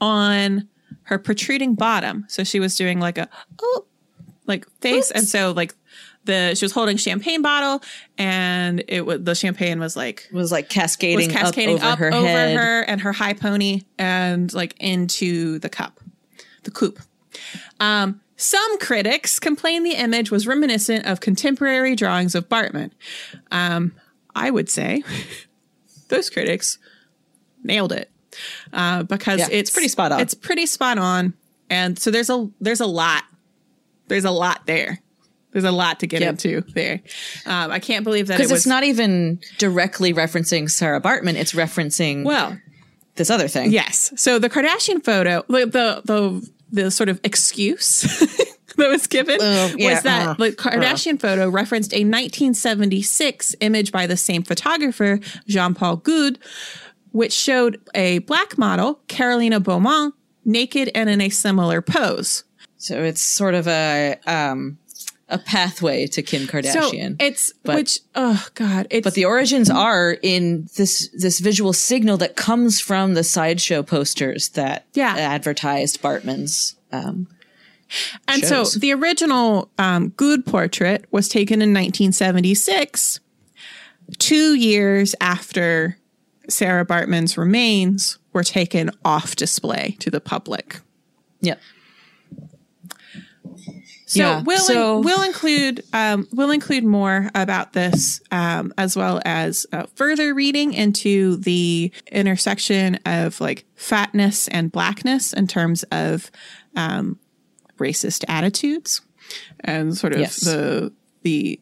on 0.00 0.68
her 1.04 1.18
protruding 1.18 1.74
bottom. 1.74 2.24
So 2.28 2.44
she 2.44 2.60
was 2.60 2.76
doing 2.76 3.00
like 3.00 3.18
a, 3.18 3.28
oh, 3.60 3.86
like 4.46 4.68
face. 4.80 5.10
And 5.10 5.26
so 5.26 5.52
like 5.52 5.74
the, 6.24 6.54
she 6.54 6.64
was 6.64 6.72
holding 6.72 6.96
champagne 6.96 7.42
bottle 7.42 7.82
and 8.18 8.84
it 8.86 9.06
was, 9.06 9.22
the 9.22 9.34
champagne 9.34 9.80
was 9.80 9.96
like, 9.96 10.28
Was 10.32 10.52
like 10.52 10.68
cascading, 10.68 11.28
was 11.28 11.34
cascading 11.34 11.80
up 11.80 11.94
over 11.94 12.08
up 12.08 12.12
her 12.12 12.14
over 12.14 12.28
her 12.58 12.82
and 12.82 13.00
her 13.00 13.12
high 13.12 13.32
pony 13.32 13.82
and 13.98 14.52
like 14.52 14.74
into 14.78 15.58
the 15.60 15.68
cup, 15.68 16.00
the 16.64 16.70
coupe. 16.70 17.00
Um, 17.80 18.20
some 18.36 18.78
critics 18.78 19.38
complained 19.40 19.84
the 19.84 19.94
image 19.94 20.30
was 20.30 20.46
reminiscent 20.46 21.06
of 21.06 21.20
contemporary 21.20 21.96
drawings 21.96 22.34
of 22.34 22.48
Baartman. 22.48 22.90
Um, 23.50 23.92
I 24.34 24.50
would 24.50 24.68
say 24.70 25.02
those 26.08 26.30
critics 26.30 26.78
nailed 27.62 27.92
it 27.92 28.10
uh, 28.72 29.02
because 29.02 29.40
Yeah, 29.40 29.46
it's 29.46 29.54
it's 29.54 29.70
pretty 29.70 29.88
spot 29.88 30.12
on. 30.12 30.20
It's 30.20 30.34
pretty 30.34 30.66
spot 30.66 30.98
on, 30.98 31.34
and 31.68 31.98
so 31.98 32.10
there's 32.10 32.30
a 32.30 32.48
there's 32.60 32.80
a 32.80 32.86
lot 32.86 33.24
there's 34.06 34.24
a 34.24 34.30
lot 34.30 34.66
there. 34.66 35.00
There's 35.50 35.64
a 35.64 35.72
lot 35.72 36.00
to 36.00 36.06
get 36.06 36.20
Yep. 36.20 36.30
into 36.30 36.60
there. 36.74 37.00
Um, 37.46 37.70
I 37.72 37.78
can't 37.78 38.04
believe 38.04 38.26
that 38.28 38.36
Because 38.36 38.52
was 38.52 38.60
it's 38.60 38.66
not 38.66 38.84
even 38.84 39.40
directly 39.58 40.12
referencing 40.14 40.70
Sarah 40.70 41.00
Baartman. 41.00 41.34
It's 41.34 41.52
referencing 41.54 42.24
well. 42.24 42.56
this 43.16 43.30
other 43.30 43.48
thing. 43.48 43.72
Yes. 43.72 44.12
So 44.16 44.38
the 44.38 44.50
Kardashian 44.50 45.02
photo, 45.02 45.44
the 45.48 45.66
the 45.66 46.02
the, 46.04 46.50
the 46.70 46.90
sort 46.90 47.08
of 47.08 47.20
excuse 47.24 48.02
that 48.76 48.88
was 48.88 49.06
given 49.06 49.38
Oh, 49.40 49.74
yeah. 49.76 49.94
was 49.94 50.02
that 50.04 50.28
Uh, 50.28 50.34
the 50.34 50.52
Kardashian 50.52 51.20
photo 51.20 51.48
referenced 51.48 51.92
a 51.92 52.04
1976 52.04 53.54
image 53.60 53.92
by 53.92 54.06
the 54.06 54.16
same 54.16 54.42
photographer, 54.42 55.20
Jean 55.46 55.74
Paul 55.74 55.96
Goude, 55.98 56.38
which 57.12 57.32
showed 57.32 57.80
a 57.94 58.18
black 58.20 58.58
model, 58.58 59.00
Carolina 59.08 59.60
Beaumont, 59.60 60.14
naked 60.44 60.90
and 60.94 61.08
in 61.10 61.20
a 61.20 61.28
similar 61.28 61.82
pose. 61.82 62.44
So 62.76 63.02
it's 63.02 63.20
sort 63.20 63.54
of 63.54 63.66
a 63.66 64.16
um 64.26 64.78
a 65.30 65.38
pathway 65.38 66.06
to 66.06 66.22
Kim 66.22 66.46
Kardashian. 66.46 67.10
So 67.20 67.24
it's 67.24 67.52
But- 67.62 67.76
which 67.76 68.00
oh 68.14 68.46
god, 68.54 68.86
it's 68.90 69.04
but 69.04 69.14
the 69.14 69.24
origins 69.26 69.68
are 69.70 70.12
in 70.22 70.68
this 70.76 71.08
this 71.12 71.38
visual 71.38 71.72
signal 71.72 72.16
that 72.18 72.34
comes 72.36 72.80
from 72.80 73.14
the 73.14 73.24
sideshow 73.24 73.82
posters 73.82 74.48
that 74.50 74.86
Yeah. 74.94 75.14
advertised 75.16 76.00
Baartman's 76.00 76.76
um 76.92 77.26
And 78.26 78.42
shows. 78.42 78.72
so 78.72 78.78
the 78.78 78.92
original 78.92 79.70
um, 79.78 80.10
Goude 80.16 80.44
portrait 80.46 81.06
was 81.10 81.28
taken 81.28 81.62
in 81.62 81.72
1976, 81.72 83.20
two 84.18 84.54
years 84.54 85.14
after 85.20 85.96
Sarah 86.48 86.84
Baartman's 86.84 87.36
remains 87.38 88.18
were 88.32 88.44
taken 88.44 88.90
off 89.04 89.36
display 89.36 89.96
to 90.00 90.10
the 90.10 90.20
public. 90.20 90.80
yeah. 91.40 91.56
So 94.10 94.20
Yeah, 94.20 94.42
we'll 94.42 94.58
so- 94.58 95.00
we'll 95.00 95.22
include 95.22 95.84
um, 95.92 96.26
we'll 96.32 96.50
include 96.50 96.82
more 96.82 97.28
about 97.34 97.74
this 97.74 98.22
um, 98.30 98.72
as 98.78 98.96
well 98.96 99.20
as 99.26 99.66
uh, 99.70 99.84
further 99.96 100.32
reading 100.32 100.72
into 100.72 101.36
the 101.36 101.92
intersection 102.10 102.94
of 103.04 103.38
like 103.40 103.66
fatness 103.76 104.48
and 104.48 104.72
blackness 104.72 105.34
in 105.34 105.46
terms 105.46 105.82
of 105.92 106.30
um, 106.74 107.18
racist 107.78 108.24
attitudes 108.28 109.02
and 109.60 109.94
sort 109.96 110.14
of 110.14 110.20
Yes. 110.20 110.40
the 110.40 110.90
the 111.22 111.60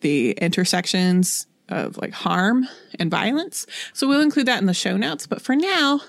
the 0.00 0.32
intersections 0.32 1.46
of 1.68 1.96
like 1.98 2.12
harm 2.12 2.66
and 2.98 3.08
violence. 3.08 3.66
So 3.92 4.08
we'll 4.08 4.20
include 4.22 4.46
that 4.46 4.60
in 4.60 4.66
the 4.66 4.74
show 4.74 4.96
notes. 4.96 5.28
But 5.28 5.40
for 5.42 5.54
now, 5.54 6.00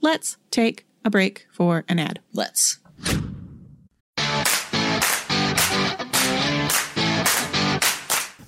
let's 0.00 0.36
take 0.50 0.86
a 1.04 1.10
break 1.10 1.46
for 1.52 1.84
an 1.88 2.00
ad. 2.00 2.18
Let's. 2.32 2.78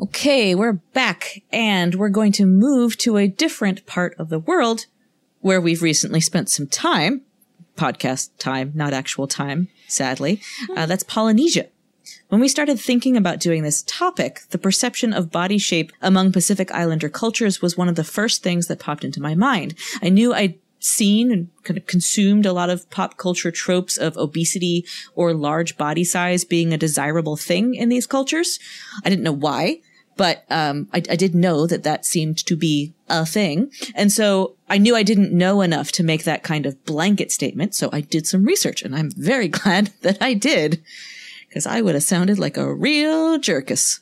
Okay, 0.00 0.54
we're 0.54 0.74
back 0.74 1.42
and 1.50 1.96
we're 1.96 2.08
going 2.08 2.30
to 2.32 2.46
move 2.46 2.96
to 2.98 3.16
a 3.16 3.26
different 3.26 3.84
part 3.84 4.14
of 4.16 4.28
the 4.28 4.38
world 4.38 4.86
where 5.40 5.60
we've 5.60 5.82
recently 5.82 6.20
spent 6.20 6.48
some 6.48 6.68
time. 6.68 7.22
Podcast 7.76 8.30
time, 8.38 8.70
not 8.76 8.92
actual 8.92 9.26
time, 9.26 9.66
sadly. 9.88 10.40
Uh, 10.76 10.86
that's 10.86 11.02
Polynesia. 11.02 11.66
When 12.28 12.40
we 12.40 12.46
started 12.46 12.78
thinking 12.78 13.16
about 13.16 13.40
doing 13.40 13.64
this 13.64 13.82
topic, 13.82 14.42
the 14.50 14.58
perception 14.58 15.12
of 15.12 15.32
body 15.32 15.58
shape 15.58 15.90
among 16.00 16.30
Pacific 16.30 16.70
Islander 16.70 17.08
cultures 17.08 17.60
was 17.60 17.76
one 17.76 17.88
of 17.88 17.96
the 17.96 18.04
first 18.04 18.40
things 18.40 18.68
that 18.68 18.78
popped 18.78 19.02
into 19.02 19.20
my 19.20 19.34
mind. 19.34 19.74
I 20.00 20.10
knew 20.10 20.32
I'd 20.32 20.60
seen 20.78 21.32
and 21.32 21.48
kind 21.64 21.76
of 21.76 21.86
consumed 21.86 22.46
a 22.46 22.52
lot 22.52 22.70
of 22.70 22.88
pop 22.90 23.16
culture 23.16 23.50
tropes 23.50 23.96
of 23.96 24.16
obesity 24.16 24.86
or 25.16 25.34
large 25.34 25.76
body 25.76 26.04
size 26.04 26.44
being 26.44 26.72
a 26.72 26.78
desirable 26.78 27.36
thing 27.36 27.74
in 27.74 27.88
these 27.88 28.06
cultures. 28.06 28.60
I 29.04 29.10
didn't 29.10 29.24
know 29.24 29.32
why, 29.32 29.80
but 30.18 30.44
um, 30.50 30.88
I, 30.92 30.98
I 30.98 31.16
did 31.16 31.34
know 31.34 31.66
that 31.66 31.84
that 31.84 32.04
seemed 32.04 32.44
to 32.44 32.56
be 32.56 32.92
a 33.08 33.24
thing. 33.24 33.70
And 33.94 34.12
so 34.12 34.56
I 34.68 34.76
knew 34.76 34.94
I 34.94 35.04
didn't 35.04 35.32
know 35.32 35.62
enough 35.62 35.92
to 35.92 36.02
make 36.02 36.24
that 36.24 36.42
kind 36.42 36.66
of 36.66 36.84
blanket 36.84 37.32
statement. 37.32 37.74
So 37.74 37.88
I 37.92 38.02
did 38.02 38.26
some 38.26 38.44
research 38.44 38.82
and 38.82 38.94
I'm 38.94 39.10
very 39.12 39.48
glad 39.60 39.92
that 40.02 40.20
I 40.20 40.34
did 40.34 40.82
because 41.48 41.66
I 41.66 41.80
would 41.80 41.94
have 41.94 42.02
sounded 42.02 42.38
like 42.38 42.56
a 42.56 42.74
real 42.74 43.38
jerkus. 43.38 44.00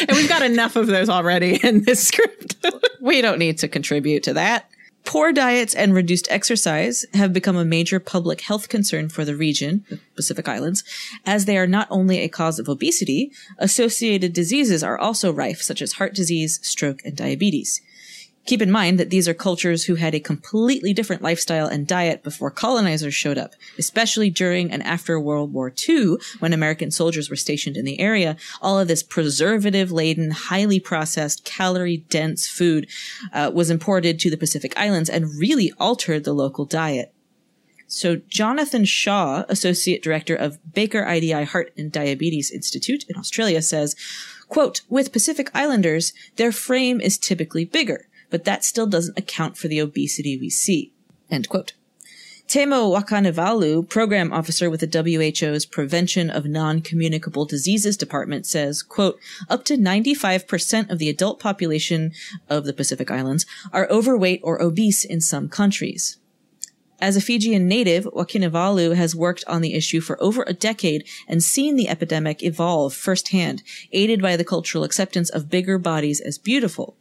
And 0.00 0.16
we've 0.16 0.28
got 0.28 0.42
enough 0.42 0.76
of 0.76 0.86
those 0.86 1.08
already 1.08 1.58
in 1.66 1.82
this 1.84 2.06
script. 2.06 2.56
we 3.00 3.22
don't 3.22 3.38
need 3.38 3.58
to 3.58 3.68
contribute 3.68 4.22
to 4.24 4.34
that. 4.34 4.70
Poor 5.04 5.32
diets 5.32 5.74
and 5.74 5.94
reduced 5.94 6.26
exercise 6.30 7.04
have 7.12 7.32
become 7.32 7.56
a 7.56 7.64
major 7.64 8.00
public 8.00 8.40
health 8.40 8.68
concern 8.68 9.08
for 9.08 9.24
the 9.24 9.36
region, 9.36 9.84
the 9.90 9.98
Pacific 10.16 10.48
Islands, 10.48 10.82
as 11.26 11.44
they 11.44 11.58
are 11.58 11.66
not 11.66 11.86
only 11.90 12.18
a 12.20 12.28
cause 12.28 12.58
of 12.58 12.68
obesity, 12.68 13.30
associated 13.58 14.32
diseases 14.32 14.82
are 14.82 14.98
also 14.98 15.30
rife, 15.30 15.60
such 15.60 15.82
as 15.82 15.92
heart 15.92 16.14
disease, 16.14 16.58
stroke, 16.62 17.04
and 17.04 17.16
diabetes. 17.16 17.82
Keep 18.46 18.60
in 18.60 18.70
mind 18.70 18.98
that 18.98 19.08
these 19.08 19.26
are 19.26 19.34
cultures 19.34 19.84
who 19.84 19.94
had 19.94 20.14
a 20.14 20.20
completely 20.20 20.92
different 20.92 21.22
lifestyle 21.22 21.66
and 21.66 21.86
diet 21.86 22.22
before 22.22 22.50
colonizers 22.50 23.14
showed 23.14 23.38
up, 23.38 23.54
especially 23.78 24.28
during 24.28 24.70
and 24.70 24.82
after 24.82 25.18
World 25.18 25.52
War 25.54 25.72
II 25.88 26.16
when 26.40 26.52
American 26.52 26.90
soldiers 26.90 27.30
were 27.30 27.36
stationed 27.36 27.76
in 27.76 27.86
the 27.86 27.98
area. 27.98 28.36
All 28.60 28.78
of 28.78 28.86
this 28.86 29.02
preservative 29.02 29.90
laden, 29.90 30.30
highly 30.30 30.78
processed, 30.78 31.44
calorie 31.46 32.04
dense 32.10 32.46
food 32.46 32.86
uh, 33.32 33.50
was 33.54 33.70
imported 33.70 34.20
to 34.20 34.30
the 34.30 34.36
Pacific 34.36 34.74
Islands 34.76 35.08
and 35.08 35.38
really 35.38 35.72
altered 35.78 36.24
the 36.24 36.34
local 36.34 36.66
diet. 36.66 37.14
So 37.86 38.16
Jonathan 38.28 38.84
Shaw, 38.84 39.44
Associate 39.48 40.02
Director 40.02 40.34
of 40.34 40.58
Baker 40.74 41.06
IDI 41.06 41.44
Heart 41.44 41.72
and 41.78 41.90
Diabetes 41.90 42.50
Institute 42.50 43.04
in 43.08 43.16
Australia 43.16 43.62
says, 43.62 43.96
quote, 44.48 44.82
with 44.90 45.12
Pacific 45.12 45.50
Islanders, 45.54 46.12
their 46.36 46.52
frame 46.52 47.00
is 47.00 47.16
typically 47.16 47.64
bigger 47.64 48.06
but 48.34 48.42
that 48.42 48.64
still 48.64 48.88
doesn't 48.88 49.16
account 49.16 49.56
for 49.56 49.68
the 49.68 49.78
obesity 49.78 50.36
we 50.36 50.50
see. 50.50 50.92
End 51.30 51.48
quote. 51.48 51.74
Temo 52.48 52.90
Waqanivalu, 52.92 53.88
program 53.88 54.32
officer 54.32 54.68
with 54.68 54.80
the 54.80 55.32
WHO's 55.40 55.64
Prevention 55.64 56.30
of 56.30 56.44
Non-Communicable 56.44 57.44
Diseases 57.44 57.96
Department 57.96 58.44
says, 58.44 58.82
quote, 58.82 59.20
up 59.48 59.64
to 59.66 59.76
95% 59.76 60.90
of 60.90 60.98
the 60.98 61.08
adult 61.08 61.38
population 61.38 62.10
of 62.50 62.64
the 62.64 62.72
Pacific 62.72 63.08
Islands 63.08 63.46
are 63.72 63.86
overweight 63.88 64.40
or 64.42 64.60
obese 64.60 65.04
in 65.04 65.20
some 65.20 65.48
countries. 65.48 66.18
As 67.00 67.16
a 67.16 67.20
Fijian 67.20 67.68
native, 67.68 68.04
Waqanivalu 68.06 68.96
has 68.96 69.14
worked 69.14 69.44
on 69.46 69.62
the 69.62 69.74
issue 69.74 70.00
for 70.00 70.20
over 70.20 70.42
a 70.48 70.52
decade 70.52 71.06
and 71.28 71.40
seen 71.40 71.76
the 71.76 71.88
epidemic 71.88 72.42
evolve 72.42 72.94
firsthand, 72.94 73.62
aided 73.92 74.20
by 74.20 74.36
the 74.36 74.44
cultural 74.44 74.82
acceptance 74.82 75.30
of 75.30 75.48
bigger 75.48 75.78
bodies 75.78 76.20
as 76.20 76.36
beautiful. 76.36 76.96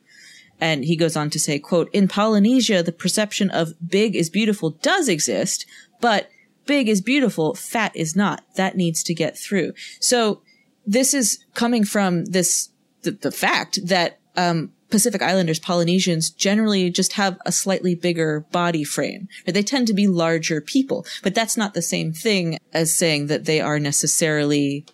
And 0.64 0.86
he 0.86 0.96
goes 0.96 1.18
on 1.18 1.30
to 1.32 1.40
say, 1.40 1.60
quote, 1.60 1.90
in 1.92 2.08
Polynesia, 2.08 2.84
the 2.84 2.94
perception 2.94 3.50
of 3.50 3.74
big 3.86 4.16
is 4.16 4.30
beautiful 4.30 4.70
does 4.70 5.10
exist, 5.10 5.66
but 6.00 6.30
big 6.66 6.88
is 6.88 7.02
beautiful, 7.02 7.54
fat 7.54 7.94
is 7.94 8.16
not. 8.16 8.46
That 8.56 8.78
needs 8.78 9.04
to 9.04 9.14
get 9.14 9.38
through. 9.38 9.74
So 10.00 10.42
this 10.88 11.14
is 11.14 11.44
coming 11.54 11.84
from 11.84 12.24
this, 12.28 12.70
the, 13.02 13.12
the 13.12 13.32
fact 13.32 13.86
that, 13.86 14.20
um, 14.38 14.72
Pacific 14.90 15.22
Islanders, 15.22 15.60
Polynesians 15.60 16.30
generally 16.30 16.90
just 16.90 17.14
have 17.14 17.38
a 17.46 17.52
slightly 17.52 17.94
bigger 17.94 18.46
body 18.52 18.86
frame. 18.86 19.28
They 19.46 19.64
tend 19.64 19.88
to 19.88 19.94
be 19.94 20.08
larger 20.08 20.62
people, 20.62 21.06
but 21.24 21.36
that's 21.36 21.58
not 21.58 21.74
the 21.74 21.82
same 21.82 22.14
thing 22.14 22.58
as 22.72 22.94
saying 22.94 23.28
that 23.28 23.46
they 23.46 23.60
are 23.60 23.80
necessarily 23.80 24.86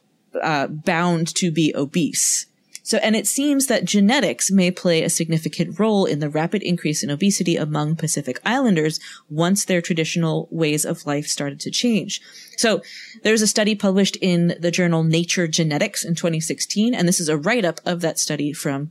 uh, 0.42 0.68
bound 0.68 1.36
to 1.36 1.52
be 1.52 1.76
obese. 1.76 2.48
So, 2.90 2.98
and 3.04 3.16
it 3.16 3.28
seems 3.28 3.68
that 3.68 3.86
genetics 3.86 4.50
may 4.50 4.72
play 4.72 5.04
a 5.04 5.12
significant 5.12 5.80
role 5.80 6.06
in 6.06 6.18
the 6.18 6.28
rapid 6.28 6.64
increase 6.64 7.04
in 7.04 7.12
obesity 7.12 7.56
among 7.56 7.98
Pacific 7.98 8.40
Islanders 8.44 9.00
once 9.30 9.64
their 9.64 9.80
traditional 9.80 10.48
ways 10.50 10.86
of 10.86 11.06
life 11.06 11.28
started 11.28 11.60
to 11.60 11.70
change. 11.70 12.20
So 12.58 12.82
there's 13.22 13.44
a 13.44 13.48
study 13.48 13.76
published 13.76 14.18
in 14.22 14.56
the 14.60 14.72
journal 14.72 15.04
Nature 15.04 15.48
Genetics 15.48 16.04
in 16.04 16.16
2016, 16.16 16.96
and 16.96 17.08
this 17.08 17.20
is 17.20 17.30
a 17.30 17.38
write-up 17.38 17.80
of 17.86 18.02
that 18.02 18.18
study 18.18 18.54
from 18.54 18.90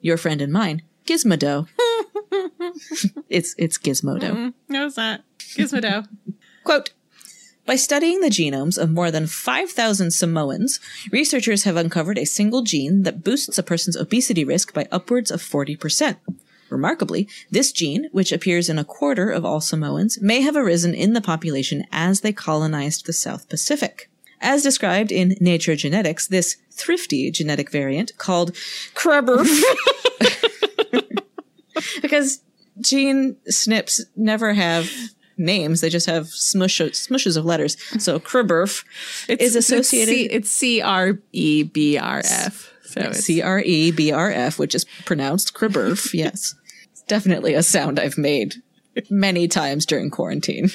your 0.00 0.16
friend 0.16 0.40
and 0.40 0.50
mine, 0.50 0.80
Gizmodo. 1.04 1.68
it's 3.28 3.54
it's 3.58 3.76
Gizmodo. 3.76 4.30
Mm-hmm. 4.30 4.74
How's 4.74 4.94
that? 4.94 5.22
Gizmodo. 5.38 6.08
Quote 6.64 6.94
by 7.66 7.76
studying 7.76 8.20
the 8.20 8.28
genomes 8.28 8.76
of 8.76 8.90
more 8.90 9.10
than 9.10 9.26
5,000 9.26 10.10
Samoans, 10.10 10.80
researchers 11.10 11.64
have 11.64 11.76
uncovered 11.76 12.18
a 12.18 12.26
single 12.26 12.62
gene 12.62 13.04
that 13.04 13.24
boosts 13.24 13.58
a 13.58 13.62
person's 13.62 13.96
obesity 13.96 14.44
risk 14.44 14.74
by 14.74 14.86
upwards 14.92 15.30
of 15.30 15.40
40%. 15.40 16.16
Remarkably, 16.68 17.28
this 17.50 17.72
gene, 17.72 18.08
which 18.12 18.32
appears 18.32 18.68
in 18.68 18.78
a 18.78 18.84
quarter 18.84 19.30
of 19.30 19.44
all 19.44 19.60
Samoans, 19.60 20.20
may 20.20 20.42
have 20.42 20.56
arisen 20.56 20.94
in 20.94 21.12
the 21.12 21.20
population 21.20 21.84
as 21.92 22.20
they 22.20 22.32
colonized 22.32 23.06
the 23.06 23.12
South 23.12 23.48
Pacific. 23.48 24.10
As 24.40 24.62
described 24.62 25.10
in 25.10 25.36
Nature 25.40 25.76
Genetics, 25.76 26.26
this 26.26 26.56
thrifty 26.70 27.30
genetic 27.30 27.70
variant 27.70 28.16
called 28.18 28.54
Crabber, 28.94 29.42
because 32.02 32.40
gene 32.80 33.36
snips 33.48 34.04
never 34.16 34.52
have 34.52 34.90
names. 35.36 35.80
They 35.80 35.88
just 35.88 36.06
have 36.06 36.28
smush 36.28 36.80
smushes 36.80 37.36
of 37.36 37.44
letters. 37.44 37.76
So 38.02 38.18
Kreberf 38.18 38.84
is 39.28 39.56
associated. 39.56 40.34
It's 40.34 40.50
C 40.50 40.80
R 40.80 41.18
E 41.32 41.62
B 41.62 41.98
R 41.98 42.22
F. 42.24 42.72
So 42.84 43.12
C 43.12 43.42
R 43.42 43.60
E 43.60 43.90
B 43.90 44.12
R 44.12 44.30
F, 44.30 44.58
which 44.58 44.74
is 44.74 44.84
pronounced 45.04 45.54
Kreberf. 45.54 46.14
yes, 46.14 46.54
it's 46.90 47.02
definitely 47.02 47.54
a 47.54 47.62
sound 47.62 47.98
I've 47.98 48.18
made 48.18 48.54
many 49.10 49.48
times 49.48 49.86
during 49.86 50.10
quarantine, 50.10 50.70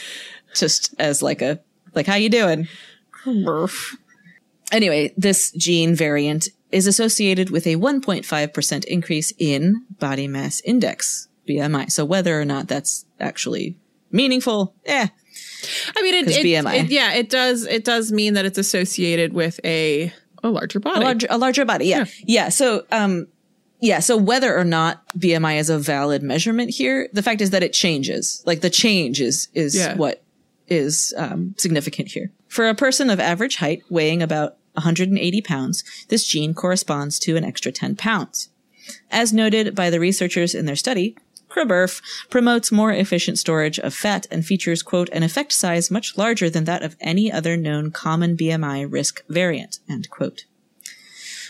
just 0.54 0.94
as 1.00 1.22
like 1.22 1.42
a 1.42 1.60
like 1.96 2.08
how 2.08 2.16
you 2.16 2.30
doing. 2.30 2.68
Kreberf. 3.12 3.96
Anyway, 4.72 5.14
this 5.18 5.52
gene 5.52 5.96
variant 5.96 6.50
is 6.72 6.86
associated 6.86 7.50
with 7.50 7.66
a 7.66 7.76
1.5% 7.76 8.86
increase 8.86 9.34
in 9.40 9.86
body 10.00 10.28
mass 10.28 10.62
index, 10.62 11.28
BMI. 11.48 11.92
So 11.92 12.06
whether 12.06 12.40
or 12.40 12.46
not 12.46 12.68
that's 12.68 13.06
actually 13.20 13.76
meaningful, 14.12 14.76
eh. 14.86 15.08
I 15.96 16.02
mean, 16.02 16.14
it, 16.16 16.28
it, 16.30 16.46
it, 16.46 16.90
yeah, 16.92 17.14
it 17.14 17.30
does. 17.30 17.66
It 17.66 17.84
does 17.84 18.12
mean 18.12 18.34
that 18.36 18.46
it's 18.46 18.58
associated 18.58 19.34
with 19.34 19.60
a 19.64 20.14
a 20.44 20.50
larger 20.50 20.80
body. 20.80 21.02
a 21.02 21.04
larger, 21.04 21.28
a 21.30 21.38
larger 21.38 21.66
body. 21.66 21.86
Yeah. 21.88 22.06
yeah. 22.26 22.50
So, 22.50 22.86
um, 22.92 23.28
yeah. 23.82 24.00
So 24.00 24.16
whether 24.18 24.58
or 24.58 24.64
not 24.64 25.06
BMI 25.18 25.60
is 25.60 25.70
a 25.70 25.78
valid 25.78 26.24
measurement 26.24 26.72
here, 26.72 27.10
the 27.14 27.24
fact 27.24 27.42
is 27.42 27.50
that 27.50 27.64
it 27.64 27.74
changes. 27.74 28.42
Like 28.46 28.62
the 28.62 28.70
change 28.70 29.20
is, 29.20 29.50
is 29.54 29.76
Yeah. 29.76 29.96
what 29.96 30.24
is, 30.68 31.14
um, 31.18 31.56
significant 31.58 32.10
here. 32.10 32.32
For 32.48 32.70
a 32.70 32.76
person 32.76 33.10
of 33.10 33.20
average 33.20 33.58
height 33.58 33.82
weighing 33.90 34.22
about 34.24 34.58
180 34.74 35.42
pounds, 35.42 35.84
this 36.08 36.26
gene 36.26 36.54
corresponds 36.54 37.20
to 37.20 37.36
an 37.36 37.44
extra 37.44 37.72
10 37.72 37.96
pounds. 37.98 38.50
As 39.12 39.34
noted 39.34 39.76
by 39.76 39.90
the 39.90 40.00
researchers 40.00 40.56
in 40.56 40.66
their 40.66 40.76
study, 40.76 41.16
Kriberf 41.50 42.02
promotes 42.30 42.72
more 42.72 42.92
efficient 42.92 43.40
storage 43.40 43.80
of 43.80 43.94
fat 43.94 44.28
and 44.32 44.46
features, 44.46 44.84
quote, 44.84 45.10
an 45.10 45.24
effect 45.24 45.52
size 45.52 45.92
much 45.92 46.18
larger 46.18 46.50
than 46.50 46.66
that 46.66 46.84
of 46.84 46.96
any 47.02 47.32
other 47.32 47.58
known 47.58 47.92
common 47.92 48.38
BMI 48.38 48.88
risk 48.90 49.24
variant, 49.28 49.80
end 49.90 50.10
quote. 50.10 50.46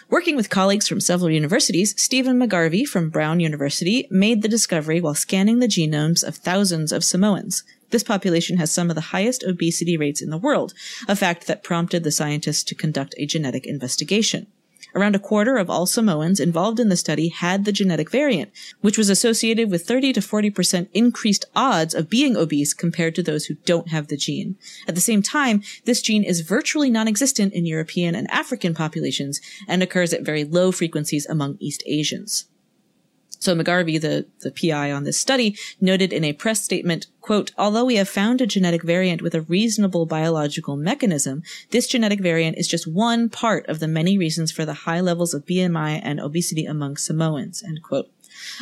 Working 0.10 0.36
with 0.36 0.50
colleagues 0.50 0.88
from 0.88 1.00
several 1.00 1.30
universities, 1.30 1.94
Stephen 2.02 2.40
McGarvey 2.40 2.88
from 2.88 3.12
Brown 3.12 3.40
University 3.40 4.08
made 4.10 4.42
the 4.42 4.48
discovery 4.48 5.00
while 5.00 5.14
scanning 5.14 5.60
the 5.60 5.68
genomes 5.68 6.28
of 6.28 6.38
thousands 6.38 6.92
of 6.92 7.04
Samoans. 7.04 7.64
This 7.92 8.04
population 8.04 8.58
has 8.58 8.72
some 8.72 8.90
of 8.90 8.96
the 8.96 9.12
highest 9.14 9.44
obesity 9.44 9.98
rates 9.98 10.22
in 10.22 10.32
the 10.32 10.38
world, 10.38 10.74
a 11.08 11.16
fact 11.16 11.46
that 11.46 11.64
prompted 11.64 12.04
the 12.04 12.12
scientists 12.12 12.64
to 12.64 12.76
conduct 12.76 13.14
a 13.18 13.28
genetic 13.28 13.68
investigation. 13.68 14.48
Around 14.96 15.16
a 15.16 15.20
quarter 15.20 15.58
of 15.58 15.70
all 15.70 15.86
Samoans 15.86 16.40
involved 16.40 16.80
in 16.80 16.90
the 16.90 16.98
study 16.98 17.30
had 17.30 17.66
the 17.66 17.72
genetic 17.72 18.10
variant, 18.10 18.52
which 18.82 18.98
was 18.98 19.10
associated 19.10 19.70
with 19.70 19.86
30 19.86 20.14
to 20.14 20.20
40% 20.20 20.90
increased 20.94 21.46
odds 21.56 21.94
of 21.94 22.10
being 22.10 22.36
obese 22.36 22.74
compared 22.74 23.16
to 23.16 23.24
those 23.24 23.46
who 23.46 23.56
don't 23.66 23.90
have 23.90 24.08
the 24.08 24.18
gene. 24.18 24.58
At 24.88 24.96
the 24.96 25.02
same 25.02 25.22
time, 25.22 25.62
this 25.86 26.02
gene 26.02 26.24
is 26.24 26.42
virtually 26.42 26.90
non-existent 26.90 27.54
in 27.54 27.66
European 27.66 28.16
and 28.16 28.30
African 28.32 28.74
populations 28.74 29.40
and 29.68 29.82
occurs 29.82 30.14
at 30.14 30.26
very 30.26 30.44
low 30.44 30.72
frequencies 30.72 31.26
among 31.28 31.58
East 31.60 31.84
Asians. 31.86 32.49
So 33.40 33.56
McGarvey, 33.56 34.00
the, 34.00 34.26
the 34.42 34.52
PI 34.52 34.92
on 34.92 35.06
this 35.06 35.20
study, 35.20 35.58
noted 35.80 36.12
in 36.12 36.24
a 36.26 36.34
press 36.34 36.62
statement, 36.62 37.08
quote, 37.22 37.52
although 37.58 37.86
we 37.86 37.96
have 37.96 38.10
found 38.10 38.42
a 38.42 38.48
genetic 38.48 38.84
variant 38.84 39.22
with 39.22 39.34
a 39.34 39.42
reasonable 39.42 40.06
biological 40.06 40.76
mechanism, 40.76 41.44
this 41.72 41.88
genetic 41.88 42.20
variant 42.20 42.58
is 42.58 42.68
just 42.68 42.86
one 42.86 43.30
part 43.30 43.66
of 43.68 43.80
the 43.80 43.88
many 43.88 44.18
reasons 44.18 44.52
for 44.52 44.66
the 44.66 44.74
high 44.74 45.00
levels 45.00 45.34
of 45.34 45.46
BMI 45.46 46.02
and 46.04 46.20
obesity 46.20 46.66
among 46.66 46.98
Samoans, 46.98 47.64
end 47.64 47.82
quote. 47.82 48.12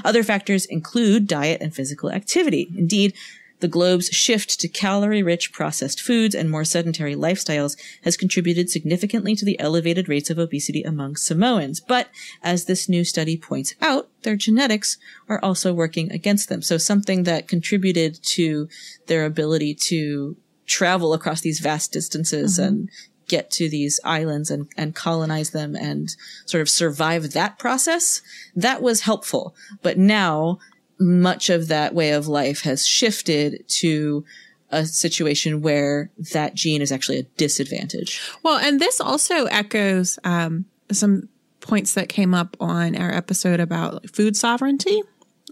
Other 0.03 0.23
factors 0.23 0.65
include 0.65 1.27
diet 1.27 1.61
and 1.61 1.73
physical 1.73 2.11
activity. 2.11 2.69
Indeed, 2.77 3.13
the 3.59 3.67
globe's 3.67 4.07
shift 4.09 4.59
to 4.59 4.67
calorie 4.67 5.23
rich 5.23 5.51
processed 5.51 6.01
foods 6.01 6.35
and 6.35 6.49
more 6.49 6.63
sedentary 6.63 7.15
lifestyles 7.15 7.75
has 8.03 8.17
contributed 8.17 8.69
significantly 8.69 9.35
to 9.35 9.45
the 9.45 9.59
elevated 9.59 10.07
rates 10.07 10.29
of 10.29 10.37
obesity 10.37 10.83
among 10.83 11.15
Samoans. 11.15 11.79
But 11.79 12.09
as 12.43 12.65
this 12.65 12.87
new 12.87 13.03
study 13.03 13.37
points 13.37 13.73
out, 13.81 14.09
their 14.23 14.35
genetics 14.35 14.97
are 15.27 15.39
also 15.43 15.73
working 15.73 16.11
against 16.11 16.49
them. 16.49 16.61
So 16.61 16.77
something 16.77 17.23
that 17.23 17.47
contributed 17.47 18.21
to 18.23 18.69
their 19.07 19.25
ability 19.25 19.73
to 19.75 20.37
travel 20.65 21.13
across 21.13 21.41
these 21.41 21.59
vast 21.59 21.91
distances 21.91 22.59
mm-hmm. 22.59 22.67
and 22.67 22.89
get 23.27 23.51
to 23.51 23.69
these 23.69 23.99
islands 24.03 24.49
and, 24.49 24.67
and 24.77 24.95
colonize 24.95 25.49
them 25.49 25.75
and 25.75 26.15
sort 26.45 26.61
of 26.61 26.69
survive 26.69 27.33
that 27.33 27.59
process, 27.59 28.21
that 28.55 28.81
was 28.81 29.01
helpful. 29.01 29.55
But 29.81 29.97
now 29.97 30.59
much 30.99 31.49
of 31.49 31.67
that 31.67 31.93
way 31.93 32.11
of 32.11 32.27
life 32.27 32.61
has 32.61 32.85
shifted 32.85 33.67
to 33.67 34.25
a 34.69 34.85
situation 34.85 35.61
where 35.61 36.11
that 36.33 36.53
gene 36.53 36.81
is 36.81 36.91
actually 36.91 37.19
a 37.19 37.23
disadvantage. 37.37 38.21
Well, 38.43 38.57
and 38.57 38.79
this 38.79 38.99
also 38.99 39.45
echoes 39.45 40.19
um, 40.23 40.65
some 40.91 41.29
points 41.61 41.93
that 41.93 42.09
came 42.09 42.33
up 42.33 42.57
on 42.59 42.95
our 42.95 43.11
episode 43.11 43.59
about 43.59 44.09
food 44.09 44.35
sovereignty 44.35 45.01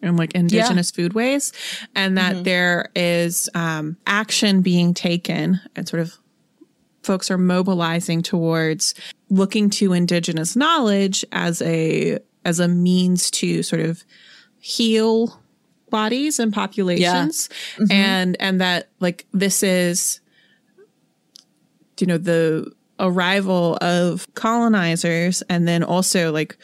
and 0.02 0.18
like 0.18 0.36
indigenous 0.36 0.92
foodways, 0.92 1.54
and 1.96 2.18
that 2.18 2.44
there 2.44 2.90
is 2.96 3.50
um, 3.54 3.98
action 4.06 4.62
being 4.62 4.94
taken 4.94 5.62
and 5.76 5.88
sort 5.88 6.02
of 6.02 6.18
folks 7.04 7.32
are 7.32 7.38
mobilizing 7.38 8.22
towards 8.22 8.96
looking 9.30 9.70
to 9.70 9.94
indigenous 9.94 10.56
knowledge 10.56 11.24
as 11.32 11.62
a 11.62 12.20
as 12.44 12.60
a 12.60 12.68
means 12.68 13.32
to 13.32 13.64
sort 13.64 13.82
of 13.82 14.04
heal 14.66 15.40
bodies 15.92 16.40
and 16.40 16.52
populations. 16.52 17.50
And 17.92 18.36
and 18.40 18.60
that 18.62 18.90
like 19.00 19.28
this 19.32 19.62
is 19.62 20.22
you 22.00 22.08
know 22.08 22.18
the 22.18 22.74
arrival 23.00 23.78
of 23.80 24.28
colonizers 24.34 25.44
and 25.50 25.68
then 25.68 25.84
also 25.84 26.32
like 26.32 26.58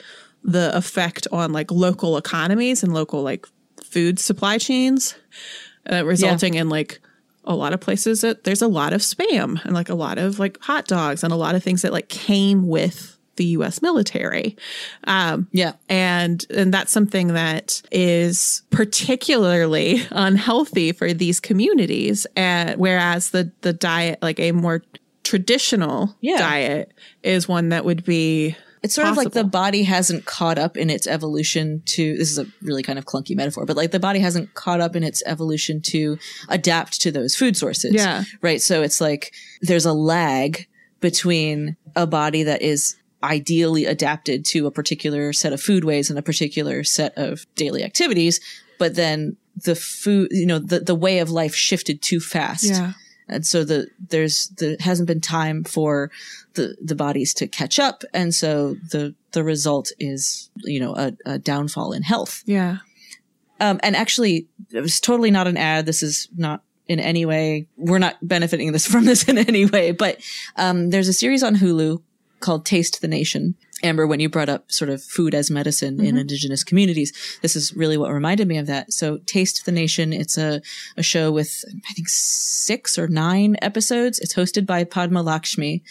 the 0.43 0.76
effect 0.76 1.28
on 1.32 1.54
like 1.54 1.70
local 1.72 2.18
economies 2.18 2.82
and 2.82 2.91
local 2.91 3.22
like 3.22 3.45
food 3.84 4.18
supply 4.18 4.58
chains 4.58 5.14
uh, 5.91 6.04
resulting 6.04 6.56
in 6.56 6.70
like 6.70 6.99
a 7.43 7.56
lot 7.56 7.72
of 7.72 7.80
places 7.80 8.22
that 8.22 8.45
there's 8.45 8.64
a 8.64 8.68
lot 8.68 8.93
of 8.93 9.02
spam 9.02 9.64
and 9.64 9.74
like 9.74 9.89
a 9.89 9.95
lot 9.95 10.18
of 10.18 10.39
like 10.39 10.58
hot 10.62 10.88
dogs 10.88 11.24
and 11.24 11.32
a 11.32 11.36
lot 11.36 11.54
of 11.54 11.64
things 11.64 11.84
that 11.84 11.91
like 11.91 12.10
came 12.10 12.68
with 12.68 13.18
the 13.38 13.46
US 13.58 13.82
military. 13.82 14.58
Um, 15.06 15.48
Yeah. 15.52 15.74
and 15.90 16.46
and 16.50 16.74
that's 16.74 16.92
something 16.92 17.30
that 17.30 17.82
is 17.92 18.64
particularly 18.72 20.04
unhealthy 20.12 20.92
for 20.92 21.14
these 21.14 21.40
communities 21.40 22.28
and 22.36 22.80
whereas 22.80 23.30
the 23.30 23.52
the 23.62 23.74
diet 23.74 24.20
like 24.22 24.40
a 24.40 24.52
more 24.52 24.84
traditional 25.24 26.16
Yeah. 26.22 26.38
diet 26.38 26.92
is 27.24 27.48
one 27.48 27.70
that 27.70 27.86
would 27.86 28.04
be 28.04 28.56
It's 28.84 28.96
sort 28.96 29.08
of 29.08 29.16
like 29.18 29.32
the 29.32 29.44
body 29.44 29.84
hasn't 29.84 30.26
caught 30.26 30.58
up 30.58 30.76
in 30.76 30.90
its 30.90 31.06
evolution 31.08 31.84
to 31.86 32.18
this 32.18 32.32
is 32.32 32.40
a 32.40 32.48
really 32.64 32.84
kind 32.84 32.98
of 33.00 33.06
clunky 33.06 33.36
metaphor, 33.36 33.66
but 33.66 33.78
like 33.78 33.92
the 33.92 34.00
body 34.00 34.20
hasn't 34.20 34.54
caught 34.56 34.82
up 34.82 34.96
in 34.96 35.04
its 35.04 35.22
evolution 35.26 35.82
to 35.84 36.18
adapt 36.50 37.00
to 37.02 37.12
those 37.12 37.36
food 37.36 37.56
sources. 37.56 37.94
Yeah. 37.94 38.24
Right. 38.42 38.62
So 38.62 38.82
it's 38.82 39.00
like 39.00 39.34
there's 39.62 39.86
a 39.86 39.94
lag 39.94 40.68
between 41.00 41.76
a 41.96 42.06
body 42.08 42.44
that 42.44 42.62
is 42.62 42.96
ideally 43.24 43.86
adapted 43.86 44.46
to 44.46 44.68
a 44.68 44.72
particular 44.72 45.34
set 45.34 45.54
of 45.54 45.60
foodways 45.62 46.10
and 46.10 46.18
a 46.18 46.22
particular 46.22 46.84
set 46.84 47.18
of 47.18 47.46
daily 47.56 47.84
activities, 47.84 48.40
but 48.80 48.96
then 48.96 49.38
the 49.56 49.76
food, 49.76 50.30
you 50.32 50.46
know, 50.46 50.60
the, 50.60 50.80
the 50.80 50.96
way 50.96 51.20
of 51.20 51.30
life 51.30 51.54
shifted 51.56 52.02
too 52.02 52.20
fast. 52.20 52.64
yeah 52.66 52.94
And 53.28 53.46
so 53.46 53.64
the 53.64 53.88
there's 54.10 54.48
there 54.58 54.76
hasn't 54.80 55.08
been 55.08 55.22
time 55.22 55.64
for 55.64 56.10
the 56.54 56.76
the 56.84 56.96
bodies 56.96 57.34
to 57.36 57.48
catch 57.48 57.80
up, 57.80 58.04
and 58.14 58.34
so 58.34 58.76
the 58.92 59.14
the 59.32 59.44
result 59.44 59.92
is 60.00 60.50
you 60.64 60.80
know 60.80 60.96
a, 60.96 61.14
a 61.26 61.40
downfall 61.40 61.94
in 61.94 62.04
health. 62.04 62.44
yeah 62.46 62.78
Um, 63.60 63.80
and 63.84 63.96
actually, 63.96 64.48
it 64.74 64.82
was 64.82 65.00
totally 65.00 65.32
not 65.32 65.48
an 65.48 65.58
ad. 65.58 65.86
This 65.86 66.02
is 66.04 66.28
not 66.36 66.64
in 66.88 67.00
any 67.00 67.26
way. 67.26 67.68
We're 67.78 68.00
not 68.00 68.16
benefiting 68.22 68.74
this 68.74 68.88
from 68.88 69.06
this 69.06 69.24
in 69.30 69.38
any 69.38 69.66
way. 69.66 69.92
But 69.92 70.18
um, 70.58 70.90
there's 70.90 71.08
a 71.08 71.14
series 71.14 71.44
on 71.44 71.56
Hulu 71.56 72.02
called 72.42 72.66
Taste 72.66 73.02
the 73.02 73.08
Nation. 73.08 73.56
Amber, 73.84 74.06
when 74.06 74.20
you 74.20 74.30
brought 74.30 74.50
up 74.50 74.72
sort 74.72 74.89
of 74.89 75.02
food 75.02 75.34
as 75.34 75.50
medicine 75.50 76.00
in 76.00 76.08
mm-hmm. 76.08 76.18
indigenous 76.18 76.64
communities, 76.64 77.14
this 77.42 77.56
is 77.56 77.74
really 77.76 77.98
what 77.98 78.12
reminded 78.12 78.48
me 78.48 78.58
of 78.58 78.68
that. 78.68 78.94
So 78.94 79.18
Taste 79.26 79.66
the 79.66 79.72
Nation, 79.72 80.14
it's 80.14 80.38
a, 80.38 80.62
a 80.98 81.04
show 81.04 81.32
with, 81.32 81.64
I 81.89 81.94
think, 81.94 82.08
six 82.10 82.98
or 83.00 83.08
nine 83.08 83.56
episodes. 83.62 84.20
It's 84.20 84.36
hosted 84.36 84.66
by 84.66 84.84
Padma 84.84 85.24
Lakshmi, 85.24 85.84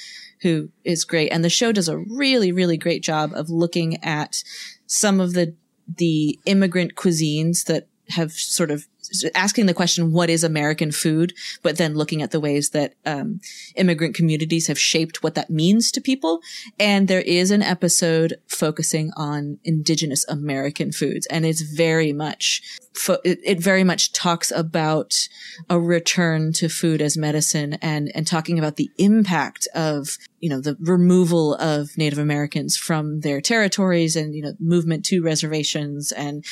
who 0.42 0.70
is 0.84 1.04
great. 1.04 1.30
And 1.30 1.44
the 1.44 1.50
show 1.50 1.72
does 1.72 1.88
a 1.88 1.98
really, 1.98 2.52
really 2.52 2.76
great 2.76 3.02
job 3.02 3.32
of 3.34 3.50
looking 3.50 4.02
at 4.04 4.44
some 4.86 5.20
of 5.20 5.32
the, 5.32 5.54
the 5.96 6.38
immigrant 6.46 6.94
cuisines 6.94 7.64
that 7.64 7.88
have 8.10 8.32
sort 8.32 8.70
of 8.70 8.86
asking 9.34 9.66
the 9.66 9.74
question, 9.74 10.12
what 10.12 10.30
is 10.30 10.44
American 10.44 10.92
food? 10.92 11.32
But 11.62 11.76
then 11.78 11.94
looking 11.94 12.22
at 12.22 12.30
the 12.30 12.40
ways 12.40 12.70
that, 12.70 12.94
um, 13.04 13.40
immigrant 13.76 14.14
communities 14.14 14.66
have 14.66 14.78
shaped 14.78 15.22
what 15.22 15.34
that 15.34 15.50
means 15.50 15.90
to 15.92 16.00
people. 16.00 16.40
And 16.78 17.08
there 17.08 17.20
is 17.22 17.50
an 17.50 17.62
episode 17.62 18.34
focusing 18.46 19.10
on 19.16 19.58
indigenous 19.64 20.26
American 20.28 20.92
foods. 20.92 21.26
And 21.26 21.44
it's 21.44 21.62
very 21.62 22.12
much, 22.12 22.62
fo- 22.92 23.18
it, 23.24 23.38
it 23.44 23.60
very 23.60 23.84
much 23.84 24.12
talks 24.12 24.50
about 24.50 25.28
a 25.68 25.78
return 25.78 26.52
to 26.54 26.68
food 26.68 27.00
as 27.00 27.16
medicine 27.16 27.74
and, 27.82 28.10
and 28.14 28.26
talking 28.26 28.58
about 28.58 28.76
the 28.76 28.90
impact 28.98 29.68
of, 29.74 30.16
you 30.38 30.48
know, 30.48 30.60
the 30.60 30.76
removal 30.80 31.54
of 31.56 31.96
Native 31.98 32.18
Americans 32.18 32.76
from 32.76 33.20
their 33.20 33.40
territories 33.40 34.16
and, 34.16 34.34
you 34.34 34.42
know, 34.42 34.54
movement 34.58 35.04
to 35.06 35.22
reservations 35.22 36.12
and 36.12 36.44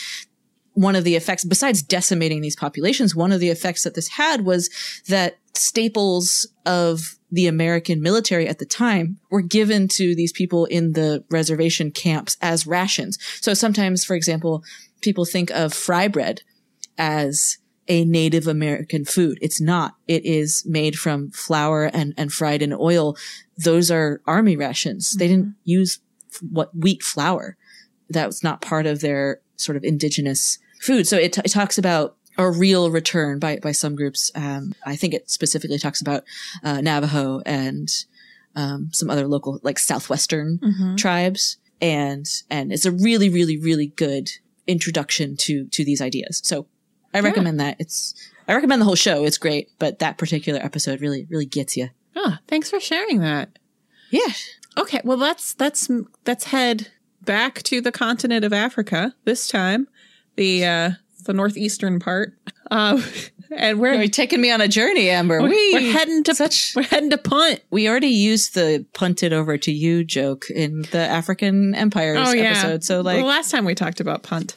one 0.78 0.94
of 0.94 1.02
the 1.02 1.16
effects, 1.16 1.44
besides 1.44 1.82
decimating 1.82 2.40
these 2.40 2.54
populations, 2.54 3.12
one 3.12 3.32
of 3.32 3.40
the 3.40 3.50
effects 3.50 3.82
that 3.82 3.96
this 3.96 4.06
had 4.06 4.44
was 4.44 4.70
that 5.08 5.36
staples 5.52 6.46
of 6.66 7.16
the 7.32 7.48
American 7.48 8.00
military 8.00 8.46
at 8.46 8.60
the 8.60 8.64
time 8.64 9.18
were 9.28 9.42
given 9.42 9.88
to 9.88 10.14
these 10.14 10.32
people 10.32 10.66
in 10.66 10.92
the 10.92 11.24
reservation 11.30 11.90
camps 11.90 12.36
as 12.40 12.64
rations. 12.64 13.18
So 13.40 13.54
sometimes, 13.54 14.04
for 14.04 14.14
example, 14.14 14.62
people 15.00 15.24
think 15.24 15.50
of 15.50 15.74
fry 15.74 16.06
bread 16.06 16.42
as 16.96 17.58
a 17.88 18.04
Native 18.04 18.46
American 18.46 19.04
food. 19.04 19.36
It's 19.42 19.60
not. 19.60 19.96
It 20.06 20.24
is 20.24 20.64
made 20.64 20.96
from 20.96 21.32
flour 21.32 21.86
and, 21.86 22.14
and 22.16 22.32
fried 22.32 22.62
in 22.62 22.72
oil. 22.72 23.16
Those 23.56 23.90
are 23.90 24.20
army 24.28 24.56
rations. 24.56 25.14
They 25.14 25.26
mm-hmm. 25.26 25.34
didn't 25.34 25.54
use 25.64 25.98
what 26.48 26.70
wheat 26.72 27.02
flour. 27.02 27.56
That 28.08 28.26
was 28.26 28.44
not 28.44 28.60
part 28.60 28.86
of 28.86 29.00
their 29.00 29.40
sort 29.56 29.76
of 29.76 29.82
indigenous 29.82 30.58
food. 30.80 31.06
So 31.06 31.16
it, 31.16 31.32
t- 31.32 31.42
it 31.44 31.50
talks 31.50 31.78
about 31.78 32.16
a 32.36 32.50
real 32.50 32.90
return 32.90 33.38
by, 33.38 33.58
by 33.58 33.72
some 33.72 33.96
groups. 33.96 34.30
Um, 34.34 34.74
I 34.86 34.96
think 34.96 35.14
it 35.14 35.30
specifically 35.30 35.78
talks 35.78 36.00
about, 36.00 36.24
uh, 36.62 36.80
Navajo 36.80 37.42
and, 37.44 37.92
um, 38.54 38.90
some 38.92 39.10
other 39.10 39.26
local, 39.26 39.60
like 39.62 39.78
Southwestern 39.78 40.60
tribes. 40.96 41.56
And, 41.80 42.28
and 42.50 42.72
it's 42.72 42.86
a 42.86 42.92
really, 42.92 43.28
really, 43.28 43.56
really 43.58 43.88
good 43.88 44.30
introduction 44.66 45.36
to, 45.38 45.66
to 45.66 45.84
these 45.84 46.00
ideas. 46.00 46.40
So 46.44 46.66
I 47.14 47.20
recommend 47.20 47.58
that. 47.60 47.76
It's, 47.78 48.14
I 48.46 48.54
recommend 48.54 48.80
the 48.80 48.86
whole 48.86 48.94
show. 48.94 49.24
It's 49.24 49.38
great, 49.38 49.70
but 49.78 49.98
that 49.98 50.18
particular 50.18 50.60
episode 50.62 51.00
really, 51.00 51.26
really 51.30 51.46
gets 51.46 51.76
you. 51.76 51.90
Oh, 52.16 52.36
thanks 52.46 52.70
for 52.70 52.80
sharing 52.80 53.20
that. 53.20 53.58
Yeah. 54.10 54.32
Okay, 54.76 55.00
well 55.04 55.16
let's 55.16 55.54
let's 55.58 55.90
let's 56.26 56.44
head 56.44 56.88
back 57.22 57.62
to 57.64 57.80
the 57.80 57.92
continent 57.92 58.44
of 58.44 58.52
Africa 58.52 59.14
this 59.24 59.48
time, 59.48 59.88
the 60.38 60.64
uh, 60.64 60.90
the 61.24 61.32
northeastern 61.34 61.98
part. 62.00 62.32
Um, 62.70 63.04
and 63.56 63.78
we're 63.78 63.94
You're 63.94 64.08
taking 64.08 64.40
me 64.40 64.50
on 64.50 64.60
a 64.60 64.68
journey, 64.68 65.10
Amber. 65.10 65.42
We, 65.42 65.74
we're 65.74 65.92
heading 65.92 66.22
to 66.24 66.34
such, 66.34 66.74
we're 66.76 66.82
heading 66.84 67.10
to 67.10 67.18
punt. 67.18 67.60
we 67.70 67.88
already 67.88 68.08
used 68.08 68.54
the 68.54 68.86
punted 68.94 69.32
over 69.32 69.58
to 69.58 69.72
you 69.72 70.04
joke 70.04 70.48
in 70.50 70.82
the 70.92 70.98
African 71.00 71.74
empires 71.74 72.18
Oh 72.20 72.32
yeah. 72.32 72.50
episode. 72.50 72.84
So 72.84 73.00
like 73.02 73.18
the 73.18 73.24
last 73.26 73.50
time 73.50 73.64
we 73.64 73.74
talked 73.74 74.00
about 74.00 74.22
punt. 74.22 74.56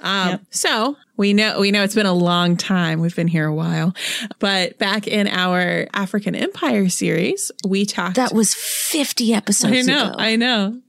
Um, 0.00 0.28
Yep. 0.30 0.40
So 0.50 0.96
we 1.18 1.34
know 1.34 1.60
we 1.60 1.70
know 1.70 1.82
it's 1.82 1.94
been 1.94 2.06
a 2.06 2.14
long 2.14 2.56
time. 2.56 3.00
We've 3.00 3.14
been 3.16 3.28
here 3.28 3.46
a 3.46 3.54
while, 3.54 3.94
but 4.38 4.78
back 4.78 5.06
in 5.06 5.26
our 5.28 5.86
African 5.92 6.34
Empire 6.34 6.88
series, 6.88 7.50
we 7.66 7.84
talked. 7.84 8.16
that 8.16 8.32
was 8.32 8.54
50 8.54 9.34
episodes 9.34 9.86
I 9.88 9.92
know, 9.92 10.04
ago. 10.08 10.14
I 10.18 10.36
know. 10.36 10.80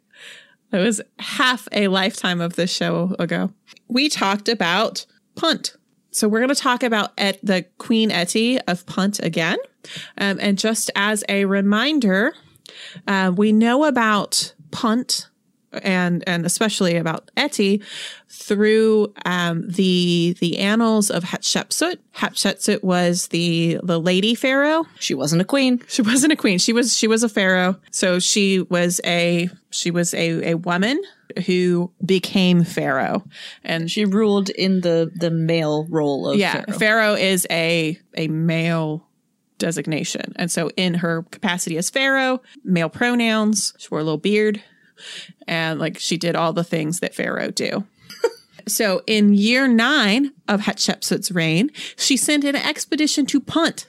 It 0.71 0.77
was 0.77 1.01
half 1.19 1.67
a 1.71 1.87
lifetime 1.87 2.41
of 2.41 2.55
this 2.55 2.73
show 2.73 3.15
ago. 3.19 3.51
We 3.87 4.09
talked 4.09 4.47
about 4.49 5.05
Punt. 5.35 5.75
So 6.11 6.27
we're 6.27 6.39
going 6.39 6.49
to 6.49 6.55
talk 6.55 6.83
about 6.83 7.11
et- 7.17 7.39
the 7.43 7.63
Queen 7.77 8.11
Etty 8.11 8.59
of 8.61 8.85
Punt 8.85 9.19
again. 9.23 9.57
Um, 10.17 10.37
and 10.41 10.57
just 10.57 10.91
as 10.95 11.23
a 11.29 11.45
reminder, 11.45 12.33
uh, 13.07 13.31
we 13.35 13.51
know 13.51 13.85
about 13.85 14.53
Punt 14.71 15.27
and 15.73 16.23
and 16.27 16.45
especially 16.45 16.97
about 16.97 17.31
Etty 17.37 17.81
through 18.29 19.13
um, 19.25 19.67
the 19.69 20.35
the 20.39 20.57
annals 20.57 21.09
of 21.09 21.23
Hatshepsut. 21.23 21.97
Hatshepsut 22.15 22.83
was 22.83 23.27
the 23.27 23.79
the 23.83 23.99
lady 23.99 24.35
pharaoh 24.35 24.85
she 24.99 25.13
wasn't 25.13 25.41
a 25.41 25.45
queen. 25.45 25.81
she 25.87 26.01
wasn't 26.01 26.33
a 26.33 26.35
queen. 26.35 26.57
She 26.57 26.73
was 26.73 26.95
she 26.95 27.07
was 27.07 27.23
a 27.23 27.29
pharaoh. 27.29 27.77
So 27.91 28.19
she 28.19 28.61
was 28.61 28.99
a 29.05 29.49
she 29.69 29.91
was 29.91 30.13
a, 30.13 30.51
a 30.51 30.55
woman 30.55 31.01
who 31.45 31.91
became 32.05 32.63
pharaoh. 32.63 33.23
And 33.63 33.89
she 33.89 34.01
She 34.01 34.05
ruled 34.05 34.49
in 34.49 34.81
the, 34.81 35.11
the 35.15 35.31
male 35.31 35.85
role 35.89 36.29
of 36.29 36.37
yeah, 36.37 36.63
pharaoh. 36.65 36.77
pharaoh 36.79 37.13
is 37.13 37.47
a 37.49 37.97
a 38.17 38.27
male 38.27 39.07
designation. 39.57 40.33
And 40.37 40.51
so 40.51 40.71
in 40.75 40.95
her 40.95 41.23
capacity 41.31 41.77
as 41.77 41.89
pharaoh, 41.89 42.41
male 42.63 42.89
pronouns, 42.89 43.73
she 43.77 43.87
wore 43.91 44.01
a 44.01 44.03
little 44.03 44.17
beard 44.17 44.61
and 45.51 45.79
like 45.79 45.99
she 45.99 46.17
did 46.17 46.35
all 46.35 46.53
the 46.53 46.63
things 46.63 47.01
that 47.01 47.13
pharaoh 47.13 47.51
do. 47.51 47.85
So 48.67 49.01
in 49.07 49.33
year 49.33 49.67
nine 49.67 50.33
of 50.47 50.61
Hatshepsut's 50.61 51.31
reign, 51.31 51.71
she 51.97 52.15
sent 52.15 52.43
an 52.43 52.55
expedition 52.55 53.25
to 53.25 53.39
Punt. 53.39 53.87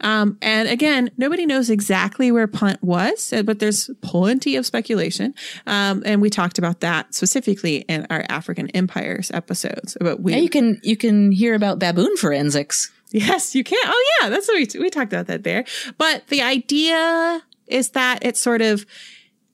Um, 0.00 0.36
and 0.42 0.68
again, 0.68 1.10
nobody 1.16 1.46
knows 1.46 1.70
exactly 1.70 2.32
where 2.32 2.48
Punt 2.48 2.82
was, 2.82 3.32
uh, 3.32 3.44
but 3.44 3.60
there's 3.60 3.88
plenty 4.00 4.56
of 4.56 4.66
speculation. 4.66 5.32
Um, 5.64 6.02
and 6.04 6.20
we 6.20 6.28
talked 6.28 6.58
about 6.58 6.80
that 6.80 7.14
specifically 7.14 7.76
in 7.88 8.04
our 8.10 8.24
African 8.28 8.68
empires 8.70 9.30
episodes. 9.32 9.96
But 10.00 10.20
we, 10.20 10.32
Yeah, 10.32 10.38
you 10.38 10.50
can 10.50 10.80
you 10.82 10.96
can 10.96 11.30
hear 11.30 11.54
about 11.54 11.78
baboon 11.78 12.16
forensics. 12.16 12.90
Yes, 13.12 13.54
you 13.54 13.62
can. 13.62 13.78
Oh, 13.84 14.18
yeah, 14.20 14.28
that's 14.28 14.48
what 14.48 14.56
we 14.56 14.80
we 14.80 14.90
talked 14.90 15.12
about 15.12 15.28
that 15.28 15.44
there. 15.44 15.64
But 15.98 16.26
the 16.26 16.42
idea 16.42 17.42
is 17.68 17.90
that 17.90 18.24
it's 18.24 18.40
sort 18.40 18.60
of 18.60 18.84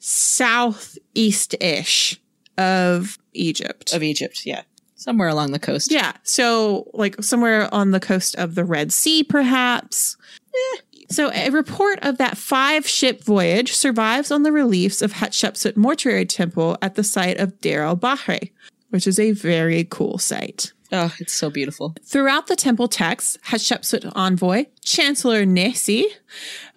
southeast-ish 0.07 2.21
of 2.57 3.19
Egypt. 3.35 3.93
Of 3.93 4.05
Egypt, 4.05 4.47
yeah. 4.47 4.63
Somewhere 4.95 5.29
along 5.29 5.53
the 5.53 5.59
coast. 5.59 5.93
yeah, 5.93 6.13
so 6.23 6.89
like 6.95 7.23
somewhere 7.23 7.69
on 7.75 7.91
the 7.91 8.01
coast 8.01 8.35
of 8.37 8.55
the 8.55 8.65
Red 8.65 8.93
Sea, 8.93 9.25
perhaps. 9.25 10.17
Eh. 10.55 10.77
So 11.11 11.31
a 11.33 11.51
report 11.51 11.99
of 12.03 12.19
that 12.19 12.39
five-ship 12.39 13.23
voyage 13.23 13.73
survives 13.73 14.31
on 14.31 14.43
the 14.43 14.53
reliefs 14.53 15.03
of 15.03 15.13
Hatshepsut 15.13 15.77
Mortuary 15.77 16.25
Temple 16.25 16.79
at 16.83 16.95
the 16.95 17.05
site 17.05 17.39
of 17.39 17.61
Deir 17.61 17.83
el-Bahri, 17.83 18.53
which 18.91 19.07
is 19.07 19.19
a 19.19 19.33
very 19.33 19.87
cool 19.91 20.19
site. 20.19 20.73
Oh, 20.93 21.13
it's 21.19 21.33
so 21.33 21.51
beautiful. 21.51 21.95
Throughout 22.05 22.47
the 22.47 22.57
temple 22.57 22.89
texts, 22.89 23.39
Hatshepsut 23.47 24.13
envoy, 24.15 24.67
Chancellor 24.85 25.45
Nesi, 25.45 26.05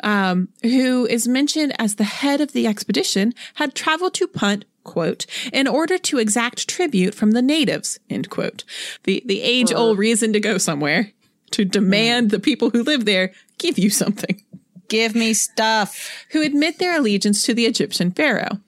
um, 0.03 0.49
who 0.64 1.05
is 1.05 1.28
mentioned 1.28 1.74
as 1.80 1.95
the 1.95 2.03
head 2.05 2.41
of 2.41 2.53
the 2.53 2.66
expedition, 2.66 3.34
had 3.55 3.76
traveled 3.76 4.14
to 4.16 4.28
Punt, 4.28 4.66
quote, 4.84 5.26
in 5.53 5.68
order 5.68 5.97
to 5.99 6.18
exact 6.18 6.68
tribute 6.68 7.14
from 7.14 7.32
the 7.32 7.41
natives, 7.41 7.99
end 8.10 8.30
quote. 8.30 8.64
The, 9.03 9.22
the 9.26 9.41
age 9.41 9.72
old 9.72 9.97
reason 9.99 10.34
to 10.34 10.39
go 10.39 10.57
somewhere, 10.57 11.12
to 11.51 11.66
demand 11.66 12.32
the 12.32 12.39
people 12.39 12.70
who 12.72 12.84
live 12.84 13.05
there 13.05 13.34
give 13.57 13.78
you 13.78 13.89
something, 13.89 14.43
Give 14.88 15.14
me 15.14 15.34
stuff. 15.36 16.26
who 16.32 16.41
admit 16.41 16.80
their 16.80 16.97
allegiance 16.97 17.45
to 17.45 17.53
the 17.53 17.68
Egyptian 17.68 18.10
pharaoh. 18.12 18.60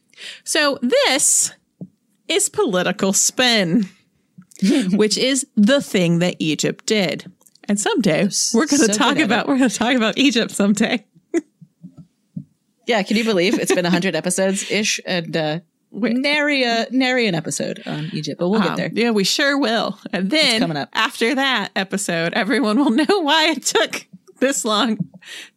So 0.43 0.77
this 0.83 1.51
is 2.27 2.47
political 2.47 3.11
spin 3.11 3.89
which 4.91 5.17
is 5.17 5.45
the 5.55 5.81
thing 5.81 6.19
that 6.19 6.35
Egypt 6.39 6.85
did. 6.85 7.31
And 7.67 7.79
someday 7.79 8.23
we're 8.53 8.65
going 8.65 8.81
to 8.81 8.93
so 8.93 8.93
talk 8.93 9.17
about 9.19 9.47
we're 9.47 9.57
going 9.57 9.69
to 9.69 9.75
talk 9.75 9.95
about 9.95 10.17
Egypt 10.17 10.51
someday. 10.51 11.05
Yeah, 12.87 13.03
can 13.03 13.15
you 13.17 13.23
believe 13.23 13.57
it's 13.59 13.73
been 13.73 13.83
100 13.83 14.15
episodes 14.21 14.69
ish 14.71 14.99
and 15.05 15.35
uh 15.37 15.59
nary 15.93 16.63
a 16.63 16.87
nary 16.91 17.27
an 17.27 17.35
episode 17.35 17.81
on 17.85 18.09
Egypt, 18.13 18.39
but 18.39 18.49
we'll 18.49 18.59
get 18.61 18.71
Um, 18.71 18.75
there. 18.77 18.89
yeah, 18.93 19.11
we 19.11 19.23
sure 19.23 19.57
will. 19.57 19.99
And 20.11 20.29
then 20.29 20.59
coming 20.59 20.77
up. 20.77 20.89
after 20.93 21.35
that 21.35 21.71
episode, 21.75 22.33
everyone 22.33 22.77
will 22.79 22.89
know 22.91 23.19
why 23.21 23.49
it 23.51 23.63
took 23.63 24.07
this 24.39 24.65
long 24.65 24.97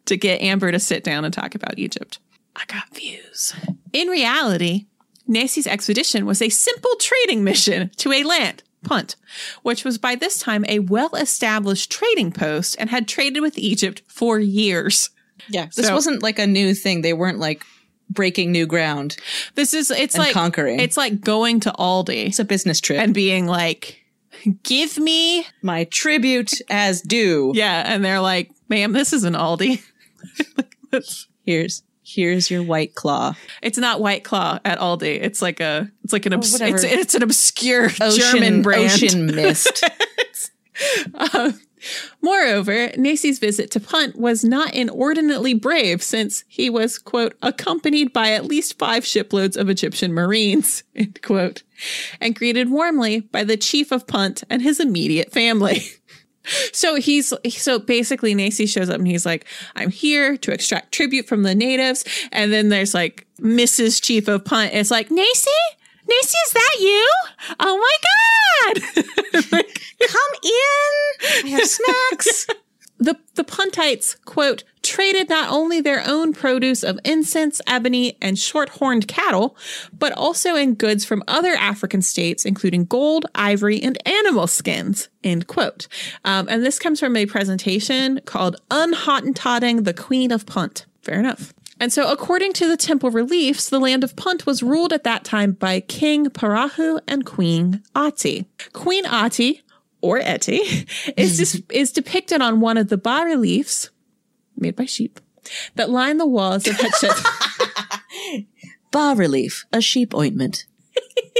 to 0.05 0.15
get 0.17 0.41
Amber 0.41 0.71
to 0.71 0.79
sit 0.79 1.03
down 1.03 1.25
and 1.25 1.33
talk 1.33 1.55
about 1.55 1.79
Egypt. 1.79 2.19
I 2.55 2.63
got 2.67 2.93
views. 2.93 3.53
In 3.91 4.07
reality, 4.07 4.85
Nancy's 5.27 5.67
expedition 5.67 6.25
was 6.25 6.41
a 6.41 6.49
simple 6.49 6.95
trading 6.99 7.43
mission 7.43 7.89
to 7.97 8.11
a 8.13 8.23
land, 8.23 8.61
Punt, 8.85 9.15
which 9.63 9.83
was 9.83 9.97
by 9.97 10.15
this 10.15 10.37
time 10.39 10.63
a 10.69 10.79
well 10.79 11.13
established 11.15 11.91
trading 11.91 12.31
post 12.31 12.75
and 12.79 12.89
had 12.89 13.07
traded 13.07 13.41
with 13.41 13.57
Egypt 13.57 14.01
for 14.07 14.39
years. 14.39 15.09
Yeah, 15.49 15.65
this 15.75 15.87
So- 15.87 15.93
wasn't 15.93 16.23
like 16.23 16.39
a 16.39 16.47
new 16.47 16.73
thing. 16.73 17.01
They 17.01 17.13
weren't 17.13 17.39
like 17.39 17.63
breaking 18.09 18.51
new 18.51 18.65
ground. 18.67 19.17
This 19.55 19.73
is 19.73 19.91
it's 19.91 20.17
like 20.17 20.33
conquering. 20.33 20.79
It's 20.79 20.95
like 20.95 21.21
going 21.21 21.59
to 21.61 21.71
Aldi 21.77 22.27
It's 22.27 22.39
a 22.39 22.45
business 22.45 22.79
trip. 22.79 22.99
and 22.99 23.13
being 23.13 23.47
like, 23.47 23.99
"Give 24.63 24.97
me 24.99 25.45
my 25.61 25.85
tribute 25.85 26.53
as 26.69 27.01
due. 27.01 27.51
yeah," 27.55 27.83
and 27.85 28.05
they're 28.05 28.21
like, 28.21 28.51
"Ma'am, 28.69 28.93
this 28.93 29.11
is 29.11 29.23
an 29.23 29.33
Aldi. 29.33 29.81
Here's 31.45 31.83
here's 32.05 32.51
your 32.51 32.63
white 32.63 32.95
claw. 32.95 33.33
it's 33.61 33.77
not 33.77 33.99
White 33.99 34.23
Claw 34.23 34.59
at 34.63 34.79
Aldi. 34.79 35.21
It's 35.21 35.41
like 35.41 35.59
a 35.59 35.89
it's 36.03 36.13
like 36.13 36.25
an 36.25 36.33
oh, 36.33 36.37
obs- 36.37 36.53
whatever. 36.53 36.75
it's 36.75 36.83
it's 36.83 37.15
an 37.15 37.23
obscure 37.23 37.85
Ocean, 37.85 38.19
German 38.19 38.61
brand. 38.61 38.85
Ocean 38.85 39.25
mist. 39.35 39.83
Um, 41.13 41.59
moreover, 42.21 42.89
Nacy's 42.97 43.39
visit 43.39 43.71
to 43.71 43.79
Punt 43.79 44.17
was 44.17 44.43
not 44.43 44.73
inordinately 44.73 45.53
brave 45.53 46.03
since 46.03 46.43
he 46.47 46.69
was, 46.69 46.97
quote, 46.97 47.35
accompanied 47.41 48.11
by 48.11 48.31
at 48.31 48.45
least 48.45 48.77
five 48.77 49.05
shiploads 49.05 49.55
of 49.55 49.69
Egyptian 49.69 50.13
Marines, 50.13 50.83
end 50.95 51.21
quote, 51.21 51.63
and 52.19 52.35
greeted 52.35 52.69
warmly 52.69 53.21
by 53.21 53.43
the 53.43 53.55
chief 53.57 53.91
of 53.91 54.07
Punt 54.07 54.43
and 54.49 54.61
his 54.61 54.79
immediate 54.79 55.31
family. 55.31 55.83
So 56.73 56.95
he's 56.95 57.33
so 57.49 57.79
basically 57.79 58.35
Nacy 58.35 58.67
shows 58.67 58.89
up 58.89 58.97
and 58.97 59.07
he's 59.07 59.25
like, 59.25 59.45
I'm 59.75 59.89
here 59.89 60.37
to 60.37 60.51
extract 60.51 60.91
tribute 60.91 61.27
from 61.27 61.43
the 61.43 61.55
natives. 61.55 62.03
And 62.31 62.51
then 62.53 62.69
there's 62.69 62.93
like 62.93 63.25
Mrs. 63.39 64.01
Chief 64.01 64.27
of 64.27 64.45
Punt. 64.45 64.71
It's 64.73 64.91
like, 64.91 65.09
Nacy? 65.09 65.47
Nacy, 66.07 66.35
is 66.45 66.53
that 66.53 66.75
you? 66.79 67.09
Oh 67.59 67.77
my 67.77 68.73
God. 68.73 68.81
Come 70.07 70.33
in. 70.43 71.45
I 71.45 71.49
have 71.49 71.67
snacks. 71.67 72.47
the 72.99 73.15
the 73.35 73.43
Puntites, 73.43 74.15
quote, 74.25 74.63
traded 74.85 75.27
not 75.27 75.51
only 75.51 75.81
their 75.81 76.03
own 76.05 76.31
produce 76.31 76.83
of 76.83 76.99
incense, 77.03 77.59
ebony, 77.67 78.17
and 78.21 78.39
short 78.39 78.69
horned 78.69 79.07
cattle, 79.07 79.57
but 79.97 80.13
also 80.13 80.55
in 80.55 80.75
goods 80.75 81.03
from 81.03 81.23
other 81.27 81.53
African 81.55 82.01
states, 82.01 82.45
including 82.45 82.85
gold, 82.85 83.25
ivory, 83.35 83.81
and 83.81 83.97
animal 84.07 84.47
skins, 84.47 85.09
end 85.23 85.47
quote. 85.47 85.87
Um, 86.23 86.47
and 86.49 86.63
this 86.63 86.79
comes 86.79 86.99
from 86.99 87.17
a 87.17 87.25
presentation 87.25 88.21
called 88.25 88.55
Unhottentotting 88.69 89.83
the 89.83 89.93
Queen 89.93 90.31
of 90.31 90.45
Punt. 90.45 90.85
Fair 91.01 91.19
enough. 91.19 91.53
And 91.79 91.91
so, 91.91 92.09
according 92.09 92.53
to 92.53 92.67
the 92.69 92.77
temple 92.77 93.11
reliefs, 93.11 93.69
the 93.69 93.79
land 93.79 94.03
of 94.03 94.15
Punt 94.15 94.45
was 94.45 94.63
ruled 94.63 94.93
at 94.93 95.03
that 95.03 95.25
time 95.25 95.51
by 95.53 95.81
King 95.81 96.27
Parahu 96.27 97.01
and 97.07 97.25
Queen 97.25 97.83
Ati. 97.93 98.45
Queen 98.71 99.05
Ati, 99.05 99.61
or 99.99 100.19
Eti, 100.19 100.87
is, 101.17 101.37
dis- 101.37 101.61
is 101.69 101.91
depicted 101.91 102.41
on 102.41 102.61
one 102.61 102.77
of 102.77 102.87
the 102.87 102.97
bas 102.97 103.25
reliefs 103.25 103.89
made 104.57 104.75
by 104.75 104.85
sheep 104.85 105.19
that 105.75 105.89
line 105.89 106.17
the 106.17 106.25
walls 106.25 106.67
of 106.67 106.75
Hatshepsut. 106.75 108.45
Bas 108.91 109.17
relief, 109.17 109.65
a 109.73 109.81
sheep 109.81 110.13
ointment. 110.15 110.65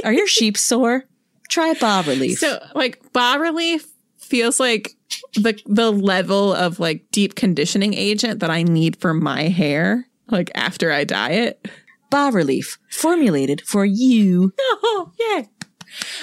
Are 0.04 0.12
your 0.12 0.26
sheep 0.26 0.56
sore? 0.56 1.04
Try 1.48 1.74
bas 1.74 2.06
relief. 2.06 2.38
so, 2.38 2.58
like, 2.74 3.00
bas 3.12 3.38
relief 3.40 3.86
feels 4.18 4.60
like 4.60 4.94
the 5.34 5.58
the 5.64 5.90
level 5.92 6.52
of 6.52 6.78
like 6.80 7.04
deep 7.12 7.34
conditioning 7.36 7.94
agent 7.94 8.40
that 8.40 8.50
I 8.50 8.62
need 8.62 8.96
for 8.96 9.14
my 9.14 9.42
hair, 9.44 10.06
like 10.30 10.50
after 10.54 10.92
I 10.92 11.04
dye 11.04 11.30
it. 11.30 11.66
bas 12.10 12.34
relief, 12.34 12.78
formulated 12.90 13.62
for 13.62 13.84
you. 13.84 14.52
Oh, 14.88 15.12
yay. 15.18 15.48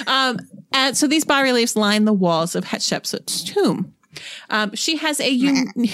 Um, 0.06 0.40
and 0.72 0.96
so 0.96 1.08
these 1.08 1.26
bas 1.26 1.42
reliefs 1.44 1.76
line 1.76 2.06
the 2.06 2.14
walls 2.14 2.56
of 2.56 2.66
Hatshepsut's 2.66 3.44
tomb. 3.44 3.94
Um, 4.50 4.76
she 4.76 4.98
has 4.98 5.20
a 5.20 5.30
un- 5.32 5.72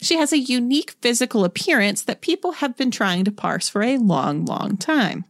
she 0.00 0.16
has 0.16 0.32
a 0.32 0.38
unique 0.38 0.96
physical 1.00 1.44
appearance 1.44 2.02
that 2.02 2.20
people 2.20 2.52
have 2.52 2.76
been 2.76 2.90
trying 2.90 3.24
to 3.24 3.32
parse 3.32 3.68
for 3.68 3.82
a 3.82 3.98
long, 3.98 4.44
long 4.44 4.76
time. 4.76 5.24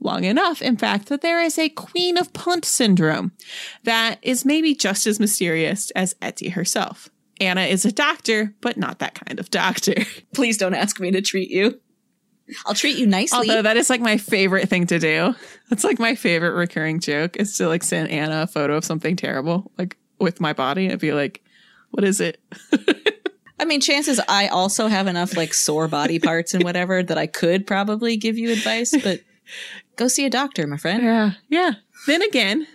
Long 0.00 0.24
enough, 0.24 0.62
in 0.62 0.76
fact, 0.76 1.08
that 1.08 1.22
there 1.22 1.42
is 1.42 1.58
a 1.58 1.68
Queen 1.68 2.16
of 2.16 2.32
Punt 2.32 2.64
syndrome 2.64 3.32
that 3.82 4.18
is 4.22 4.44
maybe 4.44 4.74
just 4.74 5.06
as 5.06 5.18
mysterious 5.18 5.90
as 5.92 6.14
Etty 6.22 6.50
herself. 6.50 7.08
Anna 7.40 7.62
is 7.62 7.84
a 7.84 7.92
doctor, 7.92 8.54
but 8.60 8.76
not 8.76 9.00
that 9.00 9.14
kind 9.14 9.40
of 9.40 9.50
doctor. 9.50 9.94
Please 10.34 10.56
don't 10.56 10.74
ask 10.74 11.00
me 11.00 11.10
to 11.10 11.20
treat 11.20 11.50
you. 11.50 11.80
I'll 12.66 12.74
treat 12.74 12.96
you 12.96 13.06
nicely. 13.06 13.38
Although 13.38 13.62
that 13.62 13.76
is 13.76 13.90
like 13.90 14.00
my 14.00 14.16
favorite 14.16 14.68
thing 14.68 14.86
to 14.86 14.98
do. 14.98 15.34
That's 15.68 15.84
like 15.84 15.98
my 15.98 16.14
favorite 16.14 16.54
recurring 16.54 17.00
joke 17.00 17.36
is 17.36 17.56
to 17.58 17.68
like 17.68 17.82
send 17.82 18.10
Anna 18.10 18.42
a 18.42 18.46
photo 18.46 18.76
of 18.76 18.84
something 18.84 19.16
terrible, 19.16 19.70
like 19.76 19.96
with 20.18 20.40
my 20.40 20.52
body, 20.52 20.86
and 20.86 20.98
be 20.98 21.12
like, 21.12 21.42
"What 21.90 22.04
is 22.04 22.20
it?" 22.20 22.40
I 23.60 23.64
mean, 23.64 23.80
chances 23.80 24.20
I 24.28 24.48
also 24.48 24.86
have 24.86 25.06
enough 25.06 25.36
like 25.36 25.52
sore 25.52 25.88
body 25.88 26.18
parts 26.18 26.54
and 26.54 26.62
whatever 26.62 27.02
that 27.02 27.18
I 27.18 27.26
could 27.26 27.66
probably 27.66 28.16
give 28.16 28.38
you 28.38 28.52
advice, 28.52 28.94
but 29.02 29.20
go 29.96 30.08
see 30.08 30.24
a 30.24 30.30
doctor, 30.30 30.66
my 30.66 30.76
friend. 30.76 31.02
Yeah, 31.02 31.32
yeah. 31.48 31.72
Then 32.06 32.22
again, 32.22 32.66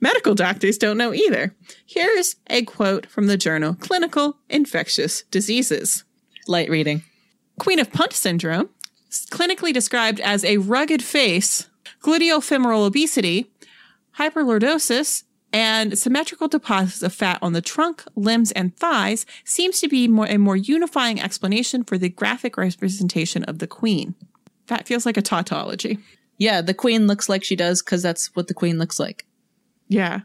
medical 0.00 0.34
doctors 0.34 0.78
don't 0.78 0.98
know 0.98 1.12
either. 1.12 1.54
Here's 1.86 2.36
a 2.48 2.62
quote 2.62 3.06
from 3.06 3.26
the 3.26 3.36
journal 3.36 3.74
Clinical 3.74 4.36
Infectious 4.48 5.22
Diseases. 5.30 6.04
Light 6.46 6.70
reading. 6.70 7.02
Queen 7.58 7.78
of 7.78 7.92
Punt 7.92 8.12
syndrome, 8.12 8.70
clinically 9.10 9.72
described 9.72 10.20
as 10.20 10.44
a 10.44 10.58
rugged 10.58 11.02
face, 11.02 11.68
gluteofemoral 12.02 12.86
obesity, 12.86 13.50
hyperlordosis, 14.18 15.24
and 15.52 15.98
symmetrical 15.98 16.48
deposits 16.48 17.02
of 17.02 17.12
fat 17.12 17.38
on 17.42 17.52
the 17.52 17.60
trunk, 17.60 18.04
limbs, 18.14 18.52
and 18.52 18.76
thighs, 18.76 19.26
seems 19.44 19.80
to 19.80 19.88
be 19.88 20.08
more, 20.08 20.26
a 20.26 20.38
more 20.38 20.56
unifying 20.56 21.20
explanation 21.20 21.84
for 21.84 21.98
the 21.98 22.08
graphic 22.08 22.56
representation 22.56 23.44
of 23.44 23.58
the 23.58 23.66
queen. 23.66 24.14
That 24.68 24.86
feels 24.86 25.04
like 25.04 25.16
a 25.16 25.22
tautology. 25.22 25.98
Yeah, 26.38 26.62
the 26.62 26.74
queen 26.74 27.06
looks 27.06 27.28
like 27.28 27.44
she 27.44 27.56
does 27.56 27.82
because 27.82 28.02
that's 28.02 28.34
what 28.34 28.48
the 28.48 28.54
queen 28.54 28.78
looks 28.78 28.98
like. 28.98 29.26
Yeah. 29.88 30.20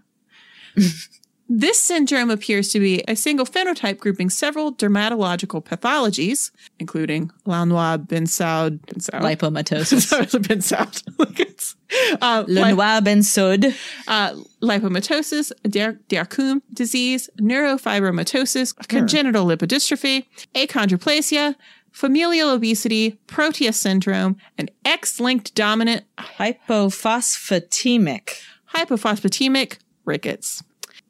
this 1.49 1.79
syndrome 1.79 2.29
appears 2.29 2.69
to 2.69 2.79
be 2.79 3.03
a 3.07 3.15
single 3.15 3.45
phenotype 3.45 3.97
grouping 3.99 4.29
several 4.29 4.73
dermatological 4.73 5.63
pathologies, 5.63 6.51
including 6.79 7.31
Launois-Bensaude. 7.45 8.79
Lipomatosis. 9.11 10.47
ben 10.47 10.59
Saud. 10.59 11.03
Like 11.17 11.39
it's, 11.39 11.75
uh, 12.21 12.43
Le 12.47 12.61
li- 12.61 12.71
Noir 12.73 13.01
Ben 13.01 13.23
Sud. 13.23 13.65
uh, 14.07 14.33
lipomatosis, 14.61 15.51
Dercum 15.65 16.61
disease, 16.73 17.29
neurofibromatosis, 17.39 18.73
congenital 18.87 19.45
lipodystrophy, 19.45 20.25
achondroplasia, 20.53 21.55
familial 21.91 22.49
obesity, 22.49 23.17
Proteus 23.27 23.77
syndrome, 23.79 24.35
and 24.57 24.69
X-linked 24.85 25.55
dominant 25.55 26.03
Hypophosphatemic. 26.17 28.41
hypophosphatemic 28.75 29.77
rickets. 30.05 30.63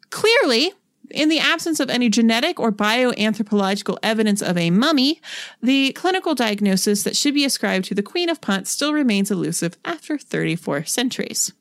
Clearly, 0.09 0.71
in 1.11 1.29
the 1.29 1.39
absence 1.39 1.79
of 1.79 1.89
any 1.89 2.09
genetic 2.09 2.59
or 2.59 2.71
bioanthropological 2.71 3.97
evidence 4.03 4.41
of 4.41 4.57
a 4.57 4.69
mummy, 4.69 5.21
the 5.61 5.91
clinical 5.93 6.35
diagnosis 6.35 7.03
that 7.03 7.15
should 7.15 7.33
be 7.33 7.45
ascribed 7.45 7.85
to 7.85 7.95
the 7.95 8.03
Queen 8.03 8.29
of 8.29 8.41
Punt 8.41 8.67
still 8.67 8.93
remains 8.93 9.31
elusive 9.31 9.77
after 9.85 10.17
34 10.17 10.85
centuries. 10.85 11.53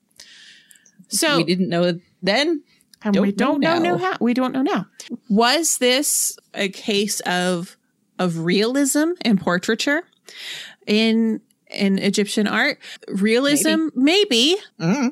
So 1.08 1.36
We 1.36 1.44
didn't 1.44 1.68
know 1.68 2.00
then. 2.22 2.62
and 3.04 3.14
don't 3.14 3.22
we 3.22 3.32
don't 3.32 3.60
know 3.60 3.78
know, 3.78 3.96
now. 3.96 3.98
how. 3.98 4.16
We 4.20 4.34
don't 4.34 4.52
know 4.52 4.62
now. 4.62 4.86
Was 5.28 5.78
this 5.78 6.36
a 6.54 6.68
case 6.68 7.20
of 7.20 7.76
of 8.18 8.38
realism 8.38 9.10
in 9.24 9.36
portraiture 9.36 10.02
in 10.86 11.40
in 11.70 11.98
Egyptian 11.98 12.46
art? 12.46 12.78
Realism, 13.08 13.88
maybe. 13.94 14.56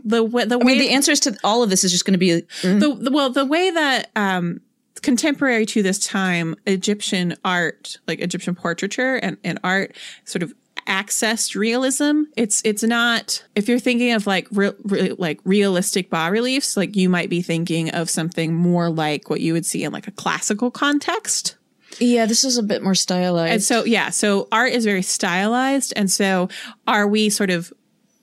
The 0.04 0.22
way 0.22 0.44
the 0.44 0.54
I 0.54 0.64
way 0.64 0.64
mean, 0.64 0.78
the 0.78 0.90
answers 0.90 1.20
to 1.20 1.36
all 1.44 1.62
of 1.62 1.70
this 1.70 1.84
is 1.84 1.92
just 1.92 2.04
going 2.04 2.12
to 2.12 2.18
be 2.18 2.40
the, 2.62 2.98
the 3.00 3.10
well 3.12 3.30
the 3.30 3.44
way 3.44 3.70
that 3.70 4.10
um 4.16 4.60
contemporary 5.02 5.66
to 5.66 5.82
this 5.82 5.98
time 6.06 6.54
egyptian 6.66 7.34
art 7.44 7.98
like 8.08 8.20
egyptian 8.20 8.54
portraiture 8.54 9.16
and, 9.16 9.36
and 9.44 9.58
art 9.62 9.94
sort 10.24 10.42
of 10.42 10.54
accessed 10.86 11.54
realism 11.54 12.22
it's 12.36 12.62
it's 12.64 12.82
not 12.82 13.44
if 13.54 13.68
you're 13.68 13.78
thinking 13.78 14.12
of 14.12 14.26
like 14.26 14.46
re, 14.50 14.70
re- 14.84 15.14
like 15.18 15.40
realistic 15.44 16.08
bas 16.08 16.30
reliefs 16.30 16.76
like 16.76 16.96
you 16.96 17.08
might 17.08 17.28
be 17.28 17.42
thinking 17.42 17.90
of 17.90 18.08
something 18.08 18.54
more 18.54 18.88
like 18.88 19.28
what 19.28 19.40
you 19.40 19.52
would 19.52 19.66
see 19.66 19.84
in 19.84 19.92
like 19.92 20.06
a 20.06 20.12
classical 20.12 20.70
context 20.70 21.56
Yeah, 22.00 22.26
this 22.26 22.44
is 22.44 22.58
a 22.58 22.62
bit 22.62 22.82
more 22.82 22.94
stylized. 22.94 23.52
and 23.52 23.62
so, 23.62 23.84
yeah, 23.84 24.10
so 24.10 24.48
art 24.52 24.72
is 24.72 24.84
very 24.84 25.02
stylized. 25.02 25.92
And 25.96 26.10
so, 26.10 26.48
are 26.86 27.06
we 27.06 27.28
sort 27.30 27.50
of 27.50 27.72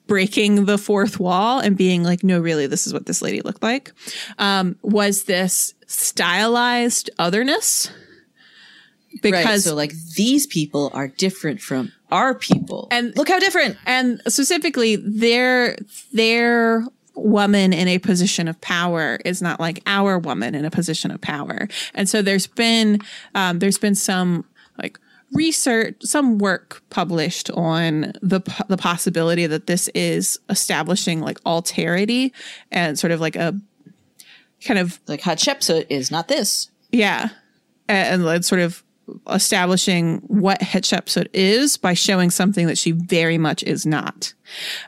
breaking 0.06 0.64
the 0.66 0.76
fourth 0.78 1.18
wall 1.20 1.58
and 1.60 1.76
being 1.76 2.02
like, 2.02 2.22
no, 2.24 2.38
really, 2.40 2.66
this 2.66 2.86
is 2.86 2.92
what 2.92 3.06
this 3.06 3.22
lady 3.22 3.40
looked 3.40 3.62
like? 3.62 3.92
Um, 4.38 4.76
was 4.82 5.24
this 5.24 5.74
stylized 5.86 7.08
otherness? 7.18 7.90
right, 9.22 9.22
Because 9.22 9.64
so 9.64 9.74
like 9.74 9.92
these 10.16 10.46
people 10.46 10.90
are 10.94 11.06
different 11.08 11.60
from 11.60 11.92
our 12.10 12.34
people, 12.34 12.88
And- 12.90 13.16
look 13.16 13.28
how 13.28 13.38
different. 13.38 13.76
and 13.86 14.20
specifically 14.28 14.96
their 14.96 15.76
their 16.12 16.84
woman 17.14 17.72
in 17.72 17.88
a 17.88 17.98
position 17.98 18.48
of 18.48 18.60
power 18.60 19.18
is 19.24 19.42
not 19.42 19.60
like 19.60 19.82
our 19.86 20.18
woman 20.18 20.54
in 20.54 20.64
a 20.64 20.70
position 20.70 21.10
of 21.10 21.20
power 21.20 21.68
and 21.94 22.08
so 22.08 22.22
there's 22.22 22.46
been 22.46 22.98
um, 23.34 23.58
there's 23.58 23.78
been 23.78 23.94
some 23.94 24.44
like 24.78 24.98
research 25.32 25.94
some 26.00 26.38
work 26.38 26.82
published 26.90 27.50
on 27.50 28.12
the 28.22 28.40
the 28.68 28.76
possibility 28.76 29.46
that 29.46 29.66
this 29.66 29.88
is 29.94 30.38
establishing 30.48 31.20
like 31.20 31.38
alterity 31.44 32.32
and 32.70 32.98
sort 32.98 33.10
of 33.10 33.20
like 33.20 33.36
a 33.36 33.58
kind 34.64 34.78
of 34.78 35.00
Like 35.08 35.20
Hatshepsut 35.20 35.86
is 35.90 36.10
not 36.10 36.28
this. 36.28 36.70
yeah. 36.90 37.30
And 37.88 38.22
it's 38.24 38.46
sort 38.48 38.60
of 38.60 38.82
establishing 39.30 40.18
what 40.26 40.60
Hatshepsut 40.60 41.28
is 41.32 41.76
by 41.76 41.94
showing 41.94 42.30
something 42.30 42.66
that 42.66 42.78
she 42.78 42.92
very 42.92 43.38
much 43.38 43.62
is 43.62 43.84
not. 43.86 44.32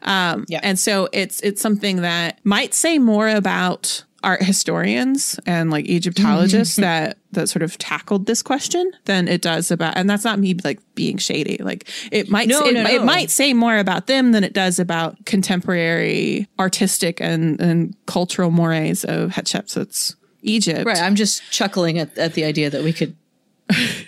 Um, 0.02 0.44
Yeah. 0.48 0.60
And 0.62 0.78
so 0.78 1.08
it's 1.12 1.40
it's 1.40 1.60
something 1.60 1.96
that 2.02 2.38
might 2.44 2.74
say 2.74 2.98
more 2.98 3.28
about 3.28 4.04
art 4.22 4.42
historians 4.42 5.38
and 5.44 5.70
like 5.70 5.84
Egyptologists 5.86 6.76
that 6.88 7.18
that 7.32 7.46
sort 7.48 7.62
of 7.62 7.76
tackled 7.76 8.24
this 8.26 8.42
question 8.42 8.90
than 9.04 9.28
it 9.28 9.42
does 9.42 9.70
about 9.70 9.98
and 9.98 10.08
that's 10.08 10.24
not 10.24 10.38
me 10.38 10.54
like 10.64 10.80
being 10.94 11.18
shady 11.18 11.58
like 11.60 11.86
it 12.10 12.30
might 12.30 12.48
No, 12.48 12.60
say, 12.60 12.70
no, 12.72 12.80
it, 12.80 12.86
it 12.94 12.98
no. 13.00 13.04
might 13.04 13.28
say 13.30 13.52
more 13.52 13.76
about 13.76 14.06
them 14.06 14.32
than 14.32 14.42
it 14.42 14.54
does 14.54 14.78
about 14.78 15.26
contemporary 15.26 16.48
artistic 16.58 17.20
and 17.20 17.60
and 17.60 17.94
cultural 18.06 18.50
mores 18.50 19.04
of 19.04 19.30
Hatshepsut's 19.30 20.16
Egypt 20.42 20.86
Right. 20.86 20.98
I'm 21.02 21.16
just 21.16 21.42
chuckling 21.50 21.98
at, 21.98 22.16
at 22.16 22.32
the 22.34 22.44
idea 22.44 22.70
that 22.70 22.82
we 22.82 22.92
could 22.94 23.14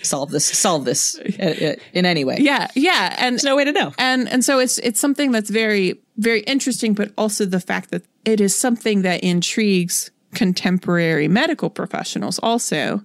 solve 0.02 0.30
this, 0.30 0.46
solve 0.46 0.84
this 0.84 1.18
uh, 1.18 1.54
uh, 1.72 1.74
in 1.92 2.04
any 2.06 2.24
way. 2.24 2.36
Yeah, 2.40 2.68
yeah, 2.74 3.14
and 3.18 3.34
There's 3.34 3.44
no 3.44 3.56
way 3.56 3.64
to 3.64 3.72
know. 3.72 3.92
and 3.98 4.28
and 4.28 4.44
so 4.44 4.58
it's 4.58 4.78
it's 4.78 5.00
something 5.00 5.32
that's 5.32 5.50
very 5.50 5.98
very 6.16 6.40
interesting, 6.40 6.94
but 6.94 7.12
also 7.16 7.44
the 7.46 7.60
fact 7.60 7.90
that 7.90 8.02
it 8.24 8.40
is 8.40 8.54
something 8.58 9.02
that 9.02 9.22
intrigues 9.22 10.10
contemporary 10.34 11.28
medical 11.28 11.70
professionals 11.70 12.38
also. 12.40 13.02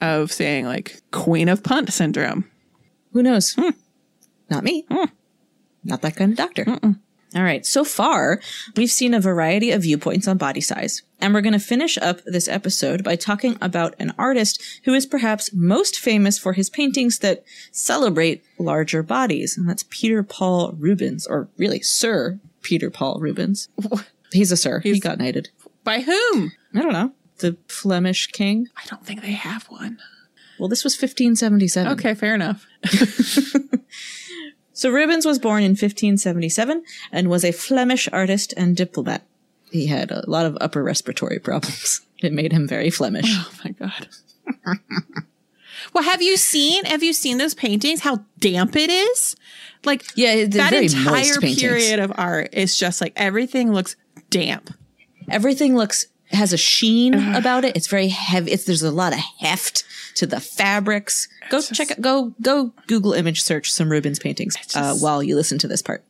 of 0.00 0.32
saying 0.32 0.66
like 0.66 1.00
queen 1.12 1.48
of 1.48 1.62
punt 1.62 1.92
syndrome. 1.92 2.44
Who 3.12 3.22
knows? 3.22 3.56
Not 4.50 4.64
me. 4.64 4.84
Not 5.84 6.02
that 6.02 6.16
kind 6.16 6.32
of 6.32 6.36
doctor. 6.36 6.64
All 7.34 7.42
right. 7.42 7.66
So 7.66 7.84
far, 7.84 8.40
we've 8.76 8.90
seen 8.90 9.12
a 9.14 9.20
variety 9.20 9.70
of 9.72 9.82
viewpoints 9.82 10.28
on 10.28 10.36
body 10.38 10.60
size. 10.60 11.02
And 11.20 11.32
we're 11.34 11.40
going 11.40 11.52
to 11.54 11.58
finish 11.58 11.96
up 11.98 12.22
this 12.24 12.48
episode 12.48 13.02
by 13.02 13.16
talking 13.16 13.56
about 13.60 13.94
an 13.98 14.12
artist 14.18 14.62
who 14.84 14.94
is 14.94 15.06
perhaps 15.06 15.52
most 15.52 15.98
famous 15.98 16.38
for 16.38 16.52
his 16.52 16.68
paintings 16.70 17.18
that 17.20 17.42
celebrate 17.72 18.44
larger 18.58 19.02
bodies. 19.02 19.56
And 19.56 19.68
that's 19.68 19.84
Peter 19.90 20.22
Paul 20.22 20.74
Rubens, 20.78 21.26
or 21.26 21.48
really 21.56 21.80
Sir 21.80 22.38
Peter 22.62 22.90
Paul 22.90 23.18
Rubens. 23.20 23.68
He's 24.32 24.52
a 24.52 24.56
sir. 24.56 24.80
he 24.80 24.90
He's- 24.90 25.02
got 25.02 25.18
knighted. 25.18 25.48
By 25.82 26.00
whom? 26.00 26.52
I 26.74 26.80
don't 26.82 26.92
know. 26.92 27.12
The 27.38 27.56
Flemish 27.68 28.28
king. 28.28 28.68
I 28.76 28.82
don't 28.86 29.04
think 29.04 29.20
they 29.22 29.32
have 29.32 29.64
one. 29.64 29.98
Well, 30.58 30.68
this 30.68 30.84
was 30.84 30.94
1577. 30.94 31.92
Okay, 31.94 32.14
fair 32.14 32.34
enough. 32.34 32.66
So 34.74 34.90
Rubens 34.90 35.24
was 35.24 35.38
born 35.38 35.62
in 35.62 35.70
1577 35.70 36.82
and 37.12 37.30
was 37.30 37.44
a 37.44 37.52
Flemish 37.52 38.08
artist 38.12 38.52
and 38.56 38.76
diplomat. 38.76 39.22
He 39.70 39.86
had 39.86 40.10
a 40.10 40.24
lot 40.28 40.46
of 40.46 40.58
upper 40.60 40.82
respiratory 40.82 41.38
problems. 41.38 42.02
It 42.20 42.32
made 42.32 42.52
him 42.52 42.66
very 42.66 42.88
Flemish. 42.88 43.26
Oh 43.28 43.52
my 43.64 43.72
god. 43.72 44.08
well, 45.92 46.04
have 46.04 46.22
you 46.22 46.38
seen 46.38 46.84
have 46.86 47.02
you 47.02 47.12
seen 47.12 47.36
those 47.36 47.54
paintings? 47.54 48.00
How 48.00 48.24
damp 48.38 48.76
it 48.76 48.88
is? 48.88 49.36
Like 49.84 50.04
Yeah, 50.16 50.46
that 50.46 50.70
very 50.70 50.86
entire 50.86 51.38
period 51.40 51.98
of 51.98 52.12
art 52.16 52.48
is 52.54 52.78
just 52.78 53.02
like 53.02 53.12
everything 53.16 53.72
looks 53.72 53.96
damp. 54.30 54.72
Everything 55.28 55.76
looks 55.76 56.06
has 56.34 56.52
a 56.52 56.56
sheen 56.56 57.14
about 57.34 57.64
it. 57.64 57.76
It's 57.76 57.86
very 57.86 58.08
heavy. 58.08 58.52
It's 58.52 58.64
there's 58.64 58.82
a 58.82 58.90
lot 58.90 59.12
of 59.12 59.20
heft 59.38 59.84
to 60.16 60.26
the 60.26 60.40
fabrics. 60.40 61.28
Go 61.50 61.60
check 61.60 61.90
it. 61.90 62.00
Go 62.00 62.34
go 62.40 62.72
Google 62.86 63.12
image 63.12 63.42
search 63.42 63.72
some 63.72 63.90
Rubens 63.90 64.18
paintings 64.18 64.56
uh, 64.74 64.94
while 64.96 65.22
you 65.22 65.36
listen 65.36 65.58
to 65.58 65.68
this 65.68 65.82
part. 65.82 66.04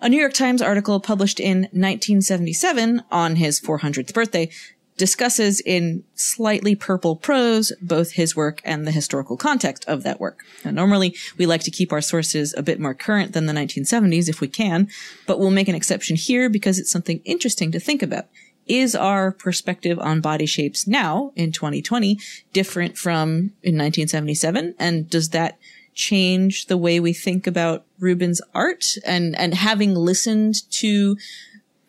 A 0.00 0.08
New 0.08 0.18
York 0.18 0.34
Times 0.34 0.60
article 0.60 1.00
published 1.00 1.40
in 1.40 1.62
1977 1.72 3.02
on 3.10 3.36
his 3.36 3.58
400th 3.58 4.12
birthday 4.12 4.50
discusses 4.96 5.60
in 5.60 6.04
slightly 6.14 6.74
purple 6.74 7.16
prose 7.16 7.72
both 7.80 8.12
his 8.12 8.36
work 8.36 8.60
and 8.64 8.86
the 8.86 8.92
historical 8.92 9.36
context 9.36 9.84
of 9.86 10.02
that 10.02 10.20
work. 10.20 10.44
Now, 10.64 10.70
normally, 10.70 11.16
we 11.36 11.46
like 11.46 11.62
to 11.62 11.70
keep 11.70 11.92
our 11.92 12.00
sources 12.00 12.54
a 12.56 12.62
bit 12.62 12.78
more 12.78 12.94
current 12.94 13.32
than 13.32 13.46
the 13.46 13.52
1970s 13.52 14.28
if 14.28 14.40
we 14.40 14.48
can, 14.48 14.88
but 15.26 15.38
we'll 15.38 15.50
make 15.50 15.68
an 15.68 15.74
exception 15.74 16.16
here 16.16 16.48
because 16.48 16.78
it's 16.78 16.90
something 16.90 17.20
interesting 17.24 17.72
to 17.72 17.80
think 17.80 18.02
about. 18.02 18.26
Is 18.66 18.94
our 18.94 19.30
perspective 19.30 19.98
on 19.98 20.20
body 20.20 20.46
shapes 20.46 20.86
now 20.86 21.32
in 21.36 21.52
2020 21.52 22.18
different 22.52 22.96
from 22.96 23.52
in 23.62 23.76
1977? 23.76 24.74
And 24.78 25.08
does 25.08 25.30
that 25.30 25.58
change 25.94 26.66
the 26.66 26.76
way 26.76 26.98
we 26.98 27.12
think 27.12 27.46
about 27.46 27.84
Rubens' 27.98 28.40
art? 28.54 28.96
And, 29.04 29.36
and 29.38 29.54
having 29.54 29.94
listened 29.94 30.70
to 30.72 31.16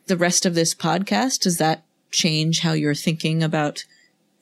the 0.08 0.18
rest 0.18 0.46
of 0.46 0.54
this 0.56 0.76
podcast, 0.76 1.42
does 1.42 1.58
that 1.58 1.84
change 2.12 2.60
how 2.60 2.74
you're 2.74 2.94
thinking 2.94 3.42
about 3.42 3.86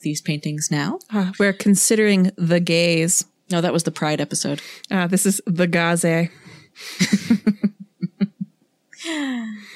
these 0.02 0.22
paintings 0.22 0.70
now? 0.70 1.00
Uh, 1.12 1.32
we're 1.40 1.54
considering 1.54 2.32
the 2.36 2.60
gaze. 2.60 3.26
No, 3.52 3.62
that 3.62 3.74
was 3.74 3.84
the 3.84 3.92
Pride 3.92 4.20
episode. 4.20 4.62
Uh, 4.92 5.08
this 5.08 5.26
is 5.26 5.42
the 5.46 5.68
gaze. 5.68 6.30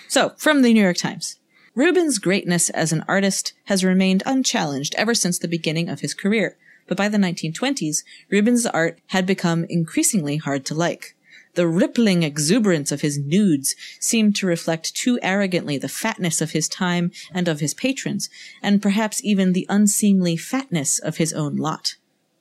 So, 0.07 0.29
from 0.37 0.61
the 0.61 0.73
New 0.73 0.81
York 0.81 0.97
Times. 0.97 1.37
Rubens' 1.77 2.17
greatness 2.17 2.71
as 2.71 2.91
an 2.91 3.05
artist 3.07 3.53
has 3.65 3.83
remained 3.83 4.23
unchallenged 4.25 4.95
ever 4.95 5.13
since 5.13 5.37
the 5.37 5.47
beginning 5.47 5.89
of 5.89 5.99
his 5.99 6.15
career, 6.15 6.57
but 6.87 6.97
by 6.97 7.07
the 7.07 7.19
1920s, 7.19 8.03
Rubens' 8.31 8.65
art 8.65 8.97
had 9.09 9.27
become 9.27 9.63
increasingly 9.69 10.37
hard 10.37 10.65
to 10.65 10.73
like. 10.73 11.15
The 11.53 11.67
rippling 11.67 12.23
exuberance 12.23 12.91
of 12.91 13.01
his 13.01 13.19
nudes 13.19 13.75
seemed 13.99 14.35
to 14.37 14.47
reflect 14.47 14.95
too 14.95 15.19
arrogantly 15.21 15.77
the 15.77 15.87
fatness 15.87 16.41
of 16.41 16.49
his 16.49 16.67
time 16.67 17.11
and 17.31 17.47
of 17.47 17.59
his 17.59 17.75
patrons, 17.75 18.27
and 18.63 18.81
perhaps 18.81 19.23
even 19.23 19.53
the 19.53 19.67
unseemly 19.69 20.35
fatness 20.35 20.97
of 20.97 21.17
his 21.17 21.31
own 21.31 21.57
lot. 21.57 21.93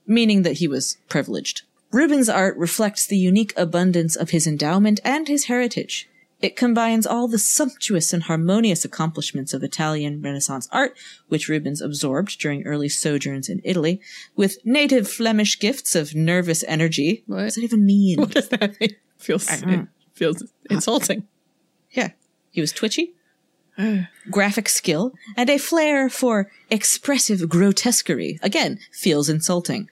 Meaning 0.06 0.44
that 0.44 0.60
he 0.60 0.66
was 0.66 0.96
privileged. 1.10 1.60
Rubens' 1.92 2.30
art 2.30 2.56
reflects 2.56 3.06
the 3.06 3.18
unique 3.18 3.52
abundance 3.54 4.16
of 4.16 4.30
his 4.30 4.46
endowment 4.46 4.98
and 5.04 5.28
his 5.28 5.44
heritage. 5.44 6.08
It 6.40 6.56
combines 6.56 7.06
all 7.06 7.28
the 7.28 7.38
sumptuous 7.38 8.12
and 8.12 8.24
harmonious 8.24 8.84
accomplishments 8.84 9.54
of 9.54 9.62
Italian 9.62 10.20
Renaissance 10.20 10.68
art, 10.70 10.96
which 11.28 11.48
Rubens 11.48 11.80
absorbed 11.80 12.38
during 12.38 12.66
early 12.66 12.90
sojourns 12.90 13.48
in 13.48 13.62
Italy, 13.64 14.00
with 14.36 14.58
native 14.64 15.08
Flemish 15.08 15.58
gifts 15.58 15.94
of 15.94 16.14
nervous 16.14 16.62
energy. 16.68 17.24
What 17.26 17.40
does 17.40 17.54
that 17.54 17.64
even 17.64 17.86
mean? 17.86 18.18
What 18.18 18.30
does 18.30 18.48
that 18.50 18.78
mean? 18.80 18.96
Feels 19.18 19.50
it 19.50 19.88
feels 20.12 20.42
insulting. 20.70 21.26
Yeah. 21.90 22.10
He 22.50 22.60
was 22.60 22.72
twitchy, 22.72 23.14
graphic 24.30 24.68
skill, 24.68 25.12
and 25.36 25.48
a 25.48 25.58
flair 25.58 26.08
for 26.08 26.50
expressive 26.70 27.48
grotesquerie. 27.48 28.38
Again, 28.42 28.78
feels 28.92 29.28
insulting. 29.28 29.90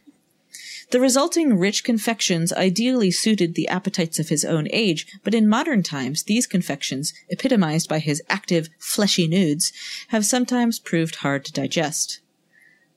The 0.91 1.01
resulting 1.01 1.59
rich 1.59 1.83
confections 1.83 2.53
ideally 2.53 3.11
suited 3.11 3.55
the 3.55 3.69
appetites 3.69 4.19
of 4.19 4.29
his 4.29 4.45
own 4.45 4.69
age, 4.71 5.07
but 5.25 5.35
in 5.35 5.49
modern 5.49 5.83
times, 5.83 6.25
these 6.25 6.47
confections, 6.47 7.13
epitomized 7.29 7.89
by 7.89 7.99
his 7.99 8.23
active, 8.29 8.69
fleshy 8.79 9.27
nudes, 9.27 9.73
have 10.09 10.25
sometimes 10.27 10.79
proved 10.79 11.17
hard 11.17 11.45
to 11.47 11.53
digest. 11.53 12.21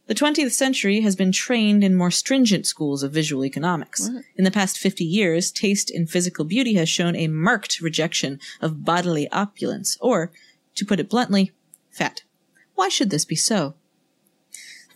The 0.07 0.15
20th 0.15 0.51
century 0.51 1.01
has 1.01 1.17
been 1.17 1.33
trained 1.33 1.83
in 1.83 1.93
more 1.93 2.11
stringent 2.11 2.65
schools 2.65 3.03
of 3.03 3.11
visual 3.11 3.43
economics. 3.43 4.07
In 4.37 4.45
the 4.45 4.51
past 4.51 4.77
50 4.77 5.03
years, 5.03 5.51
taste 5.51 5.89
in 5.89 6.07
physical 6.07 6.45
beauty 6.45 6.75
has 6.75 6.87
shown 6.87 7.15
a 7.15 7.27
marked 7.27 7.81
rejection 7.81 8.39
of 8.61 8.85
bodily 8.85 9.29
opulence, 9.31 9.97
or, 9.99 10.31
to 10.75 10.85
put 10.85 11.01
it 11.01 11.09
bluntly, 11.09 11.51
fat. 11.89 12.23
Why 12.75 12.87
should 12.87 13.09
this 13.09 13.25
be 13.25 13.35
so? 13.35 13.75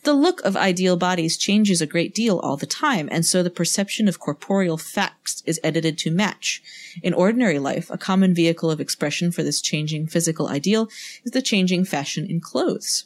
The 0.04 0.14
look 0.14 0.42
of 0.42 0.58
ideal 0.58 0.98
bodies 0.98 1.38
changes 1.38 1.80
a 1.80 1.86
great 1.86 2.16
deal 2.16 2.40
all 2.40 2.58
the 2.58 2.66
time, 2.66 3.08
and 3.12 3.24
so 3.24 3.44
the 3.44 3.52
perception 3.52 4.08
of 4.08 4.20
corporeal 4.20 4.78
facts 4.78 5.44
is 5.46 5.60
edited 5.64 5.96
to 6.00 6.10
match. 6.10 6.64
In 7.04 7.14
ordinary 7.14 7.60
life, 7.60 7.88
a 7.92 8.00
common 8.00 8.34
vehicle 8.34 8.72
of 8.72 8.82
expression 8.82 9.32
for 9.32 9.44
this 9.44 9.62
changing 9.62 10.08
physical 10.08 10.48
ideal 10.48 10.90
is 11.24 11.34
the 11.34 11.42
changing 11.42 11.86
fashion 11.86 12.26
in 12.26 12.40
clothes. 12.40 13.06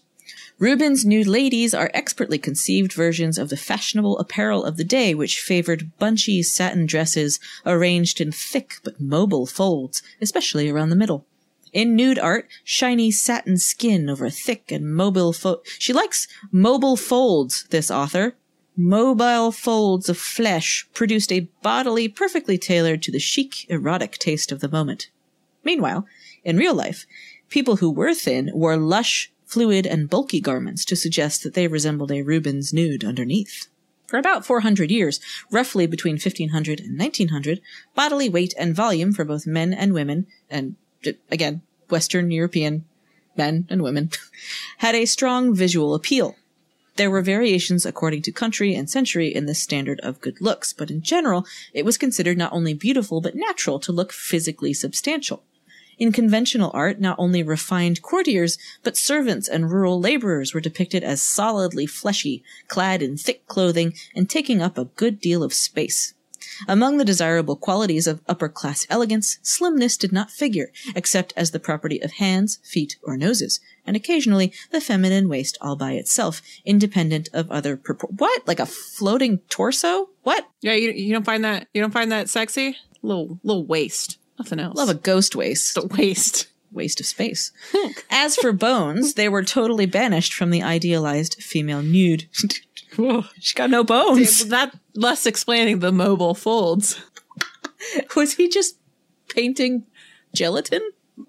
Rubens' 0.58 1.04
nude 1.04 1.28
ladies 1.28 1.74
are 1.74 1.92
expertly 1.94 2.38
conceived 2.38 2.94
versions 2.94 3.38
of 3.38 3.50
the 3.50 3.58
fashionable 3.58 4.18
apparel 4.18 4.64
of 4.64 4.78
the 4.78 4.86
day, 4.86 5.14
which 5.14 5.42
favored 5.42 5.92
bunchy 6.00 6.42
satin 6.42 6.86
dresses 6.86 7.42
arranged 7.66 8.22
in 8.22 8.32
thick 8.32 8.76
but 8.86 9.02
mobile 9.02 9.46
folds, 9.46 10.02
especially 10.22 10.70
around 10.70 10.92
the 10.92 10.96
middle. 10.96 11.26
In 11.76 11.94
nude 11.94 12.18
art, 12.18 12.48
shiny 12.64 13.12
satin 13.12 13.58
skin 13.58 14.10
over 14.10 14.30
thick 14.30 14.72
and 14.72 14.96
mobile 14.96 15.34
fo- 15.34 15.62
She 15.78 15.92
likes 15.92 16.26
mobile 16.50 16.96
folds, 16.96 17.66
this 17.70 17.92
author. 17.92 18.38
Mobile 18.78 19.52
folds 19.52 20.08
of 20.08 20.18
flesh 20.18 20.88
produced 20.94 21.34
a 21.34 21.50
bodily 21.62 22.08
perfectly 22.08 22.58
tailored 22.58 23.02
to 23.02 23.12
the 23.12 23.20
chic, 23.20 23.70
erotic 23.70 24.14
taste 24.14 24.54
of 24.54 24.62
the 24.62 24.70
moment. 24.70 25.10
Meanwhile, 25.66 26.08
in 26.46 26.56
real 26.56 26.74
life, 26.74 27.06
people 27.50 27.76
who 27.76 27.92
were 27.92 28.14
thin 28.14 28.52
wore 28.54 28.78
lush, 28.78 29.34
fluid, 29.46 29.86
and 29.86 30.10
bulky 30.10 30.40
garments 30.40 30.86
to 30.86 30.96
suggest 30.96 31.44
that 31.44 31.56
they 31.56 31.68
resembled 31.68 32.10
a 32.10 32.22
Rubens 32.22 32.72
nude 32.72 33.04
underneath. 33.04 33.68
For 34.08 34.18
about 34.18 34.46
400 34.46 34.92
years, 34.92 35.20
roughly 35.52 35.88
between 35.88 36.14
1500 36.14 36.80
and 36.80 36.98
1900, 36.98 37.60
bodily 37.96 38.30
weight 38.30 38.54
and 38.58 38.74
volume 38.74 39.12
for 39.12 39.26
both 39.26 39.46
men 39.46 39.74
and 39.74 39.94
women, 39.94 40.28
and 40.50 40.78
again, 41.30 41.62
Western 41.90 42.32
European 42.32 42.86
men 43.38 43.68
and 43.70 43.82
women, 43.82 44.10
had 44.78 44.96
a 44.96 45.06
strong 45.06 45.54
visual 45.54 45.94
appeal. 45.94 46.36
There 46.96 47.12
were 47.12 47.22
variations 47.22 47.86
according 47.86 48.22
to 48.24 48.32
country 48.32 48.74
and 48.74 48.90
century 48.90 49.34
in 49.34 49.46
this 49.46 49.62
standard 49.62 50.00
of 50.00 50.22
good 50.22 50.40
looks, 50.40 50.72
but 50.72 50.90
in 50.90 51.02
general, 51.02 51.46
it 51.74 51.84
was 51.84 51.98
considered 51.98 52.38
not 52.38 52.54
only 52.54 52.74
beautiful 52.74 53.20
but 53.20 53.36
natural 53.36 53.80
to 53.82 53.92
look 53.92 54.14
physically 54.14 54.74
substantial. 54.74 55.44
In 55.98 56.12
conventional 56.12 56.72
art, 56.74 57.00
not 57.00 57.18
only 57.20 57.44
refined 57.44 58.02
courtiers, 58.02 58.58
but 58.84 58.98
servants 58.98 59.48
and 59.48 59.72
rural 59.72 60.00
laborers 60.00 60.54
were 60.54 60.62
depicted 60.62 61.04
as 61.04 61.22
solidly 61.22 61.86
fleshy, 61.86 62.44
clad 62.68 63.02
in 63.02 63.16
thick 63.18 63.48
clothing, 63.48 63.94
and 64.14 64.30
taking 64.30 64.62
up 64.62 64.78
a 64.78 64.86
good 64.86 65.22
deal 65.22 65.42
of 65.44 65.54
space. 65.54 66.14
Among 66.68 66.98
the 66.98 67.06
desirable 67.06 67.56
qualities 67.56 68.08
of 68.08 68.22
upper 68.28 68.50
class 68.50 68.86
elegance, 68.90 69.40
slimness 69.42 69.98
did 69.98 70.12
not 70.12 70.32
figure, 70.32 70.72
except 70.96 71.34
as 71.36 71.52
the 71.52 71.60
property 71.60 72.02
of 72.02 72.14
hands, 72.14 72.60
feet, 72.64 72.98
or 73.04 73.18
noses, 73.18 73.60
and 73.86 73.96
occasionally 73.96 74.54
the 74.72 74.82
feminine 74.82 75.30
waist 75.30 75.58
all 75.62 75.76
by 75.76 75.94
itself, 75.94 76.42
independent 76.66 77.30
of 77.34 77.52
other 77.52 77.78
propor- 77.78 78.12
What? 78.18 78.48
Like 78.48 78.60
a 78.60 78.66
floating 78.66 79.40
torso? 79.50 80.10
What? 80.24 80.48
Yeah, 80.62 80.74
you, 80.74 80.92
you 80.92 81.14
don't 81.14 81.26
find 81.26 81.44
that 81.44 81.68
you 81.74 81.82
don't 81.82 81.92
find 81.92 82.12
that 82.12 82.30
sexy? 82.30 82.78
Little 83.02 83.40
little 83.44 83.66
waist. 83.66 84.18
Nothing 84.40 84.60
else. 84.60 84.76
Love 84.76 84.90
a 84.90 84.96
ghost 84.96 85.36
waist. 85.36 85.76
the 85.76 85.86
waist. 85.88 86.48
waste 86.72 87.00
of 87.00 87.06
space. 87.06 87.52
As 88.10 88.36
for 88.36 88.52
bones, 88.52 89.14
they 89.14 89.30
were 89.30 89.44
totally 89.44 89.86
banished 89.86 90.34
from 90.34 90.50
the 90.50 90.62
idealized 90.62 91.36
female 91.42 91.82
nude. 91.82 92.28
She 93.40 93.56
got 93.56 93.70
no 93.70 93.84
bones. 93.84 94.46
that 94.48 94.76
less 94.94 95.26
explaining 95.26 95.80
the 95.80 95.92
mobile 95.92 96.34
folds. 96.34 97.02
Was 98.16 98.34
he 98.34 98.48
just 98.48 98.78
painting 99.30 99.86
gelatin? 100.34 100.82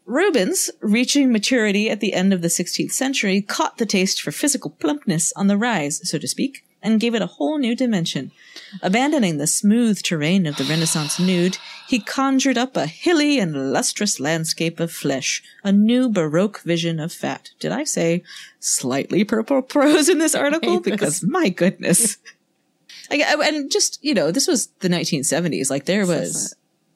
Rubens, 0.05 0.71
reaching 0.81 1.31
maturity 1.31 1.89
at 1.91 2.01
the 2.01 2.13
end 2.13 2.33
of 2.33 2.43
the 2.43 2.49
16th 2.49 2.93
century, 2.93 3.41
caught 3.41 3.79
the 3.79 3.87
taste 3.87 4.21
for 4.21 4.33
physical 4.33 4.71
plumpness 4.71 5.33
on 5.35 5.47
the 5.47 5.57
rise, 5.57 6.09
so 6.09 6.19
to 6.19 6.27
speak, 6.27 6.65
and 6.83 7.01
gave 7.01 7.15
it 7.15 7.23
a 7.23 7.27
whole 7.27 7.59
new 7.59 7.77
dimension. 7.77 8.33
Abandoning 8.83 9.39
the 9.39 9.47
smooth 9.47 10.03
terrain 10.03 10.47
of 10.47 10.57
the 10.57 10.65
Renaissance 10.65 11.19
nude, 11.19 11.59
he 11.89 11.99
conjured 12.01 12.59
up 12.59 12.77
a 12.77 12.87
hilly 12.87 13.39
and 13.39 13.73
lustrous 13.73 14.19
landscape 14.21 14.81
of 14.81 14.91
flesh, 14.93 15.43
a 15.65 15.73
new 15.73 16.09
Baroque 16.09 16.61
vision 16.63 16.99
of 17.01 17.13
fat. 17.13 17.51
Did 17.59 17.73
I 17.73 17.85
say 17.85 18.23
slightly 18.61 19.25
purple 19.25 19.63
prose 19.63 20.09
in 20.09 20.19
this 20.19 20.35
article? 20.45 20.81
Because 20.81 21.23
my 21.23 21.49
goodness. 21.49 22.17
I, 23.11 23.23
I- 23.27 23.49
and 23.49 23.71
just, 23.71 23.99
you 24.03 24.15
know, 24.15 24.31
this 24.31 24.47
was 24.49 24.67
the 24.81 24.89
1970s. 24.89 25.71
Like 25.71 25.85
there 25.87 26.07
was, 26.07 26.55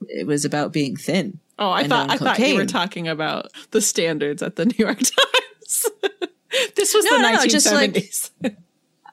it 0.08 0.26
was 0.26 0.44
about 0.44 0.72
being 0.72 0.96
thin. 0.96 1.38
Oh, 1.58 1.70
I 1.70 1.86
thought 1.86 2.10
I 2.10 2.16
thought 2.16 2.38
you 2.38 2.56
were 2.56 2.64
talking 2.64 3.06
about 3.06 3.48
the 3.70 3.80
standards 3.82 4.42
at 4.42 4.56
the 4.56 4.64
New 4.64 4.76
York 4.78 4.98
Times. 4.98 5.86
this 6.74 6.94
was 6.94 7.04
No, 7.04 7.16
the 7.16 7.22
no, 7.22 7.32
no, 7.34 7.46
just 7.46 7.70
like- 7.72 7.92
1970s. 7.92 8.30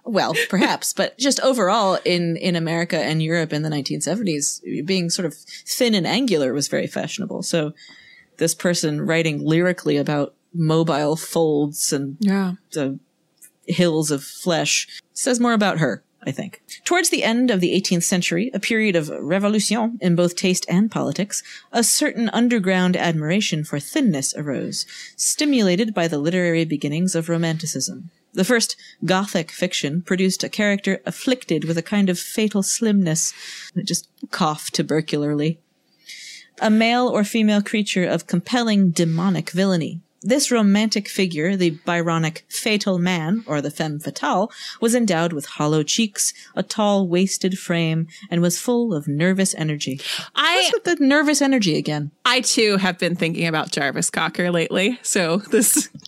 Well, 0.08 0.34
perhaps, 0.50 0.94
but 0.94 1.18
just 1.18 1.40
overall 1.42 2.00
in, 2.06 2.38
in 2.38 2.56
America 2.56 2.98
and 2.98 3.22
Europe 3.22 3.52
in 3.52 3.62
the 3.62 3.70
1970s, 3.70 4.86
being 4.86 5.10
sort 5.10 5.26
of 5.26 5.34
thin 5.36 5.94
and 5.94 6.08
angular 6.08 6.54
was 6.54 6.70
very 6.70 6.88
fashionable. 6.88 7.44
So 7.44 7.74
this 8.38 8.56
person 8.56 9.02
writing 9.02 9.44
lyrically 9.44 9.98
about 9.98 10.34
mobile 10.54 11.16
folds 11.16 11.92
and 11.92 12.18
yeah. 12.20 12.54
the 12.72 13.00
hills 13.68 14.12
of 14.12 14.24
flesh 14.24 14.88
says 15.14 15.40
more 15.40 15.54
about 15.54 15.80
her, 15.80 16.04
I 16.24 16.32
think. 16.32 16.62
Towards 16.86 17.10
the 17.10 17.24
end 17.24 17.52
of 17.52 17.60
the 17.60 17.80
18th 17.80 18.04
century, 18.04 18.50
a 18.54 18.60
period 18.60 18.96
of 18.96 19.10
revolution 19.10 20.00
in 20.02 20.16
both 20.16 20.36
taste 20.36 20.66
and 20.70 20.90
politics, 20.90 21.44
a 21.72 21.84
certain 21.84 22.30
underground 22.30 22.96
admiration 22.96 23.64
for 23.64 23.80
thinness 23.80 24.34
arose, 24.36 24.86
stimulated 25.16 25.94
by 25.94 26.08
the 26.08 26.18
literary 26.18 26.66
beginnings 26.66 27.14
of 27.14 27.30
Romanticism. 27.30 28.10
The 28.38 28.46
first 28.46 28.76
Gothic 29.04 29.50
fiction 29.50 30.04
produced 30.04 30.44
a 30.44 30.50
character 30.50 31.02
afflicted 31.08 31.66
with 31.66 31.76
a 31.76 31.82
kind 31.82 32.08
of 32.08 32.20
fatal 32.20 32.62
slimness 32.62 33.34
that 33.74 33.88
just 33.88 34.08
coughed 34.30 34.76
tubercularly 34.76 35.58
a 36.62 36.70
male 36.70 37.08
or 37.08 37.24
female 37.24 37.64
creature 37.64 38.06
of 38.06 38.28
compelling 38.28 38.90
demonic 38.90 39.50
villainy. 39.50 40.02
This 40.22 40.52
romantic 40.52 41.08
figure, 41.08 41.56
the 41.56 41.80
Byronic 41.86 42.44
fatal 42.48 43.00
man, 43.00 43.44
or 43.48 43.60
the 43.60 43.72
femme 43.72 44.00
fatale, 44.00 44.52
was 44.82 44.94
endowed 44.94 45.34
with 45.34 45.46
hollow 45.46 45.84
cheeks, 45.84 46.34
a 46.56 46.64
tall, 46.64 47.08
wasted 47.08 47.58
frame, 47.58 48.08
and 48.30 48.42
was 48.42 48.60
full 48.60 48.94
of 48.94 49.08
nervous 49.08 49.56
energy. 49.56 50.00
I 50.36 50.56
What's 50.56 50.74
with 50.74 51.00
the 51.00 51.06
nervous 51.06 51.42
energy 51.42 51.76
again? 51.76 52.12
I 52.26 52.42
too 52.42 52.78
have 52.78 53.00
been 53.00 53.16
thinking 53.16 53.48
about 53.48 53.72
Jarvis 53.72 54.10
Cocker 54.10 54.52
lately. 54.52 55.00
So 55.02 55.38
this 55.38 55.90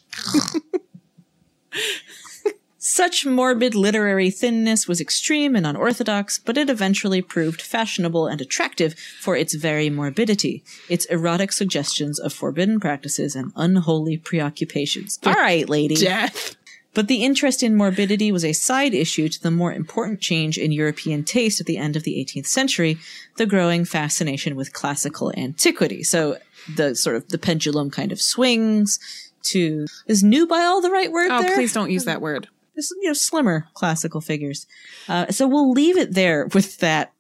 Such 3.00 3.26
morbid 3.26 3.76
literary 3.76 4.30
thinness 4.30 4.86
was 4.86 5.00
extreme 5.00 5.56
and 5.56 5.66
unorthodox, 5.66 6.38
but 6.38 6.58
it 6.58 6.70
eventually 6.70 7.22
proved 7.22 7.62
fashionable 7.62 8.28
and 8.28 8.42
attractive 8.42 8.94
for 9.22 9.38
its 9.38 9.54
very 9.54 9.90
morbidity, 9.90 10.66
its 10.90 11.06
erotic 11.06 11.54
suggestions 11.54 12.20
of 12.20 12.34
forbidden 12.34 12.78
practices 12.78 13.38
and 13.38 13.54
unholy 13.56 14.18
preoccupations. 14.18 15.18
All 15.26 15.32
right, 15.32 15.70
lady. 15.70 15.96
death. 15.96 16.58
But 16.94 17.08
the 17.08 17.24
interest 17.24 17.64
in 17.64 17.78
morbidity 17.78 18.34
was 18.34 18.44
a 18.44 18.52
side 18.52 18.94
issue 18.94 19.30
to 19.30 19.42
the 19.42 19.50
more 19.50 19.72
important 19.72 20.20
change 20.20 20.58
in 20.58 20.74
European 20.74 21.24
taste 21.24 21.62
at 21.62 21.68
the 21.68 21.78
end 21.78 21.96
of 21.96 22.04
the 22.04 22.16
18th 22.16 22.48
century, 22.48 22.98
the 23.38 23.46
growing 23.46 23.86
fascination 23.86 24.58
with 24.58 24.74
classical 24.74 25.32
antiquity. 25.38 26.04
So 26.04 26.38
the 26.76 26.96
sort 26.96 27.16
of 27.16 27.30
the 27.30 27.38
pendulum 27.38 27.92
kind 27.92 28.12
of 28.12 28.20
swings 28.22 29.00
to 29.44 29.86
is 30.06 30.22
nubile 30.22 30.82
the 30.82 30.92
right 30.92 31.10
word 31.14 31.32
Oh, 31.32 31.44
there? 31.44 31.56
please 31.56 31.72
don't 31.72 31.92
use 31.92 32.04
that 32.04 32.20
word. 32.20 32.50
This, 32.80 32.94
you 33.02 33.10
know, 33.10 33.14
slimmer 33.14 33.68
classical 33.74 34.22
figures. 34.22 34.66
Uh, 35.10 35.28
so 35.32 35.50
we'll 35.50 35.74
leave 35.74 35.98
it 35.98 36.14
there 36.14 36.48
with 36.54 36.78
that, 36.78 37.12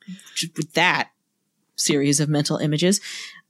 with 0.55 0.71
that 0.75 1.09
series 1.75 2.21
of 2.21 2.29
mental 2.29 2.55
images. 2.55 3.01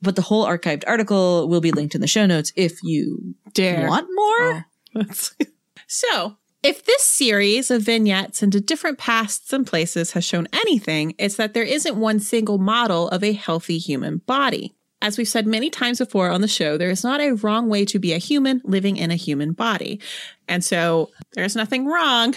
But 0.02 0.16
the 0.16 0.24
whole 0.24 0.44
archived 0.44 0.84
article 0.88 1.48
will 1.48 1.62
be 1.62 1.72
linked 1.72 1.94
in 1.94 2.02
the 2.02 2.08
show 2.08 2.26
notes 2.26 2.52
if 2.56 2.82
you 2.82 3.36
Dare. 3.54 3.88
want 3.88 4.08
more. 4.12 4.66
That's- 4.96 5.36
so, 5.88 6.38
if 6.64 6.84
this 6.84 7.04
series 7.04 7.70
of 7.70 7.84
vignettes 7.84 8.42
into 8.42 8.60
different 8.60 8.98
pasts 8.98 9.54
and 9.54 9.68
places 9.68 10.14
has 10.14 10.26
shown 10.26 10.48
anything, 10.52 11.14
it's 11.20 11.36
that 11.36 11.54
there 11.54 11.62
isn't 11.64 11.96
one 11.96 12.20
single 12.20 12.58
model 12.58 13.08
of 13.10 13.24
a 13.24 13.34
healthy 13.34 13.78
human 13.78 14.18
body. 14.18 14.74
As 15.02 15.18
we've 15.18 15.28
said 15.28 15.48
many 15.48 15.70
times 15.70 16.00
before 16.00 16.30
on 16.30 16.42
the 16.42 16.48
show, 16.48 16.78
there 16.78 16.90
is 16.90 17.04
not 17.04 17.22
a 17.22 17.32
wrong 17.32 17.70
way 17.70 17.86
to 17.86 18.00
be 18.00 18.14
a 18.14 18.18
human 18.18 18.62
living 18.66 18.98
in 18.98 19.12
a 19.12 19.16
human 19.16 19.54
body. 19.54 20.00
And 20.48 20.64
so 20.64 21.10
there's 21.34 21.56
nothing 21.56 21.86
wrong. 21.86 22.36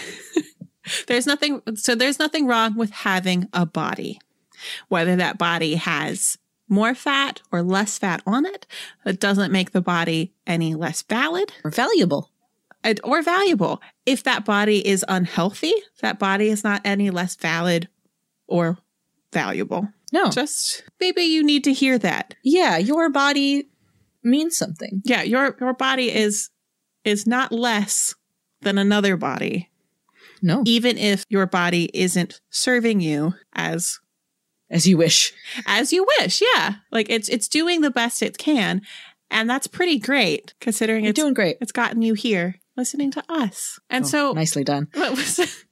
there's 1.07 1.27
nothing, 1.27 1.61
so 1.75 1.95
there's 1.95 2.19
nothing 2.19 2.47
wrong 2.47 2.75
with 2.77 2.91
having 2.91 3.49
a 3.53 3.65
body. 3.65 4.19
Whether 4.87 5.17
that 5.17 5.37
body 5.37 5.75
has 5.75 6.37
more 6.69 6.95
fat 6.95 7.41
or 7.51 7.61
less 7.61 7.97
fat 7.97 8.21
on 8.25 8.45
it, 8.45 8.65
it 9.05 9.19
doesn't 9.19 9.51
make 9.51 9.71
the 9.71 9.81
body 9.81 10.33
any 10.47 10.73
less 10.73 11.01
valid 11.01 11.51
Or 11.65 11.71
valuable. 11.71 12.31
or 13.03 13.21
valuable. 13.21 13.81
If 14.05 14.23
that 14.23 14.45
body 14.45 14.85
is 14.87 15.03
unhealthy, 15.09 15.73
that 16.01 16.17
body 16.17 16.47
is 16.47 16.63
not 16.63 16.81
any 16.85 17.09
less 17.09 17.35
valid 17.35 17.89
or 18.47 18.77
valuable. 19.33 19.89
No. 20.13 20.29
Just 20.29 20.83
maybe 21.01 21.23
you 21.23 21.43
need 21.43 21.63
to 21.65 21.73
hear 21.73 21.97
that. 21.97 22.35
yeah, 22.43 22.77
your 22.77 23.09
body 23.09 23.67
means 24.23 24.55
something. 24.55 25.01
Yeah, 25.03 25.23
your 25.23 25.57
your 25.59 25.73
body 25.73 26.09
is 26.13 26.49
is 27.03 27.27
not 27.27 27.51
less 27.51 28.15
than 28.61 28.77
another 28.77 29.17
body, 29.17 29.69
No, 30.41 30.63
even 30.65 30.97
if 30.97 31.25
your 31.27 31.45
body 31.47 31.89
isn't 31.93 32.39
serving 32.49 33.01
you 33.01 33.33
as 33.53 33.99
as 34.69 34.87
you 34.87 34.95
wish. 34.97 35.33
as 35.65 35.91
you 35.91 36.05
wish. 36.19 36.41
Yeah. 36.55 36.75
Like 36.91 37.09
it's 37.09 37.27
it's 37.27 37.47
doing 37.49 37.81
the 37.81 37.91
best 37.91 38.21
it 38.21 38.37
can, 38.37 38.81
and 39.29 39.49
that's 39.49 39.67
pretty 39.67 39.99
great 39.99 40.53
considering 40.61 41.03
You're 41.03 41.09
it's 41.11 41.19
doing 41.19 41.33
great. 41.33 41.57
it's 41.59 41.73
gotten 41.73 42.01
you 42.01 42.13
here 42.13 42.55
listening 42.77 43.11
to 43.11 43.23
us. 43.29 43.79
And 43.89 44.05
Oh, 44.05 44.07
so 44.07 44.31
nicely 44.33 44.63
done. 44.63 44.87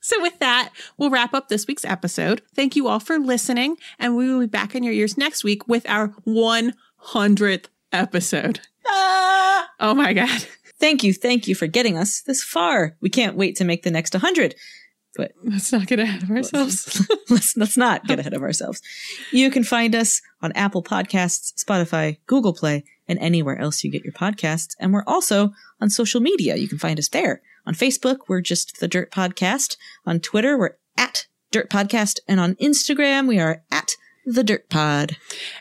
So, 0.03 0.19
with 0.21 0.39
that, 0.39 0.71
we'll 0.97 1.11
wrap 1.11 1.33
up 1.35 1.47
this 1.47 1.67
week's 1.67 1.85
episode. 1.85 2.41
Thank 2.55 2.75
you 2.75 2.87
all 2.87 2.99
for 2.99 3.19
listening, 3.19 3.77
and 3.99 4.15
we 4.15 4.27
will 4.33 4.39
be 4.39 4.47
back 4.47 4.73
in 4.73 4.81
your 4.83 4.93
ears 4.93 5.15
next 5.15 5.43
week 5.43 5.67
with 5.67 5.87
our 5.87 6.09
100th 6.27 7.65
episode. 7.91 8.61
Ah! 8.87 9.69
Oh 9.79 9.93
my 9.93 10.13
God. 10.13 10.45
Thank 10.79 11.03
you, 11.03 11.13
thank 11.13 11.47
you 11.47 11.53
for 11.53 11.67
getting 11.67 11.97
us 11.97 12.21
this 12.21 12.43
far. 12.43 12.97
We 13.01 13.09
can't 13.09 13.37
wait 13.37 13.55
to 13.57 13.63
make 13.63 13.83
the 13.83 13.91
next 13.91 14.15
100. 14.15 14.55
But 15.15 15.33
Let's 15.43 15.71
not 15.71 15.85
get 15.87 15.99
ahead 15.99 16.23
of 16.23 16.31
ourselves. 16.31 17.07
let's 17.29 17.55
let's 17.57 17.77
not 17.77 18.07
get 18.07 18.17
ahead 18.19 18.33
of 18.33 18.41
ourselves. 18.41 18.81
You 19.31 19.51
can 19.51 19.63
find 19.63 19.93
us 19.93 20.21
on 20.41 20.51
Apple 20.53 20.81
Podcasts, 20.81 21.53
Spotify, 21.63 22.17
Google 22.25 22.53
Play, 22.53 22.85
and 23.07 23.19
anywhere 23.19 23.57
else 23.59 23.83
you 23.83 23.91
get 23.91 24.03
your 24.03 24.13
podcasts. 24.13 24.75
And 24.79 24.93
we're 24.93 25.03
also 25.05 25.51
on 25.79 25.89
social 25.89 26.21
media. 26.21 26.55
You 26.55 26.67
can 26.67 26.79
find 26.79 26.99
us 26.99 27.09
there. 27.09 27.41
On 27.65 27.73
Facebook, 27.73 28.19
we're 28.27 28.41
just 28.41 28.79
the 28.79 28.87
Dirt 28.87 29.11
Podcast. 29.11 29.77
On 30.05 30.19
Twitter, 30.19 30.57
we're 30.57 30.77
at 30.97 31.27
Dirt 31.51 31.69
Podcast. 31.69 32.19
And 32.27 32.39
on 32.39 32.55
Instagram, 32.55 33.27
we 33.27 33.39
are 33.39 33.63
at 33.71 33.95
the 34.25 34.43
Dirt 34.43 34.69
Pod. 34.69 35.17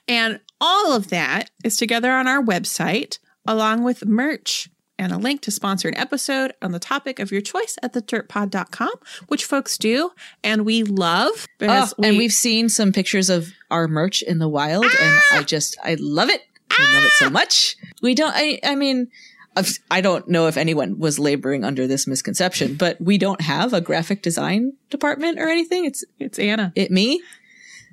And 0.06 0.40
all 0.60 0.92
of 0.92 1.08
that 1.08 1.50
is 1.64 1.76
together 1.76 2.12
on 2.12 2.26
our 2.28 2.42
website, 2.42 3.18
along 3.46 3.82
with 3.84 4.04
merch 4.06 4.68
and 4.98 5.12
a 5.12 5.16
link 5.16 5.40
to 5.40 5.50
sponsor 5.50 5.88
an 5.88 5.96
episode 5.96 6.52
on 6.60 6.72
the 6.72 6.78
topic 6.78 7.18
of 7.18 7.32
your 7.32 7.40
choice 7.40 7.78
at 7.82 7.94
thedirtpod.com, 7.94 8.90
which 9.28 9.46
folks 9.46 9.78
do 9.78 10.10
and 10.44 10.66
we 10.66 10.82
love. 10.82 11.30
Oh, 11.34 11.46
because 11.58 11.94
and 12.02 12.12
we- 12.12 12.18
we've 12.18 12.32
seen 12.32 12.68
some 12.68 12.92
pictures 12.92 13.30
of 13.30 13.48
our 13.70 13.88
merch 13.88 14.20
in 14.20 14.38
the 14.38 14.48
wild, 14.48 14.84
and 14.84 14.92
ah! 15.00 15.38
I 15.38 15.42
just 15.42 15.78
I 15.82 15.96
love 15.98 16.28
it. 16.28 16.42
I 16.70 16.94
love 16.94 17.04
it 17.04 17.12
so 17.12 17.30
much. 17.30 17.76
We 18.02 18.14
don't. 18.14 18.32
I 18.34 18.60
I 18.64 18.74
mean, 18.74 19.08
I've- 19.56 19.78
don't 20.00 20.28
know 20.28 20.46
if 20.46 20.56
anyone 20.56 20.98
was 20.98 21.18
laboring 21.18 21.64
under 21.64 21.86
this 21.86 22.06
misconception, 22.06 22.74
but 22.76 23.00
we 23.00 23.18
don't 23.18 23.40
have 23.40 23.72
a 23.72 23.80
graphic 23.80 24.22
design 24.22 24.74
department 24.90 25.38
or 25.38 25.48
anything. 25.48 25.84
It's 25.84 26.04
it's 26.18 26.38
Anna. 26.38 26.72
it 26.76 26.90
me. 26.90 27.22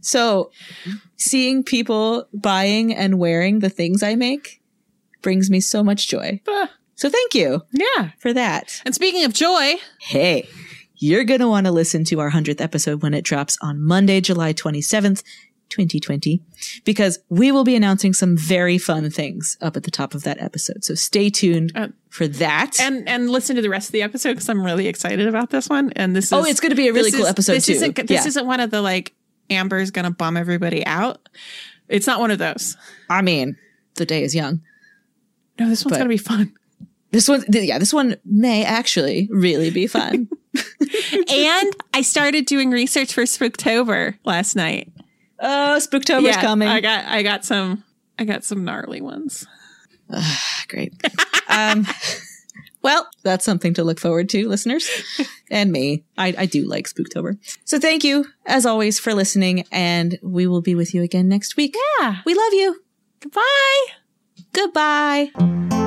So 0.02 0.52
seeing 1.16 1.64
people 1.64 2.28
buying 2.34 2.94
and 2.94 3.18
wearing 3.20 3.60
the 3.60 3.70
things 3.70 4.04
I 4.04 4.16
make 4.16 4.62
brings 5.22 5.50
me 5.50 5.60
so 5.60 5.84
much 5.84 6.08
joy. 6.08 6.40
Ah, 6.48 6.72
So 6.96 7.10
thank 7.10 7.34
you 7.34 7.64
yeah. 7.72 8.12
for 8.20 8.32
that. 8.34 8.82
And 8.86 8.94
speaking 8.94 9.24
of 9.26 9.34
joy, 9.34 9.76
Hey, 10.00 10.48
you're 10.96 11.24
going 11.24 11.40
to 11.42 11.48
want 11.48 11.66
to 11.66 11.72
listen 11.72 12.04
to 12.06 12.20
our 12.20 12.30
100th 12.32 12.62
episode 12.62 13.02
when 13.02 13.14
it 13.16 13.24
drops 13.26 13.58
on 13.62 13.82
Monday, 13.82 14.22
July 14.22 14.54
27th. 14.54 15.24
2020 15.70 16.42
because 16.86 17.20
we 17.30 17.52
will 17.52 17.64
be 17.64 17.76
announcing 17.76 18.14
some 18.14 18.38
very 18.38 18.78
fun 18.78 19.10
things 19.10 19.58
up 19.62 19.76
at 19.76 19.84
the 19.84 19.92
top 19.92 20.14
of 20.14 20.24
that 20.24 20.42
episode. 20.42 20.84
So 20.84 20.96
stay 20.96 21.30
tuned 21.30 21.72
Uh, 21.76 21.90
for 22.10 22.28
that. 22.28 22.80
and 22.80 23.08
and 23.08 23.30
listen 23.30 23.56
to 23.58 23.62
the 23.62 23.70
rest 23.70 23.90
of 23.90 23.92
the 23.94 24.02
episode 24.02 24.34
because 24.34 24.50
I'm 24.50 24.64
really 24.64 24.88
excited 24.88 25.28
about 25.28 25.50
this 25.50 25.68
one. 25.70 25.92
And 25.96 26.16
this 26.16 26.26
is 26.26 26.34
Oh, 26.34 26.44
it's 26.46 26.60
gonna 26.60 26.76
be 26.76 26.88
a 26.88 26.94
really 26.94 27.12
cool 27.12 27.22
is- 27.24 27.28
episode, 27.30 27.54
This 27.54 27.66
too. 27.66 27.74
isn't 27.74 27.96
this 27.96 28.10
Yeah. 28.10 28.28
isn't 28.28 28.46
one 28.46 28.60
of 28.60 28.72
the 28.72 28.82
like 28.82 29.14
Amber's 29.50 29.92
gonna 29.92 30.12
bum 30.12 30.38
everybody 30.38 30.86
out. 30.86 31.28
It's 31.90 32.08
not 32.08 32.20
one 32.20 32.32
of 32.32 32.40
those. 32.40 32.76
I 33.10 33.22
mean, 33.22 33.56
the 33.96 34.06
day 34.06 34.24
is 34.24 34.34
young. 34.36 34.62
No, 35.60 35.70
this 35.70 35.84
one's 35.86 35.98
gonna 35.98 36.10
be 36.10 36.18
fun. 36.18 36.54
This 37.12 37.28
one, 37.30 37.44
yeah, 37.50 37.80
this 37.80 37.94
one 37.94 38.18
may 38.26 38.64
actually 38.66 39.30
really 39.32 39.70
be 39.70 39.88
fun. 39.88 40.28
and 41.12 41.76
I 41.94 42.02
started 42.02 42.46
doing 42.46 42.70
research 42.72 43.14
for 43.14 43.24
Spooktober 43.24 44.16
last 44.26 44.56
night. 44.56 44.92
Oh, 45.40 45.78
Spooktober's 45.80 46.38
coming. 46.38 46.68
I 46.68 46.82
got 46.82 47.06
I 47.06 47.24
got 47.24 47.46
some 47.46 47.84
I 48.20 48.26
got 48.26 48.44
some 48.44 48.64
gnarly 48.64 49.02
ones. 49.02 49.46
Great. 50.68 50.94
um, 51.50 51.86
well, 52.82 53.08
that's 53.24 53.46
something 53.46 53.74
to 53.76 53.84
look 53.84 54.00
forward 54.00 54.30
to, 54.30 54.48
listeners. 54.48 54.90
And 55.52 55.72
me. 55.72 56.04
I, 56.18 56.34
I 56.38 56.46
do 56.46 56.66
like 56.66 56.90
Spooktober. 56.90 57.38
So 57.66 57.80
thank 57.80 58.04
you, 58.04 58.26
as 58.46 58.66
always, 58.66 59.00
for 59.00 59.14
listening, 59.14 59.66
and 59.72 60.18
we 60.22 60.48
will 60.48 60.62
be 60.62 60.76
with 60.76 60.94
you 60.94 61.04
again 61.04 61.28
next 61.28 61.58
week. 61.58 61.76
Yeah. 62.00 62.18
We 62.26 62.34
love 62.34 62.54
you. 62.54 62.82
Goodbye. 63.20 63.86
Goodbye. 64.54 65.87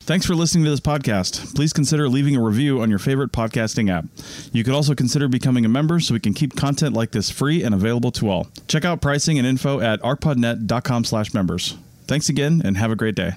Thanks 0.00 0.24
for 0.24 0.36
listening 0.36 0.62
to 0.64 0.70
this 0.70 0.78
podcast. 0.80 1.56
Please 1.56 1.72
consider 1.72 2.08
leaving 2.08 2.36
a 2.36 2.40
review 2.42 2.80
on 2.80 2.90
your 2.90 3.00
favorite 3.00 3.32
podcasting 3.32 3.90
app. 3.90 4.04
You 4.52 4.62
could 4.62 4.74
also 4.74 4.94
consider 4.94 5.26
becoming 5.26 5.64
a 5.64 5.68
member 5.68 5.98
so 5.98 6.14
we 6.14 6.20
can 6.20 6.32
keep 6.32 6.54
content 6.54 6.94
like 6.94 7.10
this 7.10 7.28
free 7.28 7.64
and 7.64 7.74
available 7.74 8.12
to 8.12 8.30
all. 8.30 8.46
Check 8.68 8.84
out 8.84 9.00
pricing 9.00 9.36
and 9.36 9.46
info 9.46 9.80
at 9.80 10.00
archpodnet.com 10.02 11.04
slash 11.04 11.34
members. 11.34 11.76
Thanks 12.06 12.28
again 12.28 12.62
and 12.64 12.76
have 12.76 12.92
a 12.92 12.96
great 12.96 13.16
day. 13.16 13.32